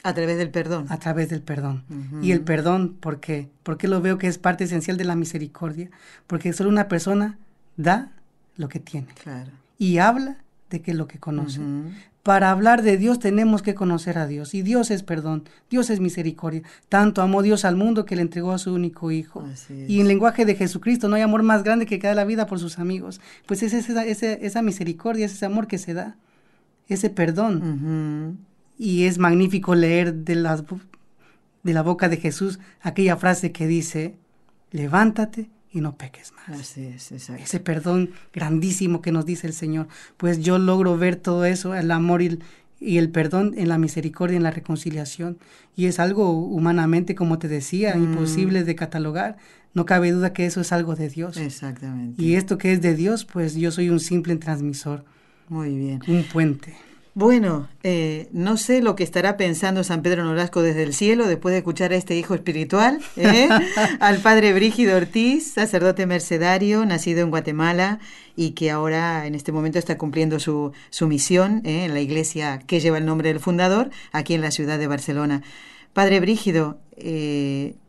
A 0.03 0.15
través 0.15 0.39
del 0.39 0.51
perdón. 0.51 0.87
A 0.89 0.99
través 0.99 1.29
del 1.29 1.43
perdón. 1.43 1.85
Y 2.23 2.33
el 2.33 2.41
perdón, 2.41 2.97
¿por 2.99 3.21
qué? 3.21 3.49
Porque 3.63 3.89
lo 3.89 4.01
veo 4.01 4.19
que 4.19 4.29
es 4.29 4.39
parte 4.39 4.65
esencial 4.65 4.97
de 4.97 5.05
la 5.05 5.17
misericordia. 5.17 5.91
Porque 6.27 6.53
solo 6.53 6.71
una 6.71 6.89
persona 6.89 7.39
da 7.77 8.13
lo 8.57 8.69
que 8.69 8.81
tiene. 8.81 9.09
Claro. 9.23 9.51
Y 9.79 9.99
habla 9.99 10.39
de 10.71 10.81
que 10.81 10.93
es 10.93 10.97
lo 10.97 11.07
que 11.07 11.19
conoce. 11.19 11.61
Para 12.23 12.51
hablar 12.51 12.83
de 12.83 12.99
Dios 12.99 13.19
tenemos 13.19 13.63
que 13.63 13.75
conocer 13.75 14.19
a 14.19 14.27
Dios. 14.27 14.55
Y 14.55 14.63
Dios 14.63 14.91
es 14.91 15.03
perdón, 15.03 15.45
Dios 15.69 15.91
es 15.91 16.01
misericordia. 16.01 16.63
Tanto 16.89 17.23
amó 17.23 17.43
Dios 17.43 17.65
al 17.65 17.77
mundo 17.77 18.05
que 18.05 18.17
le 18.17 18.23
entregó 18.23 18.53
a 18.53 18.59
su 18.59 18.73
único 18.73 19.11
Hijo. 19.11 19.45
Y 19.89 20.01
en 20.01 20.09
lenguaje 20.09 20.45
de 20.45 20.55
Jesucristo 20.55 21.09
no 21.09 21.17
hay 21.17 21.23
amor 21.23 21.43
más 21.43 21.63
grande 21.63 21.87
que 21.87 21.99
que 21.99 22.07
da 22.07 22.15
la 22.15 22.25
vida 22.25 22.47
por 22.47 22.59
sus 22.59 22.79
amigos. 22.79 23.21
Pues 23.47 23.63
es 23.63 23.73
esa, 23.73 24.05
esa, 24.05 24.63
misericordia, 24.63 25.27
es 25.27 25.33
ese 25.33 25.47
amor 25.47 25.67
que 25.67 25.79
se 25.79 25.95
da, 25.95 26.17
ese 26.89 27.11
perdón 27.11 28.39
y 28.81 29.05
es 29.05 29.19
magnífico 29.19 29.75
leer 29.75 30.15
de, 30.15 30.35
las, 30.35 30.65
de 31.63 31.75
la 31.75 31.83
boca 31.83 32.09
de 32.09 32.17
Jesús 32.17 32.61
aquella 32.81 33.15
frase 33.19 33.53
que 33.53 33.67
dice, 33.67 34.15
levántate 34.71 35.51
y 35.71 35.83
no 35.83 35.97
peques 35.97 36.33
más. 36.33 36.59
Así 36.61 36.85
es, 36.85 37.13
exacto. 37.13 37.43
Ese 37.43 37.61
perdón 37.61 38.13
grandísimo 38.33 39.03
que 39.03 39.13
nos 39.13 39.27
dice 39.27 39.47
el 39.47 39.53
Señor. 39.53 39.89
Pues 40.17 40.41
yo 40.41 40.59
logro 40.59 40.97
ver 40.97 41.17
todo 41.17 41.45
eso, 41.45 41.75
el 41.75 41.91
amor 41.91 42.23
y 42.23 42.27
el, 42.27 42.43
y 42.81 42.97
el 42.97 43.11
perdón 43.11 43.53
en 43.59 43.69
la 43.69 43.77
misericordia, 43.77 44.39
en 44.39 44.45
la 44.45 44.51
reconciliación. 44.51 45.37
Y 45.77 45.85
es 45.85 46.01
algo 46.01 46.31
humanamente, 46.31 47.15
como 47.15 47.39
te 47.39 47.49
decía, 47.49 47.95
mm. 47.95 48.03
imposible 48.03 48.65
de 48.65 48.77
catalogar. 48.77 49.37
No 49.75 49.85
cabe 49.85 50.11
duda 50.11 50.33
que 50.33 50.47
eso 50.47 50.63
es 50.63 50.73
algo 50.73 50.97
de 50.97 51.11
Dios. 51.11 51.37
Exactamente. 51.37 52.23
Y 52.23 52.37
esto 52.37 52.57
que 52.57 52.73
es 52.73 52.81
de 52.81 52.95
Dios, 52.95 53.27
pues 53.27 53.57
yo 53.57 53.73
soy 53.73 53.91
un 53.91 54.01
simple 54.01 54.37
transmisor. 54.37 55.05
Muy 55.51 55.77
bien. 55.77 56.01
Un 56.09 56.25
puente. 56.25 56.75
Bueno, 57.15 57.69
eh, 57.83 58.29
no 58.33 58.57
sé 58.57 58.83
lo 58.83 58.95
que 58.95 59.03
estará 59.03 59.37
pensando 59.37 59.83
San 59.83 60.01
Pedro 60.03 60.25
Nolasco 60.25 60.63
desde 60.63 60.85
el 60.85 60.95
cielo 60.95 61.27
después 61.27 61.53
de 61.53 61.59
escuchar 61.59 61.93
a 61.93 61.97
este 61.97 62.15
hijo 62.17 62.35
espiritual, 62.35 63.01
¿eh? 63.17 63.49
al 64.01 64.19
padre 64.19 64.53
Brígido 64.53 64.97
Ortiz, 64.97 65.55
sacerdote 65.55 66.07
mercedario, 66.07 66.87
nacido 66.87 67.23
en 67.23 67.31
Guatemala 67.31 67.99
y 68.37 68.53
que 68.53 68.71
ahora 68.71 69.27
en 69.27 69.35
este 69.35 69.51
momento 69.51 69.81
está 69.81 69.99
cumpliendo 69.99 70.39
su, 70.39 70.71
su 70.91 71.09
misión 71.09 71.63
¿eh? 71.65 71.87
en 71.87 71.95
la 71.95 72.01
iglesia 72.01 72.61
que 72.65 72.79
lleva 72.79 72.99
el 72.99 73.07
nombre 73.07 73.29
del 73.31 73.41
fundador, 73.41 73.91
aquí 74.13 74.35
en 74.35 74.41
la 74.41 74.53
ciudad 74.53 74.79
de 74.79 74.87
Barcelona. 74.87 75.43
Padre 75.93 76.21
Brígido, 76.21 76.79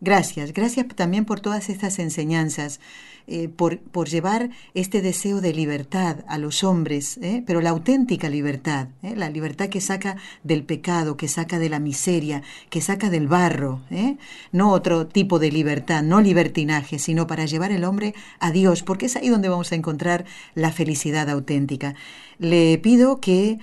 gracias, 0.02 0.54
gracias 0.54 0.88
también 0.96 1.26
por 1.26 1.40
todas 1.40 1.70
estas 1.70 2.00
enseñanzas. 2.00 2.80
Eh, 3.28 3.50
por, 3.50 3.80
por, 3.80 4.10
llevar 4.10 4.50
este 4.74 5.02
deseo 5.02 5.42
de 5.42 5.54
libertad 5.54 6.26
a 6.28 6.38
los 6.38 6.64
hombres, 6.64 7.18
¿eh? 7.22 7.44
pero 7.46 7.62
la 7.62 7.70
auténtica 7.70 8.30
libertad, 8.30 8.88
¿eh? 9.04 9.16
la 9.16 9.30
libertad 9.30 9.70
que 9.70 9.80
saca 9.80 10.18
del 10.44 10.64
pecado, 10.64 11.18
que 11.18 11.28
saca 11.28 11.60
de 11.60 11.70
la 11.70 11.80
miseria, 11.80 12.42
que 12.70 12.82
saca 12.82 13.10
del 13.10 13.28
barro, 13.28 13.82
no 14.52 14.72
otro 14.72 15.08
tipo 15.08 15.38
de 15.38 15.52
libertad, 15.52 16.02
no 16.02 16.20
libertinaje, 16.20 16.98
sino 16.98 17.28
para 17.28 17.46
llevar 17.46 17.72
el 17.72 17.84
hombre 17.84 18.16
a 18.40 18.52
Dios, 18.52 18.82
porque 18.82 19.06
es 19.06 19.16
ahí 19.16 19.30
donde 19.30 19.50
vamos 19.50 19.72
a 19.72 19.76
encontrar 19.76 20.26
la 20.56 20.72
felicidad 20.72 21.30
auténtica. 21.30 21.94
Le 22.40 22.80
pido 22.80 23.22
que 23.22 23.60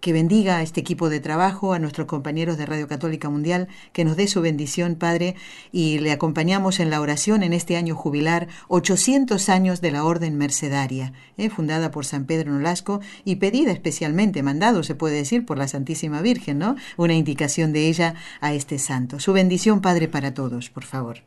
que 0.00 0.12
bendiga 0.12 0.58
a 0.58 0.62
este 0.62 0.80
equipo 0.80 1.08
de 1.08 1.20
trabajo, 1.20 1.72
a 1.72 1.78
nuestros 1.78 2.06
compañeros 2.06 2.56
de 2.56 2.66
Radio 2.66 2.88
Católica 2.88 3.28
Mundial, 3.28 3.68
que 3.92 4.04
nos 4.04 4.16
dé 4.16 4.28
su 4.28 4.40
bendición, 4.40 4.94
Padre, 4.94 5.34
y 5.72 5.98
le 5.98 6.12
acompañamos 6.12 6.80
en 6.80 6.90
la 6.90 7.00
oración 7.00 7.42
en 7.42 7.52
este 7.52 7.76
año 7.76 7.94
jubilar, 7.94 8.48
800 8.68 9.48
años 9.48 9.80
de 9.80 9.90
la 9.90 10.04
Orden 10.04 10.36
Mercedaria, 10.36 11.12
¿eh? 11.36 11.50
fundada 11.50 11.90
por 11.90 12.06
San 12.06 12.26
Pedro 12.26 12.52
Nolasco 12.52 13.00
y 13.24 13.36
pedida 13.36 13.72
especialmente, 13.72 14.42
mandado, 14.42 14.82
se 14.82 14.94
puede 14.94 15.16
decir, 15.16 15.44
por 15.44 15.58
la 15.58 15.68
Santísima 15.68 16.22
Virgen, 16.22 16.58
¿no? 16.58 16.76
Una 16.96 17.14
indicación 17.14 17.72
de 17.72 17.88
ella 17.88 18.14
a 18.40 18.54
este 18.54 18.78
santo. 18.78 19.18
Su 19.18 19.32
bendición, 19.32 19.80
Padre, 19.80 20.08
para 20.08 20.34
todos, 20.34 20.70
por 20.70 20.84
favor. 20.84 21.18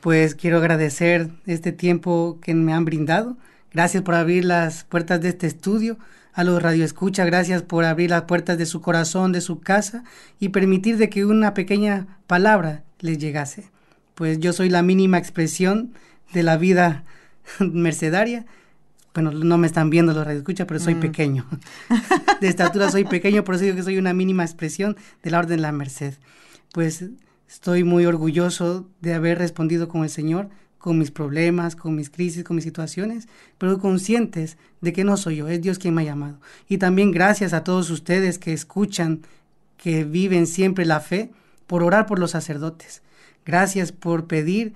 Pues 0.00 0.34
quiero 0.34 0.56
agradecer 0.56 1.30
este 1.46 1.72
tiempo 1.72 2.38
que 2.42 2.54
me 2.54 2.72
han 2.72 2.84
brindado. 2.84 3.36
Gracias 3.72 4.02
por 4.02 4.14
abrir 4.14 4.44
las 4.44 4.84
puertas 4.84 5.20
de 5.20 5.28
este 5.28 5.46
estudio 5.46 5.98
a 6.32 6.44
los 6.44 6.62
radioescuchas, 6.62 7.26
gracias 7.26 7.62
por 7.62 7.84
abrir 7.84 8.10
las 8.10 8.22
puertas 8.22 8.58
de 8.58 8.66
su 8.66 8.80
corazón, 8.80 9.32
de 9.32 9.40
su 9.40 9.60
casa 9.60 10.04
y 10.38 10.50
permitir 10.50 10.96
de 10.96 11.10
que 11.10 11.24
una 11.24 11.54
pequeña 11.54 12.18
palabra 12.26 12.84
les 13.00 13.18
llegase. 13.18 13.70
Pues 14.14 14.38
yo 14.38 14.52
soy 14.52 14.68
la 14.68 14.82
mínima 14.82 15.18
expresión 15.18 15.92
de 16.32 16.42
la 16.42 16.56
vida 16.56 17.04
mercedaria. 17.60 18.46
Bueno, 19.12 19.32
no 19.32 19.58
me 19.58 19.66
están 19.66 19.90
viendo 19.90 20.12
los 20.12 20.24
radioescuchas, 20.24 20.66
pero 20.66 20.78
soy 20.78 20.94
mm. 20.94 21.00
pequeño. 21.00 21.46
de 22.40 22.48
estatura 22.48 22.90
soy 22.90 23.04
pequeño, 23.04 23.42
por 23.42 23.56
eso 23.56 23.64
digo 23.64 23.76
que 23.76 23.82
soy 23.82 23.98
una 23.98 24.14
mínima 24.14 24.44
expresión 24.44 24.96
de 25.22 25.30
la 25.30 25.40
orden 25.40 25.56
de 25.56 25.62
la 25.62 25.72
merced. 25.72 26.14
Pues 26.72 27.04
estoy 27.48 27.82
muy 27.82 28.06
orgulloso 28.06 28.88
de 29.00 29.14
haber 29.14 29.38
respondido 29.38 29.88
con 29.88 30.04
el 30.04 30.10
Señor 30.10 30.48
con 30.80 30.98
mis 30.98 31.10
problemas, 31.10 31.76
con 31.76 31.94
mis 31.94 32.10
crisis, 32.10 32.42
con 32.42 32.56
mis 32.56 32.64
situaciones, 32.64 33.28
pero 33.58 33.78
conscientes 33.78 34.56
de 34.80 34.92
que 34.92 35.04
no 35.04 35.16
soy 35.16 35.36
yo, 35.36 35.48
es 35.48 35.60
Dios 35.60 35.78
quien 35.78 35.94
me 35.94 36.02
ha 36.02 36.06
llamado. 36.06 36.40
Y 36.68 36.78
también 36.78 37.12
gracias 37.12 37.52
a 37.52 37.62
todos 37.62 37.90
ustedes 37.90 38.38
que 38.38 38.54
escuchan, 38.54 39.20
que 39.76 40.04
viven 40.04 40.46
siempre 40.46 40.86
la 40.86 41.00
fe, 41.00 41.30
por 41.66 41.84
orar 41.84 42.06
por 42.06 42.18
los 42.18 42.32
sacerdotes. 42.32 43.02
Gracias 43.44 43.92
por 43.92 44.26
pedir 44.26 44.72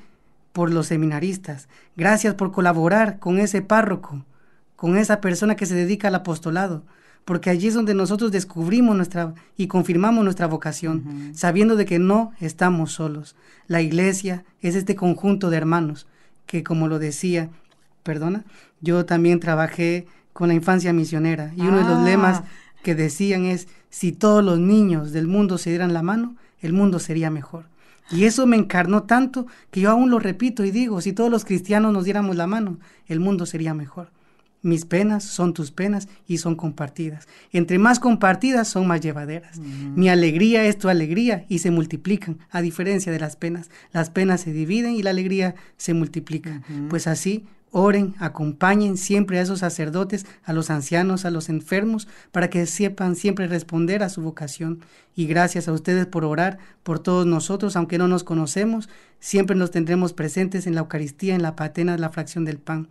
por 0.52 0.70
los 0.70 0.86
seminaristas. 0.86 1.68
Gracias 1.96 2.34
por 2.34 2.52
colaborar 2.52 3.18
con 3.18 3.38
ese 3.38 3.62
párroco, 3.62 4.24
con 4.76 4.98
esa 4.98 5.20
persona 5.20 5.56
que 5.56 5.66
se 5.66 5.74
dedica 5.74 6.08
al 6.08 6.14
apostolado 6.14 6.84
porque 7.24 7.50
allí 7.50 7.68
es 7.68 7.74
donde 7.74 7.94
nosotros 7.94 8.32
descubrimos 8.32 8.96
nuestra 8.96 9.34
y 9.56 9.66
confirmamos 9.66 10.24
nuestra 10.24 10.46
vocación, 10.46 11.32
sabiendo 11.34 11.76
de 11.76 11.86
que 11.86 11.98
no 11.98 12.32
estamos 12.40 12.92
solos. 12.92 13.34
La 13.66 13.80
iglesia 13.80 14.44
es 14.60 14.74
este 14.74 14.94
conjunto 14.94 15.50
de 15.50 15.56
hermanos 15.56 16.06
que, 16.46 16.62
como 16.62 16.88
lo 16.88 16.98
decía, 16.98 17.48
perdona, 18.02 18.44
yo 18.80 19.06
también 19.06 19.40
trabajé 19.40 20.06
con 20.32 20.48
la 20.48 20.54
infancia 20.54 20.92
misionera 20.92 21.52
y 21.56 21.62
uno 21.62 21.78
de 21.78 21.84
los 21.84 22.04
lemas 22.04 22.42
ah. 22.42 22.44
que 22.82 22.94
decían 22.94 23.46
es, 23.46 23.68
si 23.88 24.12
todos 24.12 24.44
los 24.44 24.58
niños 24.58 25.12
del 25.12 25.26
mundo 25.26 25.56
se 25.56 25.70
dieran 25.70 25.94
la 25.94 26.02
mano, 26.02 26.36
el 26.60 26.72
mundo 26.72 26.98
sería 26.98 27.30
mejor. 27.30 27.66
Y 28.10 28.24
eso 28.24 28.46
me 28.46 28.56
encarnó 28.56 29.04
tanto 29.04 29.46
que 29.70 29.80
yo 29.80 29.90
aún 29.90 30.10
lo 30.10 30.18
repito 30.18 30.64
y 30.64 30.70
digo, 30.70 31.00
si 31.00 31.12
todos 31.12 31.30
los 31.30 31.44
cristianos 31.44 31.92
nos 31.92 32.04
diéramos 32.04 32.36
la 32.36 32.46
mano, 32.46 32.78
el 33.06 33.20
mundo 33.20 33.46
sería 33.46 33.72
mejor. 33.72 34.10
Mis 34.64 34.86
penas 34.86 35.24
son 35.24 35.52
tus 35.52 35.70
penas 35.70 36.08
y 36.26 36.38
son 36.38 36.56
compartidas. 36.56 37.28
Entre 37.52 37.78
más 37.78 38.00
compartidas 38.00 38.66
son 38.66 38.86
más 38.86 39.02
llevaderas. 39.02 39.58
Mi 39.58 40.08
alegría 40.08 40.64
es 40.64 40.78
tu 40.78 40.88
alegría 40.88 41.44
y 41.50 41.58
se 41.58 41.70
multiplican, 41.70 42.38
a 42.50 42.62
diferencia 42.62 43.12
de 43.12 43.20
las 43.20 43.36
penas. 43.36 43.68
Las 43.92 44.08
penas 44.08 44.40
se 44.40 44.54
dividen 44.54 44.94
y 44.94 45.02
la 45.02 45.10
alegría 45.10 45.54
se 45.76 45.92
multiplica. 45.92 46.62
Pues 46.88 47.06
así, 47.06 47.44
oren, 47.72 48.14
acompañen 48.18 48.96
siempre 48.96 49.38
a 49.38 49.42
esos 49.42 49.58
sacerdotes, 49.58 50.24
a 50.44 50.54
los 50.54 50.70
ancianos, 50.70 51.26
a 51.26 51.30
los 51.30 51.50
enfermos, 51.50 52.08
para 52.32 52.48
que 52.48 52.64
sepan 52.64 53.16
siempre 53.16 53.46
responder 53.48 54.02
a 54.02 54.08
su 54.08 54.22
vocación. 54.22 54.80
Y 55.14 55.26
gracias 55.26 55.68
a 55.68 55.72
ustedes 55.72 56.06
por 56.06 56.24
orar 56.24 56.56
por 56.82 57.00
todos 57.00 57.26
nosotros, 57.26 57.76
aunque 57.76 57.98
no 57.98 58.08
nos 58.08 58.24
conocemos, 58.24 58.88
siempre 59.20 59.56
nos 59.56 59.70
tendremos 59.70 60.14
presentes 60.14 60.66
en 60.66 60.74
la 60.74 60.80
Eucaristía, 60.80 61.34
en 61.34 61.42
la 61.42 61.54
patena, 61.54 61.98
la 61.98 62.08
fracción 62.08 62.46
del 62.46 62.56
pan. 62.56 62.88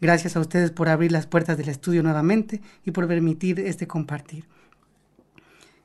Gracias 0.00 0.36
a 0.36 0.40
ustedes 0.40 0.70
por 0.70 0.88
abrir 0.88 1.10
las 1.10 1.26
puertas 1.26 1.58
del 1.58 1.68
estudio 1.68 2.02
nuevamente 2.02 2.60
y 2.84 2.92
por 2.92 3.08
permitir 3.08 3.58
este 3.60 3.86
compartir. 3.86 4.44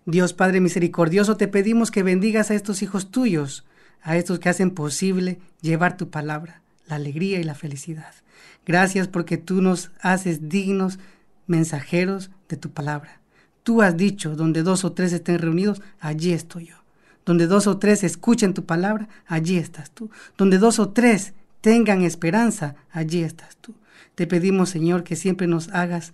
Dios 0.05 0.33
Padre 0.33 0.59
misericordioso, 0.59 1.37
te 1.37 1.47
pedimos 1.47 1.89
que 1.89 2.03
bendigas 2.03 2.51
a 2.51 2.55
estos 2.55 2.81
hijos 2.81 3.09
tuyos, 3.09 3.65
a 4.01 4.17
estos 4.17 4.39
que 4.39 4.49
hacen 4.49 4.71
posible 4.71 5.39
llevar 5.61 5.97
tu 5.97 6.09
palabra, 6.09 6.61
la 6.87 6.95
alegría 6.95 7.39
y 7.39 7.43
la 7.43 7.55
felicidad. 7.55 8.13
Gracias 8.65 9.07
porque 9.07 9.37
tú 9.37 9.61
nos 9.61 9.91
haces 10.01 10.49
dignos 10.49 10.99
mensajeros 11.47 12.31
de 12.49 12.57
tu 12.57 12.71
palabra. 12.71 13.21
Tú 13.63 13.81
has 13.81 13.95
dicho, 13.95 14.35
donde 14.35 14.61
dos 14.61 14.83
o 14.83 14.91
tres 14.91 15.13
estén 15.13 15.39
reunidos, 15.39 15.81
allí 15.99 16.33
estoy 16.33 16.67
yo. 16.67 16.75
Donde 17.25 17.47
dos 17.47 17.67
o 17.67 17.77
tres 17.77 18.03
escuchen 18.03 18.53
tu 18.53 18.65
palabra, 18.65 19.07
allí 19.25 19.57
estás 19.57 19.89
tú. 19.91 20.11
Donde 20.37 20.57
dos 20.57 20.79
o 20.79 20.89
tres 20.89 21.33
tengan 21.61 22.01
esperanza, 22.01 22.75
allí 22.91 23.23
estás 23.23 23.55
tú. 23.55 23.73
Te 24.15 24.27
pedimos, 24.27 24.69
Señor, 24.69 25.03
que 25.03 25.15
siempre 25.15 25.47
nos 25.47 25.69
hagas 25.69 26.13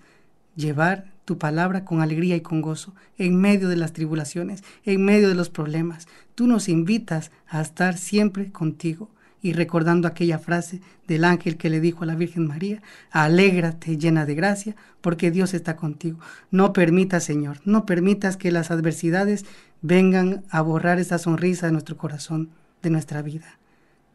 llevar 0.56 1.12
tu 1.26 1.38
palabra 1.38 1.84
con 1.84 2.02
alegría 2.02 2.36
y 2.38 2.42
con 2.42 2.62
gozo, 2.62 2.96
en 3.18 3.36
medio 3.36 3.68
de 3.68 3.76
las 3.76 3.94
tribulaciones, 3.94 4.64
en 4.86 5.04
medio 5.04 5.28
de 5.28 5.36
los 5.36 5.50
problemas. 5.50 6.08
Tú 6.34 6.48
nos 6.48 6.70
invitas 6.70 7.32
a 7.48 7.62
estar 7.62 7.98
siempre 7.98 8.52
contigo. 8.52 9.10
Y 9.42 9.54
recordando 9.54 10.08
aquella 10.08 10.38
frase 10.38 10.82
del 11.08 11.24
ángel 11.24 11.56
que 11.56 11.70
le 11.70 11.80
dijo 11.80 12.04
a 12.04 12.08
la 12.08 12.16
Virgen 12.16 12.46
María, 12.46 12.82
alégrate 13.10 13.98
llena 13.98 14.26
de 14.26 14.36
gracia, 14.36 14.76
porque 15.00 15.32
Dios 15.32 15.54
está 15.54 15.78
contigo. 15.78 16.20
No 16.52 16.74
permitas, 16.74 17.24
Señor, 17.24 17.62
no 17.64 17.86
permitas 17.86 18.36
que 18.36 18.52
las 18.52 18.70
adversidades 18.70 19.46
vengan 19.82 20.44
a 20.50 20.60
borrar 20.60 21.00
esa 21.00 21.20
sonrisa 21.20 21.68
de 21.68 21.72
nuestro 21.72 21.96
corazón, 21.96 22.50
de 22.82 22.90
nuestra 22.90 23.22
vida 23.22 23.59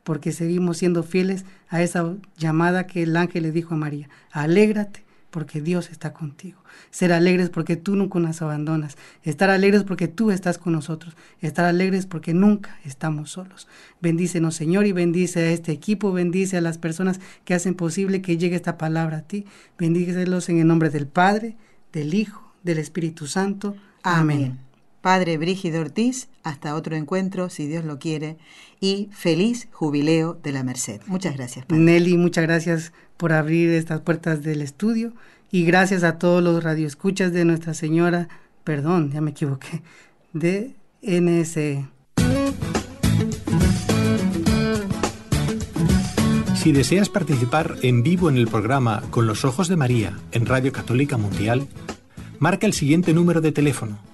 porque 0.05 0.33
seguimos 0.33 0.79
siendo 0.79 1.03
fieles 1.03 1.45
a 1.69 1.83
esa 1.83 2.15
llamada 2.37 2.87
que 2.87 3.03
el 3.03 3.17
ángel 3.17 3.43
le 3.43 3.53
dijo 3.53 3.75
a 3.75 3.79
María. 3.79 4.09
Alégrate 4.31 5.03
porque 5.35 5.61
Dios 5.61 5.91
está 5.91 6.13
contigo. 6.13 6.63
Ser 6.93 7.13
alegres 7.13 7.51
porque 7.51 7.75
tú 7.75 7.97
nunca 7.97 8.21
nos 8.21 8.41
abandonas. 8.41 8.97
Estar 9.25 9.51
alegres 9.51 9.83
porque 9.83 10.07
tú 10.07 10.31
estás 10.31 10.59
con 10.59 10.73
nosotros. 10.73 11.17
Estar 11.41 11.65
alegres 11.65 12.07
porque 12.07 12.35
nunca 12.35 12.79
estamos 12.85 13.33
solos. 13.33 13.67
Bendícenos, 14.01 14.55
Señor, 14.55 14.87
y 14.87 14.93
bendice 14.93 15.41
a 15.41 15.51
este 15.51 15.73
equipo. 15.73 16.13
Bendice 16.13 16.59
a 16.59 16.61
las 16.61 16.79
personas 16.79 17.19
que 17.45 17.55
hacen 17.55 17.75
posible 17.75 18.23
que 18.23 18.37
llegue 18.37 18.55
esta 18.55 18.79
palabra 18.79 19.19
a 19.19 19.23
ti. 19.23 19.45
Bendícelos 19.77 20.49
en 20.51 20.61
el 20.61 20.69
nombre 20.69 20.91
del 20.91 21.09
Padre, 21.09 21.57
del 21.93 22.15
Hijo, 22.15 22.53
del 22.63 22.79
Espíritu 22.79 23.27
Santo. 23.27 23.75
Amén. 24.05 24.64
Padre 25.05 25.37
Brígido 25.37 25.83
Ortiz, 25.83 26.29
hasta 26.45 26.75
otro 26.75 26.97
encuentro, 26.97 27.51
si 27.51 27.67
Dios 27.67 27.85
lo 27.85 27.99
quiere, 27.99 28.39
y 28.81 29.11
feliz 29.13 29.69
jubileo 29.71 30.39
de 30.43 30.51
la 30.51 30.65
Merced. 30.65 31.03
Muchas 31.05 31.37
gracias. 31.37 31.67
Padre. 31.67 31.83
Nelly, 31.83 32.17
muchas 32.17 32.45
gracias 32.45 32.95
por 33.19 33.35
abrir 33.35 33.69
estas 33.69 34.01
puertas 34.01 34.43
del 34.43 34.63
estudio 34.63 35.13
y 35.53 35.67
gracias 35.67 36.05
a 36.05 36.17
todos 36.19 36.43
los 36.43 36.65
radioescuchas 36.65 37.35
de 37.35 37.45
Nuestra 37.45 37.75
Señora, 37.75 38.31
perdón, 38.65 39.13
ya 39.13 39.21
me 39.21 39.33
equivoqué, 39.33 39.83
de 40.33 40.75
NSE. 41.03 41.85
Si 46.55 46.73
deseas 46.73 47.11
participar 47.11 47.77
en 47.83 48.03
vivo 48.03 48.31
en 48.31 48.39
el 48.39 48.49
programa 48.49 49.03
Con 49.11 49.27
los 49.27 49.45
Ojos 49.45 49.69
de 49.69 49.77
María 49.77 50.19
en 50.33 50.47
Radio 50.47 50.73
Católica 50.73 51.19
Mundial, 51.19 51.69
marca 52.39 52.67
el 52.67 52.73
siguiente 52.73 53.13
número 53.13 53.43
de 53.43 53.53
teléfono 53.53 54.14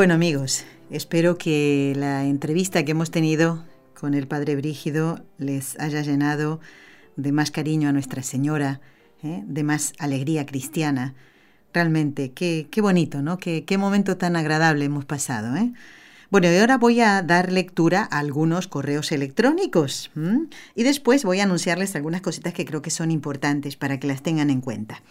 Bueno 0.00 0.14
amigos, 0.14 0.64
espero 0.90 1.36
que 1.36 1.92
la 1.94 2.24
entrevista 2.24 2.86
que 2.86 2.92
hemos 2.92 3.10
tenido 3.10 3.66
con 3.92 4.14
el 4.14 4.26
Padre 4.26 4.56
Brígido 4.56 5.22
les 5.36 5.78
haya 5.78 6.00
llenado 6.00 6.58
de 7.16 7.32
más 7.32 7.50
cariño 7.50 7.90
a 7.90 7.92
Nuestra 7.92 8.22
Señora, 8.22 8.80
¿eh? 9.22 9.42
de 9.44 9.62
más 9.62 9.92
alegría 9.98 10.46
cristiana. 10.46 11.14
Realmente, 11.74 12.32
qué, 12.32 12.66
qué 12.70 12.80
bonito, 12.80 13.20
¿no? 13.20 13.36
Qué, 13.36 13.76
momento 13.76 14.16
tan 14.16 14.36
agradable 14.36 14.86
hemos 14.86 15.04
pasado. 15.04 15.54
¿eh? 15.54 15.70
Bueno, 16.30 16.50
y 16.50 16.56
ahora 16.56 16.78
voy 16.78 17.02
a 17.02 17.20
dar 17.20 17.52
lectura 17.52 18.08
a 18.10 18.20
algunos 18.20 18.68
correos 18.68 19.12
electrónicos 19.12 20.10
y 20.74 20.82
después 20.82 21.24
voy 21.24 21.40
a 21.40 21.42
anunciarles 21.42 21.94
algunas 21.94 22.22
cositas 22.22 22.54
que 22.54 22.64
creo 22.64 22.80
que 22.80 22.90
son 22.90 23.10
importantes 23.10 23.76
para 23.76 24.00
que 24.00 24.06
las 24.06 24.22
tengan 24.22 24.48
en 24.48 24.62
cuenta. 24.62 25.02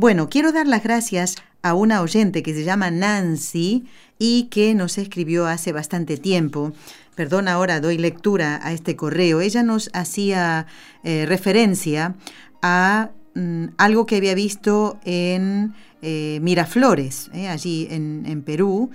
Bueno, 0.00 0.28
quiero 0.28 0.52
dar 0.52 0.68
las 0.68 0.84
gracias 0.84 1.34
a 1.60 1.74
una 1.74 2.02
oyente 2.02 2.44
que 2.44 2.54
se 2.54 2.62
llama 2.62 2.88
Nancy 2.88 3.84
y 4.16 4.44
que 4.44 4.72
nos 4.76 4.96
escribió 4.96 5.48
hace 5.48 5.72
bastante 5.72 6.16
tiempo. 6.16 6.72
Perdón, 7.16 7.48
ahora 7.48 7.80
doy 7.80 7.98
lectura 7.98 8.60
a 8.62 8.72
este 8.72 8.94
correo. 8.94 9.40
Ella 9.40 9.64
nos 9.64 9.90
hacía 9.94 10.68
eh, 11.02 11.26
referencia 11.26 12.14
a 12.62 13.10
mm, 13.34 13.70
algo 13.76 14.06
que 14.06 14.18
había 14.18 14.36
visto 14.36 15.00
en 15.04 15.74
eh, 16.00 16.38
Miraflores, 16.42 17.28
eh, 17.34 17.48
allí 17.48 17.88
en, 17.90 18.22
en 18.24 18.42
Perú, 18.42 18.90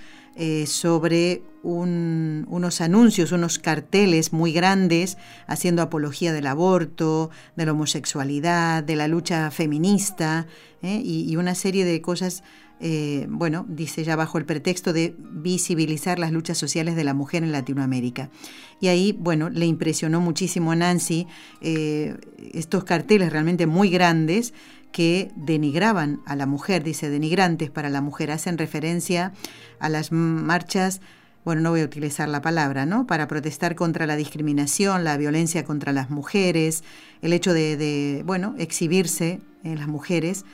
sobre 0.66 1.44
unos 1.64 2.82
anuncios, 2.82 3.32
unos 3.32 3.58
carteles 3.58 4.34
muy 4.34 4.52
grandes 4.52 5.18
haciendo 5.48 5.82
apología 5.82 6.34
del 6.34 6.48
aborto, 6.48 7.30
de 7.56 7.66
la 7.66 7.72
homosexualidad, 7.72 8.84
de 8.84 8.98
la 8.98 9.08
lucha 9.08 9.50
feminista 9.50 10.46
¿eh? 10.82 11.02
y, 11.04 11.36
una 11.38 11.56
serie 11.56 11.86
de 11.86 12.02
cosas, 12.02 12.44
eh, 12.82 13.28
bueno, 13.30 13.66
dice 13.70 14.04
ya 14.04 14.18
bajo 14.18 14.38
el 14.38 14.46
pretexto 14.46 14.92
de 14.92 15.16
visibilizar 15.18 16.20
las 16.20 16.34
luchas 16.34 16.58
sociales 16.58 16.98
de 16.98 17.06
la 17.06 17.14
mujer 17.14 17.44
en 17.44 17.54
Latinoamérica. 17.54 18.30
Y 18.82 18.90
ahí, 18.90 19.14
bueno, 19.18 19.50
le 19.50 19.66
impresionó 19.66 20.20
muchísimo 20.20 20.74
a 20.74 20.76
Nancy 20.76 21.28
eh, 21.62 22.18
estos 22.54 22.84
carteles 22.84 23.32
realmente 23.32 23.68
muy 23.68 23.90
grandes 23.90 24.54
que 24.94 25.32
denigraban 25.36 26.22
a 26.26 26.38
la 26.38 26.46
mujer, 26.46 26.84
dice, 26.84 27.10
denigrantes 27.10 27.70
para 27.70 27.90
la 27.90 28.00
mujer, 28.00 28.32
hacen 28.32 28.58
referencia 28.58 29.34
a 29.80 29.90
las 29.90 30.14
marchas 30.14 31.02
bueno, 31.46 31.62
no 31.62 31.72
voy 31.72 31.82
a 31.82 31.86
utilizar 31.86 32.30
la 32.30 32.42
palabra, 32.42 32.86
¿no? 32.86 33.06
Para 33.06 33.28
protestar 33.28 33.76
contra 33.76 34.08
la 34.08 34.16
discriminación, 34.16 35.04
la 35.04 35.18
violencia 35.18 35.66
contra 35.66 35.92
las 35.92 36.10
mujeres, 36.10 36.84
el 37.22 37.34
hecho 37.34 37.54
de, 37.54 38.24
bueno, 38.26 38.56
exhibirse 38.58 39.42
en 39.64 39.78
las 39.78 39.88
mujeres. 39.88 40.46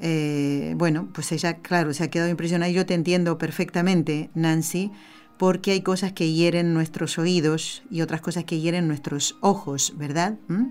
Eh, 0.00 0.74
bueno, 0.76 1.08
pues 1.14 1.30
ella, 1.30 1.58
claro, 1.58 1.94
se 1.94 2.02
ha 2.02 2.10
quedado 2.10 2.30
impresionada. 2.30 2.70
Yo 2.72 2.84
te 2.84 2.94
entiendo 2.94 3.38
perfectamente, 3.38 4.28
Nancy, 4.34 4.90
porque 5.38 5.70
hay 5.70 5.82
cosas 5.82 6.12
que 6.12 6.32
hieren 6.32 6.74
nuestros 6.74 7.18
oídos 7.18 7.84
y 7.88 8.00
otras 8.00 8.20
cosas 8.20 8.42
que 8.42 8.58
hieren 8.58 8.88
nuestros 8.88 9.36
ojos, 9.40 9.92
¿verdad? 9.96 10.34
¿Mm? 10.48 10.66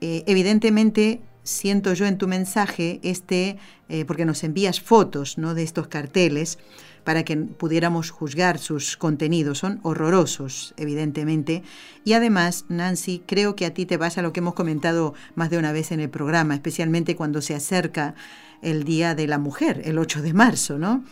Eh, 0.00 0.24
evidentemente, 0.26 1.20
siento 1.46 1.94
yo 1.94 2.06
en 2.06 2.18
tu 2.18 2.26
mensaje 2.26 3.00
este, 3.02 3.56
eh, 3.88 4.04
porque 4.04 4.24
nos 4.24 4.44
envías 4.44 4.80
fotos, 4.80 5.38
¿no? 5.38 5.54
De 5.54 5.62
estos 5.62 5.86
carteles 5.86 6.58
para 7.04 7.24
que 7.24 7.36
pudiéramos 7.36 8.10
juzgar 8.10 8.58
sus 8.58 8.96
contenidos. 8.96 9.58
Son 9.58 9.78
horrorosos, 9.84 10.74
evidentemente. 10.76 11.62
Y 12.04 12.14
además, 12.14 12.64
Nancy, 12.68 13.22
creo 13.24 13.54
que 13.54 13.64
a 13.64 13.72
ti 13.72 13.86
te 13.86 13.96
pasa 13.96 14.22
lo 14.22 14.32
que 14.32 14.40
hemos 14.40 14.54
comentado 14.54 15.14
más 15.36 15.48
de 15.48 15.58
una 15.58 15.70
vez 15.70 15.92
en 15.92 16.00
el 16.00 16.10
programa, 16.10 16.54
especialmente 16.54 17.14
cuando 17.14 17.40
se 17.40 17.54
acerca 17.54 18.16
el 18.60 18.82
Día 18.82 19.14
de 19.14 19.28
la 19.28 19.38
Mujer, 19.38 19.82
el 19.84 19.98
8 19.98 20.20
de 20.20 20.32
marzo, 20.34 20.78
¿no? 20.78 21.04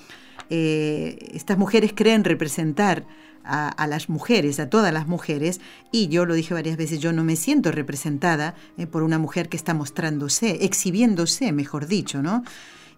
Eh, 0.50 1.30
estas 1.32 1.56
mujeres 1.56 1.92
creen 1.94 2.24
representar 2.24 3.06
a, 3.44 3.86
las 3.86 4.08
mujeres, 4.08 4.58
a 4.60 4.68
todas 4.68 4.92
las 4.92 5.06
mujeres, 5.06 5.60
y 5.92 6.08
yo 6.08 6.24
lo 6.24 6.34
dije 6.34 6.54
varias 6.54 6.76
veces, 6.76 7.00
yo 7.00 7.12
no 7.12 7.24
me 7.24 7.36
siento 7.36 7.70
representada 7.70 8.54
eh, 8.78 8.86
por 8.86 9.02
una 9.02 9.18
mujer 9.18 9.48
que 9.48 9.56
está 9.56 9.74
mostrándose, 9.74 10.64
exhibiéndose, 10.64 11.52
mejor 11.52 11.86
dicho, 11.86 12.22
¿no? 12.22 12.42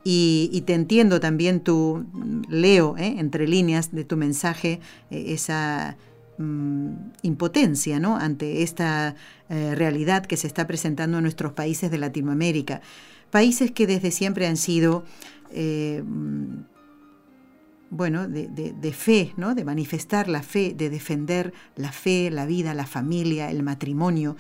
Y, 0.09 0.63
te 0.67 0.75
entiendo 0.75 1.19
también, 1.19 1.61
tu, 1.61 2.07
leo 2.49 2.97
¿eh? 2.97 3.17
entre 3.19 3.49
líneas 3.49 3.91
de 3.91 4.05
tu 4.05 4.17
mensaje 4.17 4.79
eh, 5.11 5.25
esa 5.29 5.97
mm, 6.39 6.93
impotencia 7.23 7.99
¿no? 7.99 8.17
ante 8.17 8.63
esta 8.63 9.17
realidad 9.49 10.25
que 10.25 10.37
se 10.37 10.47
está 10.47 10.69
presentando 10.69 11.19
en 11.19 11.25
nuestros 11.25 11.53
países 11.55 11.91
de 11.91 11.99
Latinoamérica. 11.99 12.83
Países 13.33 13.73
que 13.73 13.89
desde 13.89 14.13
siempre 14.13 14.47
han 14.47 14.57
sido, 14.57 15.05
mm, 15.53 16.76
bueno, 17.91 18.29
de, 18.29 18.93
fe, 18.93 19.33
¿no? 19.37 19.55
de 19.55 19.65
manifestar 19.65 20.29
la 20.29 20.43
fe, 20.43 20.75
de 20.77 20.91
defender 20.91 21.53
la 21.77 21.93
fe, 21.93 22.31
la 22.31 22.47
vida, 22.47 22.75
la 22.75 22.87
familia, 22.87 23.51
el 23.51 23.63
matrimonio. 23.63 24.37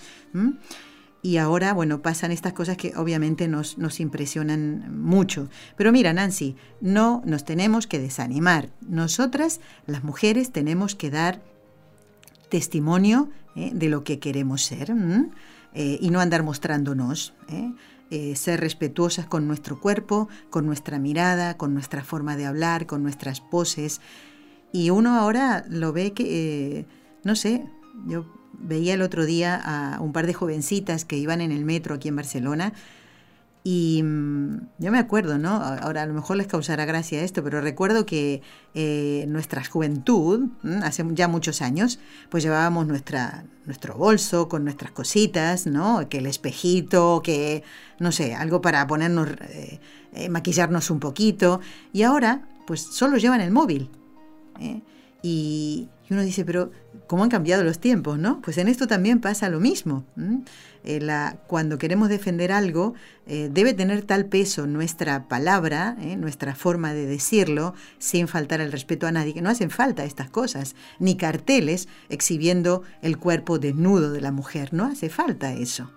Y 1.22 1.38
ahora, 1.38 1.72
bueno, 1.72 2.03
pasan 2.03 2.30
estas 2.30 2.53
cosas 2.53 2.76
que 2.76 2.92
obviamente 2.97 3.49
nos, 3.49 3.78
nos 3.78 3.99
impresionan 4.01 5.01
mucho. 5.01 5.49
Pero 5.76 5.90
mira, 5.90 6.12
Nancy, 6.12 6.57
no 6.80 7.22
nos 7.24 7.44
tenemos 7.44 7.86
que 7.86 7.99
desanimar. 7.99 8.70
Nosotras, 8.80 9.61
las 9.86 10.05
mujeres, 10.05 10.53
tenemos 10.53 10.94
que 10.94 11.11
dar 11.11 11.42
testimonio 12.49 13.30
¿eh? 13.57 13.72
de 13.74 13.88
lo 13.88 14.05
que 14.05 14.18
queremos 14.18 14.62
ser 14.62 14.92
eh, 15.74 15.99
y 16.01 16.11
no 16.11 16.20
andar 16.20 16.42
mostrándonos. 16.42 17.34
¿Eh? 18.11 18.36
ser 18.36 18.61
respetuosas 18.61 19.26
con 19.26 19.46
nuestro 19.46 19.80
cuerpo, 19.80 20.28
con 20.50 20.66
nuestra 20.66 20.98
mirada, 20.98 21.57
con 21.57 21.74
nuestra 21.74 22.04
forma 22.04 22.36
de 22.36 22.46
hablar, 22.46 22.86
con 22.86 23.02
nuestras 23.02 23.40
poses. 23.40 24.00
Y 24.72 24.90
uno 24.90 25.18
ahora 25.18 25.64
lo 25.68 25.92
ve 25.92 26.12
que, 26.12 26.86
no 27.24 27.36
sé, 27.36 27.64
yo 28.07 28.26
veía 28.59 28.94
el 28.94 29.02
otro 29.02 29.24
día 29.24 29.61
a 29.62 30.00
un 30.00 30.12
par 30.12 30.26
de 30.26 30.34
jovencitas 30.34 31.04
que 31.04 31.16
iban 31.16 31.40
en 31.40 31.52
el 31.52 31.64
metro 31.64 31.94
aquí 31.94 32.09
en 32.09 32.16
Barcelona 32.16 32.72
y 33.68 34.00
mm, 34.00 34.68
yo 34.78 34.92
me 34.92 35.00
acuerdo, 35.00 35.38
¿no? 35.38 35.56
Ahora 35.56 36.02
a 36.02 36.06
lo 36.06 36.14
mejor 36.14 36.36
les 36.36 36.46
causará 36.46 36.84
gracia 36.84 37.22
esto, 37.22 37.42
pero 37.42 37.60
recuerdo 37.60 38.06
que 38.06 38.40
eh, 38.74 39.24
nuestra 39.26 39.64
juventud, 39.64 40.50
hace 40.84 41.04
ya 41.14 41.26
muchos 41.26 41.62
años, 41.62 41.98
pues 42.28 42.44
llevábamos 42.44 42.86
nuestra, 42.86 43.44
nuestro 43.64 43.96
bolso 43.96 44.48
con 44.48 44.62
nuestras 44.62 44.92
cositas, 44.92 45.66
¿no? 45.66 46.08
Que 46.08 46.18
el 46.18 46.26
espejito, 46.26 47.22
que, 47.24 47.64
no 47.98 48.12
sé, 48.12 48.36
algo 48.36 48.60
para 48.60 48.86
ponernos, 48.86 49.30
eh, 49.48 49.80
eh, 50.12 50.28
maquillarnos 50.28 50.88
un 50.92 51.00
poquito. 51.00 51.58
Y 51.92 52.04
ahora, 52.04 52.46
pues 52.68 52.82
solo 52.82 53.16
llevan 53.16 53.40
el 53.40 53.50
móvil. 53.50 53.90
Y, 54.60 55.88
y 56.08 56.14
uno 56.14 56.22
dice, 56.22 56.44
pero 56.44 56.70
¿cómo 57.07 57.22
han 57.22 57.30
cambiado 57.30 57.64
los 57.64 57.78
tiempos, 57.78 58.18
no? 58.18 58.40
Pues 58.40 58.59
en 58.59 58.68
esto 58.68 58.86
también 58.86 59.20
pasa 59.20 59.48
lo 59.48 59.61
mismo. 59.61 60.04
Eh, 60.84 61.00
la, 61.00 61.38
cuando 61.46 61.78
queremos 61.78 62.09
defender 62.09 62.52
algo, 62.52 62.94
eh, 63.26 63.48
debe 63.52 63.74
tener 63.74 64.02
tal 64.02 64.26
peso 64.26 64.66
nuestra 64.66 65.28
palabra, 65.28 65.96
¿eh? 66.00 66.16
nuestra 66.16 66.54
forma 66.54 66.92
de 66.94 67.07
decirlo, 67.07 67.74
sin 67.98 68.28
faltar 68.28 68.61
el 68.61 68.72
respeto 68.72 69.07
a 69.07 69.12
nadie, 69.12 69.34
que 69.34 69.42
no 69.42 69.50
hacen 69.50 69.70
falta 69.70 70.04
estas 70.04 70.30
cosas, 70.30 70.74
ni 70.98 71.16
carteles 71.16 71.88
exhibiendo 72.09 72.82
el 73.02 73.18
cuerpo 73.18 73.59
desnudo 73.59 74.12
de 74.12 74.20
la 74.20 74.32
mujer, 74.32 74.72
no 74.72 74.84
hace 74.84 75.09
falta 75.09 75.52
eso. 75.52 75.90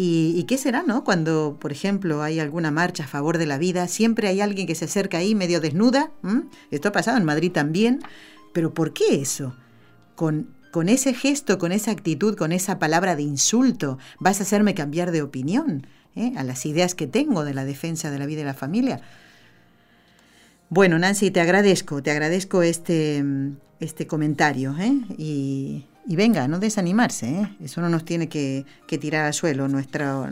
¿Y, 0.00 0.44
qué 0.44 0.58
será, 0.58 0.84
no? 0.84 1.02
Cuando, 1.02 1.56
por 1.60 1.72
ejemplo, 1.72 2.22
hay 2.22 2.38
alguna 2.38 2.70
marcha 2.70 3.02
a 3.02 3.08
favor 3.08 3.36
de 3.36 3.46
la 3.46 3.58
vida, 3.58 3.88
siempre 3.88 4.28
hay 4.28 4.40
alguien 4.40 4.68
que 4.68 4.76
se 4.76 4.84
acerca 4.84 5.18
ahí 5.18 5.34
medio 5.34 5.60
desnuda. 5.60 6.12
Esto 6.70 6.90
ha 6.90 6.92
pasado 6.92 7.16
en 7.16 7.24
Madrid 7.24 7.50
también. 7.50 7.98
Pero 8.52 8.72
¿por 8.72 8.92
qué 8.92 9.20
eso? 9.20 9.54
Con, 10.18 10.88
ese 10.88 11.14
gesto, 11.14 11.58
con 11.58 11.70
esa 11.70 11.92
actitud, 11.92 12.36
con 12.36 12.50
esa 12.50 12.80
palabra 12.80 13.14
de 13.14 13.22
insulto, 13.22 13.98
vas 14.18 14.40
a 14.40 14.42
hacerme 14.42 14.74
cambiar 14.74 15.12
de 15.12 15.22
opinión 15.22 15.86
¿eh? 16.16 16.32
a 16.36 16.42
las 16.42 16.66
ideas 16.66 16.96
que 16.96 17.06
tengo 17.06 17.44
de 17.44 17.54
la 17.54 17.64
defensa 17.64 18.10
de 18.10 18.18
la 18.18 18.26
vida 18.26 18.40
y 18.40 18.44
la 18.44 18.54
familia. 18.54 19.00
Bueno, 20.70 20.98
Nancy, 20.98 21.30
te 21.30 21.40
agradezco, 21.40 22.02
te 22.02 22.10
agradezco 22.10 22.62
este, 22.62 23.24
este 23.78 24.08
comentario 24.08 24.76
¿eh? 24.78 24.92
y, 25.16 25.84
y 26.10 26.16
venga, 26.16 26.48
no 26.48 26.58
desanimarse, 26.58 27.28
¿eh? 27.28 27.56
eso 27.62 27.82
no 27.82 27.90
nos 27.90 28.02
tiene 28.02 28.30
que, 28.30 28.64
tirar 28.98 29.26
al 29.26 29.34
suelo 29.34 29.68
nuestro, 29.68 30.26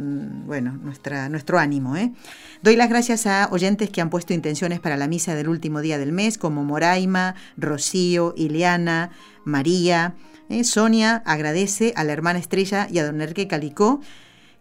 bueno, 0.47 0.73
nuestra, 0.73 1.29
nuestro 1.29 1.59
ánimo. 1.59 1.99
¿eh? 1.99 2.15
Doy 2.63 2.77
las 2.77 2.89
gracias 2.89 3.27
a 3.27 3.49
oyentes 3.53 3.91
que 3.91 4.01
han 4.01 4.09
puesto 4.09 4.33
intenciones 4.33 4.81
para 4.81 4.97
la 4.97 5.07
misa 5.07 5.35
del 5.35 5.51
último 5.51 5.83
día 5.83 5.99
del 5.99 6.13
mes, 6.13 6.39
como 6.39 6.65
Moraima, 6.65 7.35
Rocío, 7.59 8.33
Ileana, 8.39 9.11
María. 9.45 10.15
¿eh? 10.49 10.65
Sonia 10.65 11.23
agradece 11.27 11.93
a 11.95 12.05
la 12.05 12.15
hermana 12.15 12.39
Estrella 12.39 12.89
y 12.91 12.99
a 12.99 13.05
don 13.05 13.21
Enrique 13.21 13.47
Calicó 13.47 14.01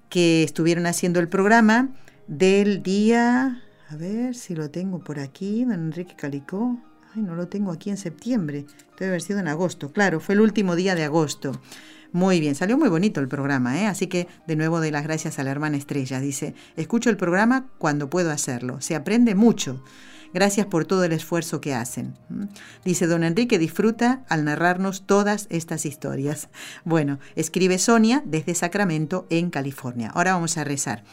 que 0.09 0.43
estuvieron 0.43 0.85
haciendo 0.85 1.21
el 1.21 1.29
programa 1.29 1.91
del 2.27 2.83
día, 2.83 3.63
a 3.87 3.95
ver 3.95 4.35
si 4.35 4.53
lo 4.53 4.69
tengo 4.69 4.99
por 4.99 5.19
aquí, 5.21 5.63
don 5.63 5.75
Enrique 5.75 6.17
Calicó 6.17 6.77
no 7.21 7.35
lo 7.35 7.47
tengo 7.47 7.71
aquí 7.71 7.89
en 7.89 7.97
septiembre. 7.97 8.65
Debe 8.97 9.09
haber 9.09 9.21
sido 9.21 9.39
en 9.39 9.47
agosto. 9.47 9.91
Claro, 9.91 10.19
fue 10.19 10.35
el 10.35 10.41
último 10.41 10.75
día 10.75 10.95
de 10.95 11.03
agosto. 11.03 11.59
Muy 12.11 12.39
bien, 12.39 12.55
salió 12.55 12.77
muy 12.77 12.87
bonito 12.87 13.19
el 13.19 13.27
programa, 13.27 13.81
¿eh? 13.81 13.87
así 13.87 14.07
que 14.07 14.27
de 14.47 14.55
nuevo 14.55 14.79
doy 14.79 14.89
las 14.89 15.03
gracias 15.03 15.37
a 15.37 15.43
la 15.43 15.51
hermana 15.51 15.75
Estrella. 15.75 16.19
Dice, 16.21 16.55
escucho 16.77 17.09
el 17.09 17.17
programa 17.17 17.67
cuando 17.77 18.09
puedo 18.09 18.31
hacerlo. 18.31 18.79
Se 18.79 18.95
aprende 18.95 19.35
mucho. 19.35 19.83
Gracias 20.33 20.65
por 20.65 20.85
todo 20.85 21.05
el 21.05 21.13
esfuerzo 21.13 21.61
que 21.61 21.73
hacen. 21.73 22.13
Dice 22.83 23.07
don 23.07 23.23
Enrique, 23.23 23.57
disfruta 23.57 24.25
al 24.27 24.43
narrarnos 24.43 25.05
todas 25.05 25.47
estas 25.49 25.85
historias. 25.85 26.49
Bueno, 26.83 27.19
escribe 27.35 27.79
Sonia 27.79 28.21
desde 28.25 28.53
Sacramento, 28.53 29.27
en 29.29 29.49
California. 29.49 30.11
Ahora 30.13 30.33
vamos 30.33 30.57
a 30.57 30.63
rezar. 30.63 31.03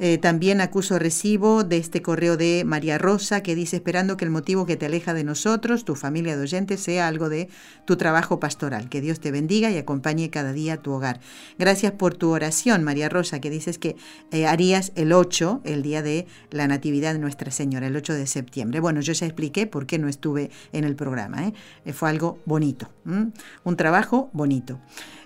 Eh, 0.00 0.18
también 0.18 0.60
acuso 0.60 0.98
recibo 0.98 1.64
de 1.64 1.78
este 1.78 2.02
correo 2.02 2.36
de 2.36 2.62
María 2.64 2.98
Rosa 2.98 3.42
que 3.42 3.54
dice 3.54 3.76
esperando 3.76 4.16
que 4.16 4.24
el 4.24 4.30
motivo 4.30 4.64
que 4.64 4.76
te 4.76 4.86
aleja 4.86 5.12
de 5.12 5.24
nosotros, 5.24 5.84
tu 5.84 5.96
familia 5.96 6.36
de 6.36 6.42
oyentes, 6.42 6.80
sea 6.80 7.08
algo 7.08 7.28
de 7.28 7.48
tu 7.84 7.96
trabajo 7.96 8.38
pastoral. 8.38 8.88
Que 8.88 9.00
Dios 9.00 9.18
te 9.18 9.32
bendiga 9.32 9.70
y 9.70 9.76
acompañe 9.76 10.30
cada 10.30 10.52
día 10.52 10.74
a 10.74 10.76
tu 10.76 10.92
hogar. 10.92 11.20
Gracias 11.58 11.92
por 11.92 12.14
tu 12.14 12.30
oración, 12.30 12.84
María 12.84 13.08
Rosa, 13.08 13.40
que 13.40 13.50
dices 13.50 13.78
que 13.78 13.96
eh, 14.30 14.46
harías 14.46 14.92
el 14.94 15.12
8, 15.12 15.62
el 15.64 15.82
día 15.82 16.02
de 16.02 16.26
la 16.50 16.68
Natividad 16.68 17.12
de 17.12 17.18
Nuestra 17.18 17.50
Señora, 17.50 17.88
el 17.88 17.96
8 17.96 18.14
de 18.14 18.26
septiembre. 18.26 18.80
Bueno, 18.80 19.00
yo 19.00 19.12
ya 19.12 19.26
expliqué 19.26 19.66
por 19.66 19.86
qué 19.86 19.98
no 19.98 20.08
estuve 20.08 20.50
en 20.72 20.84
el 20.84 20.94
programa. 20.94 21.48
¿eh? 21.48 21.92
Fue 21.92 22.08
algo 22.08 22.38
bonito, 22.44 22.88
un 23.04 23.76
trabajo 23.76 24.30
bonito. 24.32 24.78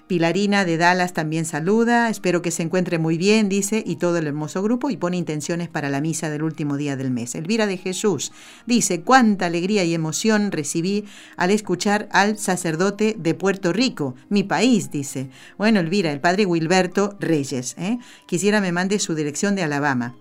Pilarina 0.06 0.64
de 0.64 0.76
Dallas 0.76 1.14
también 1.14 1.44
saluda, 1.44 2.10
espero 2.10 2.42
que 2.42 2.50
se 2.50 2.62
encuentre 2.62 2.98
muy 2.98 3.16
bien, 3.16 3.48
dice, 3.48 3.82
y 3.86 3.96
todo 3.96 4.18
el 4.18 4.26
hermoso 4.26 4.62
grupo, 4.62 4.90
y 4.90 4.96
pone 4.96 5.16
intenciones 5.16 5.68
para 5.68 5.88
la 5.88 6.00
misa 6.00 6.28
del 6.28 6.42
último 6.42 6.76
día 6.76 6.96
del 6.96 7.10
mes. 7.10 7.34
Elvira 7.34 7.66
de 7.66 7.78
Jesús 7.78 8.32
dice, 8.66 9.02
cuánta 9.02 9.46
alegría 9.46 9.84
y 9.84 9.94
emoción 9.94 10.52
recibí 10.52 11.04
al 11.36 11.50
escuchar 11.50 12.08
al 12.12 12.36
sacerdote 12.36 13.16
de 13.18 13.34
Puerto 13.34 13.72
Rico, 13.72 14.14
mi 14.28 14.42
país, 14.42 14.90
dice. 14.90 15.30
Bueno, 15.56 15.80
Elvira, 15.80 16.12
el 16.12 16.20
padre 16.20 16.46
Wilberto 16.46 17.16
Reyes, 17.20 17.74
¿eh? 17.78 17.98
quisiera 18.26 18.60
me 18.60 18.72
mande 18.72 18.98
su 18.98 19.14
dirección 19.14 19.54
de 19.54 19.62
Alabama. 19.62 20.16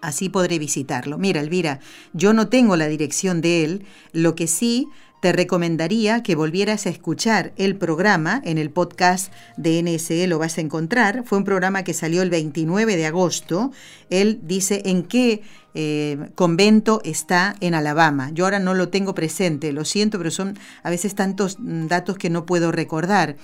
Así 0.00 0.28
podré 0.30 0.58
visitarlo. 0.58 1.18
Mira, 1.18 1.40
Elvira, 1.40 1.80
yo 2.12 2.32
no 2.32 2.48
tengo 2.48 2.76
la 2.76 2.88
dirección 2.88 3.40
de 3.40 3.64
él, 3.64 3.84
lo 4.12 4.34
que 4.34 4.46
sí 4.46 4.88
te 5.20 5.32
recomendaría 5.32 6.22
que 6.22 6.34
volvieras 6.34 6.86
a 6.86 6.90
escuchar 6.90 7.52
el 7.56 7.76
programa 7.76 8.40
en 8.44 8.58
el 8.58 8.70
podcast 8.70 9.32
de 9.56 9.82
NSE, 9.82 10.26
lo 10.26 10.38
vas 10.38 10.58
a 10.58 10.62
encontrar. 10.62 11.24
Fue 11.24 11.38
un 11.38 11.44
programa 11.44 11.84
que 11.84 11.94
salió 11.94 12.22
el 12.22 12.30
29 12.30 12.96
de 12.96 13.06
agosto. 13.06 13.70
Él 14.08 14.40
dice 14.42 14.82
en 14.86 15.02
qué 15.02 15.42
eh, 15.74 16.30
convento 16.34 17.00
está 17.04 17.54
en 17.60 17.74
Alabama. 17.74 18.30
Yo 18.32 18.44
ahora 18.44 18.58
no 18.58 18.74
lo 18.74 18.88
tengo 18.88 19.14
presente, 19.14 19.72
lo 19.72 19.84
siento, 19.84 20.18
pero 20.18 20.30
son 20.30 20.58
a 20.82 20.90
veces 20.90 21.14
tantos 21.14 21.58
mm, 21.58 21.86
datos 21.86 22.18
que 22.18 22.30
no 22.30 22.46
puedo 22.46 22.72
recordar. 22.72 23.36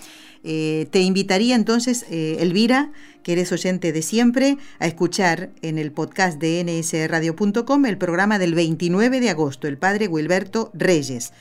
Eh, 0.48 0.86
te 0.90 1.00
invitaría 1.00 1.56
entonces, 1.56 2.06
eh, 2.08 2.36
Elvira, 2.38 2.92
que 3.24 3.32
eres 3.32 3.50
oyente 3.50 3.92
de 3.92 4.02
siempre, 4.02 4.58
a 4.78 4.86
escuchar 4.86 5.50
en 5.60 5.78
el 5.78 5.90
podcast 5.90 6.38
de 6.38 6.62
nsradio.com 6.62 7.86
el 7.86 7.98
programa 7.98 8.38
del 8.38 8.54
29 8.54 9.18
de 9.18 9.30
agosto, 9.30 9.66
el 9.66 9.76
padre 9.76 10.06
Wilberto 10.06 10.70
Reyes. 10.72 11.32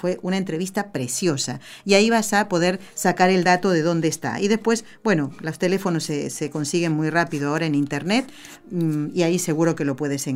Fue 0.00 0.20
una 0.22 0.36
entrevista 0.36 0.92
preciosa. 0.92 1.58
Y 1.84 1.94
ahí 1.94 2.10
vas 2.10 2.32
a 2.32 2.48
poder 2.48 2.78
sacar 2.94 3.30
el 3.30 3.42
dato 3.42 3.70
de 3.70 3.82
dónde 3.82 4.06
está. 4.06 4.40
Y 4.40 4.46
después, 4.46 4.84
bueno, 5.02 5.32
los 5.40 5.58
teléfonos 5.58 6.04
se, 6.04 6.50
consiguen 6.50 6.92
muy 6.92 7.10
rápido 7.10 7.48
ahora 7.48 7.66
en 7.66 7.74
Internet 7.74 8.30
mm, 8.70 9.06
y 9.12 9.24
ahí 9.24 9.40
seguro 9.40 9.74
que 9.74 9.84
lo 9.84 9.96
puedes 9.96 10.28
encontrar. 10.28 10.31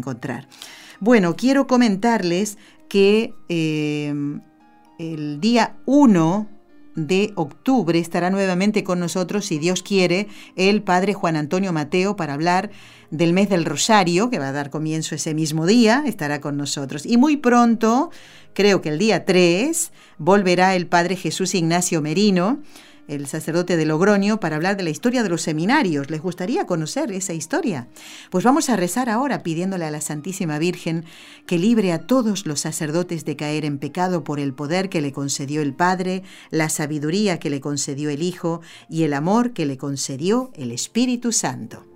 Bueno, 1.00 1.36
quiero 1.36 1.66
comentarles 1.66 2.58
que 2.88 3.34
el 3.48 5.40
día 5.40 5.76
1 5.86 6.48
de 6.96 7.32
octubre 7.34 7.98
estará 7.98 8.30
nuevamente 8.30 8.82
con 8.82 8.98
nosotros, 8.98 9.44
si 9.44 9.58
Dios 9.58 9.82
quiere, 9.82 10.28
el 10.56 10.82
Padre 10.82 11.12
Juan 11.12 11.36
Antonio 11.36 11.72
Mateo 11.72 12.16
para 12.16 12.32
hablar 12.32 12.70
del 13.10 13.34
mes 13.34 13.50
del 13.50 13.66
Rosario, 13.66 14.30
que 14.30 14.38
va 14.38 14.48
a 14.48 14.52
dar 14.52 14.70
comienzo 14.70 15.14
ese 15.14 15.34
mismo 15.34 15.66
día, 15.66 16.02
estará 16.06 16.40
con 16.40 16.56
nosotros. 16.56 17.04
Y 17.04 17.18
muy 17.18 17.36
pronto, 17.36 18.10
creo 18.54 18.80
que 18.80 18.88
el 18.88 18.98
día 18.98 19.26
3, 19.26 19.92
volverá 20.16 20.74
el 20.74 20.86
Padre 20.86 21.16
Jesús 21.16 21.54
Ignacio 21.54 22.00
Merino 22.00 22.62
el 23.08 23.26
sacerdote 23.26 23.76
de 23.76 23.86
Logroño, 23.86 24.40
para 24.40 24.56
hablar 24.56 24.76
de 24.76 24.82
la 24.82 24.90
historia 24.90 25.22
de 25.22 25.28
los 25.28 25.42
seminarios. 25.42 26.10
¿Les 26.10 26.20
gustaría 26.20 26.66
conocer 26.66 27.12
esa 27.12 27.32
historia? 27.32 27.88
Pues 28.30 28.44
vamos 28.44 28.68
a 28.70 28.76
rezar 28.76 29.08
ahora 29.08 29.42
pidiéndole 29.42 29.84
a 29.84 29.90
la 29.90 30.00
Santísima 30.00 30.58
Virgen 30.58 31.04
que 31.46 31.58
libre 31.58 31.92
a 31.92 32.06
todos 32.06 32.46
los 32.46 32.60
sacerdotes 32.60 33.24
de 33.24 33.36
caer 33.36 33.64
en 33.64 33.78
pecado 33.78 34.24
por 34.24 34.40
el 34.40 34.54
poder 34.54 34.88
que 34.88 35.00
le 35.00 35.12
concedió 35.12 35.62
el 35.62 35.74
Padre, 35.74 36.22
la 36.50 36.68
sabiduría 36.68 37.38
que 37.38 37.50
le 37.50 37.60
concedió 37.60 38.10
el 38.10 38.22
Hijo 38.22 38.60
y 38.88 39.04
el 39.04 39.14
amor 39.14 39.52
que 39.52 39.66
le 39.66 39.76
concedió 39.76 40.50
el 40.54 40.70
Espíritu 40.70 41.32
Santo. 41.32 41.95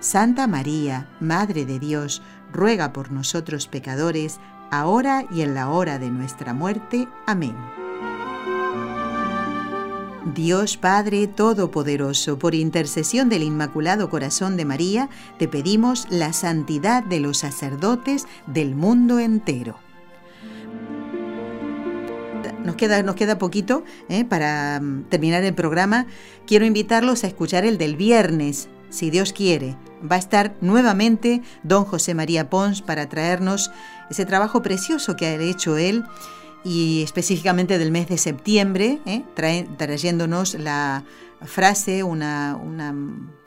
Santa 0.00 0.46
María, 0.46 1.08
Madre 1.20 1.64
de 1.64 1.78
Dios, 1.78 2.22
ruega 2.52 2.92
por 2.92 3.10
nosotros 3.10 3.66
pecadores, 3.66 4.38
ahora 4.70 5.24
y 5.30 5.42
en 5.42 5.54
la 5.54 5.70
hora 5.70 5.98
de 5.98 6.10
nuestra 6.10 6.54
muerte. 6.54 7.08
Amén. 7.26 7.54
Dios 10.34 10.78
Padre 10.78 11.26
Todopoderoso, 11.26 12.38
por 12.38 12.54
intercesión 12.54 13.28
del 13.28 13.42
Inmaculado 13.42 14.08
Corazón 14.08 14.56
de 14.56 14.64
María, 14.64 15.10
te 15.38 15.48
pedimos 15.48 16.06
la 16.10 16.32
santidad 16.32 17.04
de 17.04 17.20
los 17.20 17.38
sacerdotes 17.38 18.26
del 18.46 18.74
mundo 18.74 19.18
entero. 19.18 19.78
Nos 22.64 22.76
queda, 22.76 23.02
nos 23.02 23.14
queda 23.14 23.38
poquito 23.38 23.84
¿eh? 24.08 24.24
para 24.24 24.80
mm, 24.80 25.04
terminar 25.10 25.44
el 25.44 25.54
programa. 25.54 26.06
Quiero 26.46 26.64
invitarlos 26.64 27.22
a 27.22 27.26
escuchar 27.26 27.66
el 27.66 27.76
del 27.76 27.94
viernes, 27.94 28.68
si 28.94 29.10
Dios 29.10 29.32
quiere, 29.32 29.76
va 30.10 30.16
a 30.16 30.20
estar 30.20 30.54
nuevamente 30.60 31.42
don 31.62 31.84
José 31.84 32.14
María 32.14 32.48
Pons 32.48 32.80
para 32.80 33.08
traernos 33.08 33.70
ese 34.08 34.24
trabajo 34.24 34.62
precioso 34.62 35.16
que 35.16 35.26
ha 35.26 35.34
hecho 35.34 35.76
él 35.76 36.04
y 36.64 37.02
específicamente 37.02 37.78
del 37.78 37.90
mes 37.90 38.08
de 38.08 38.18
septiembre, 38.18 39.00
¿eh? 39.04 39.24
trayéndonos 39.76 40.54
la 40.54 41.04
frase, 41.42 42.02
una, 42.04 42.56
una 42.56 42.94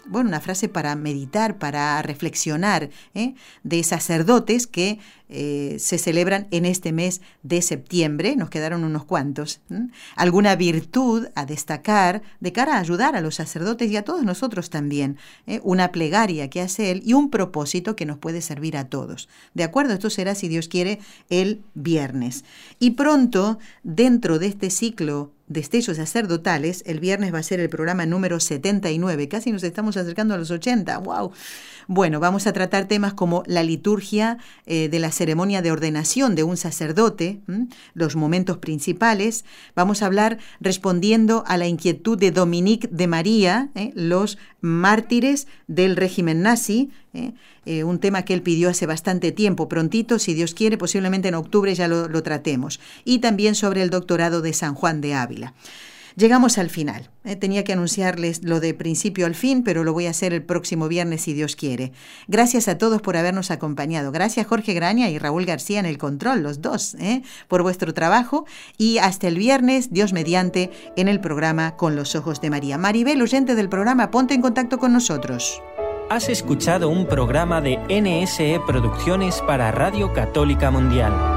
bueno, 0.10 0.30
una 0.30 0.39
frase 0.39 0.70
para 0.70 0.95
meditar, 0.95 1.58
para 1.58 2.01
reflexionar, 2.01 2.89
¿eh? 3.14 3.36
de 3.64 3.84
sacerdotes 3.84 4.68
que 4.68 4.99
eh, 5.30 5.76
se 5.80 5.97
celebran 5.97 6.47
en 6.51 6.66
este 6.66 6.91
mes 6.91 7.22
de 7.43 7.62
septiembre. 7.62 8.36
Nos 8.36 8.49
quedaron 8.49 8.84
unos 8.84 9.05
cuantos. 9.05 9.60
Alguna 10.16 10.55
virtud 10.55 11.28
a 11.36 11.45
destacar 11.45 12.22
de 12.39 12.53
cara 12.53 12.76
a 12.76 12.80
ayudar 12.80 13.16
a 13.16 13.22
los 13.22 13.36
sacerdotes 13.36 13.91
y 13.91 13.97
a 13.97 14.03
todos 14.03 14.24
nosotros 14.24 14.70
también. 14.70 15.18
¿eh? 15.45 15.60
Una 15.64 15.91
plegaria 15.91 16.49
que 16.49 16.62
hace 16.62 16.91
él 16.91 17.01
y 17.05 17.14
un 17.14 17.30
propósito 17.30 17.95
que 17.95 18.05
nos 18.05 18.18
puede 18.18 18.41
servir 18.41 18.78
a 18.78 18.86
todos. 18.86 19.28
¿De 19.53 19.64
acuerdo? 19.64 19.93
Esto 19.93 20.10
será, 20.10 20.36
si 20.36 20.47
Dios 20.47 20.68
quiere, 20.68 20.99
el 21.30 21.62
viernes. 21.74 22.45
Y 22.80 22.91
pronto, 22.91 23.60
dentro 23.84 24.39
de 24.39 24.47
este 24.47 24.70
ciclo 24.70 25.32
destellos 25.48 25.98
sacerdotales. 25.98 26.84
El 26.86 27.00
viernes 27.00 27.34
va 27.34 27.39
a 27.39 27.43
ser 27.43 27.60
el 27.60 27.70
programa 27.70 28.06
número 28.06 28.39
79. 28.39 29.28
Casi 29.28 29.52
nos 29.52 29.64
estamos 29.64 29.98
acercando 29.98 30.34
a 30.34 30.38
los 30.38 30.52
80. 30.52 30.98
¡Wow! 31.00 31.32
Bueno, 31.89 32.20
vamos 32.20 32.48
a 32.48 32.54
tratar 32.54 32.86
temas 32.86 33.14
como 33.14 33.43
la 33.48 33.64
liturgia 33.64 34.38
eh, 34.66 34.89
de 34.89 35.00
la 35.00 35.10
ceremonia 35.10 35.62
de 35.62 35.72
ordenación 35.72 36.36
de 36.36 36.43
un 36.43 36.58
sacerdote, 36.58 37.39
los 37.93 38.18
momentos 38.18 38.58
principales. 38.58 39.45
Vamos 39.74 40.02
a 40.02 40.08
hablar 40.08 40.38
respondiendo 40.60 41.45
a 41.48 41.56
la 41.56 41.68
inquietud 41.68 42.18
de 42.18 42.32
Dominique 42.32 42.89
de 42.91 43.08
María, 43.08 43.70
¿eh? 43.74 43.93
los 43.95 44.38
mártires 44.60 45.48
del 45.68 45.95
régimen 45.95 46.41
nazi, 46.41 46.91
¿eh? 47.14 47.34
un 47.86 48.00
tema 48.00 48.24
que 48.24 48.34
él 48.34 48.41
pidió 48.41 48.70
hace 48.70 48.86
bastante 48.86 49.32
tiempo, 49.32 49.70
prontito, 49.70 50.20
si 50.20 50.34
Dios 50.34 50.54
quiere, 50.54 50.78
posiblemente 50.78 51.30
en 51.30 51.36
octubre 51.36 51.74
ya 51.74 51.88
lo, 51.88 52.10
lo 52.10 52.22
tratemos. 52.22 52.82
Y 53.06 53.20
también 53.20 53.56
sobre 53.56 53.82
el 53.82 53.89
doctorado 53.89 54.41
de 54.41 54.52
San 54.52 54.76
Juan 54.76 55.00
de 55.00 55.14
Llegamos 56.17 56.57
al 56.57 56.71
final. 56.71 57.11
Eh, 57.25 57.35
tenía 57.35 57.63
que 57.63 57.73
anunciarles 57.73 58.43
lo 58.43 58.59
de 58.59 58.73
principio 58.73 59.27
al 59.27 59.35
fin, 59.35 59.63
pero 59.63 59.83
lo 59.83 59.93
voy 59.93 60.07
a 60.07 60.09
hacer 60.09 60.33
el 60.33 60.41
próximo 60.41 60.88
viernes 60.88 61.21
si 61.21 61.33
Dios 61.33 61.55
quiere. 61.55 61.91
Gracias 62.27 62.67
a 62.67 62.79
todos 62.79 63.03
por 63.03 63.17
habernos 63.17 63.51
acompañado. 63.51 64.11
Gracias 64.11 64.47
Jorge 64.47 64.73
Graña 64.73 65.11
y 65.11 65.19
Raúl 65.19 65.45
García 65.45 65.79
en 65.79 65.85
el 65.85 65.99
control, 65.99 66.41
los 66.41 66.59
dos, 66.59 66.95
¿eh? 66.95 67.21
por 67.47 67.61
vuestro 67.61 67.93
trabajo. 67.93 68.47
Y 68.79 68.97
hasta 68.97 69.27
el 69.27 69.38
viernes, 69.38 69.93
Dios 69.93 70.11
mediante, 70.11 70.71
en 70.95 71.07
el 71.07 71.19
programa 71.19 71.77
Con 71.77 71.95
los 71.95 72.15
Ojos 72.15 72.41
de 72.41 72.49
María. 72.49 72.79
Maribel, 72.79 73.21
oyente 73.21 73.53
del 73.53 73.69
programa, 73.69 74.09
ponte 74.09 74.33
en 74.33 74.41
contacto 74.41 74.79
con 74.79 74.93
nosotros. 74.93 75.61
Has 76.09 76.29
escuchado 76.29 76.89
un 76.89 77.05
programa 77.05 77.61
de 77.61 77.77
NSE 77.89 78.59
Producciones 78.65 79.43
para 79.45 79.71
Radio 79.71 80.13
Católica 80.13 80.71
Mundial. 80.71 81.36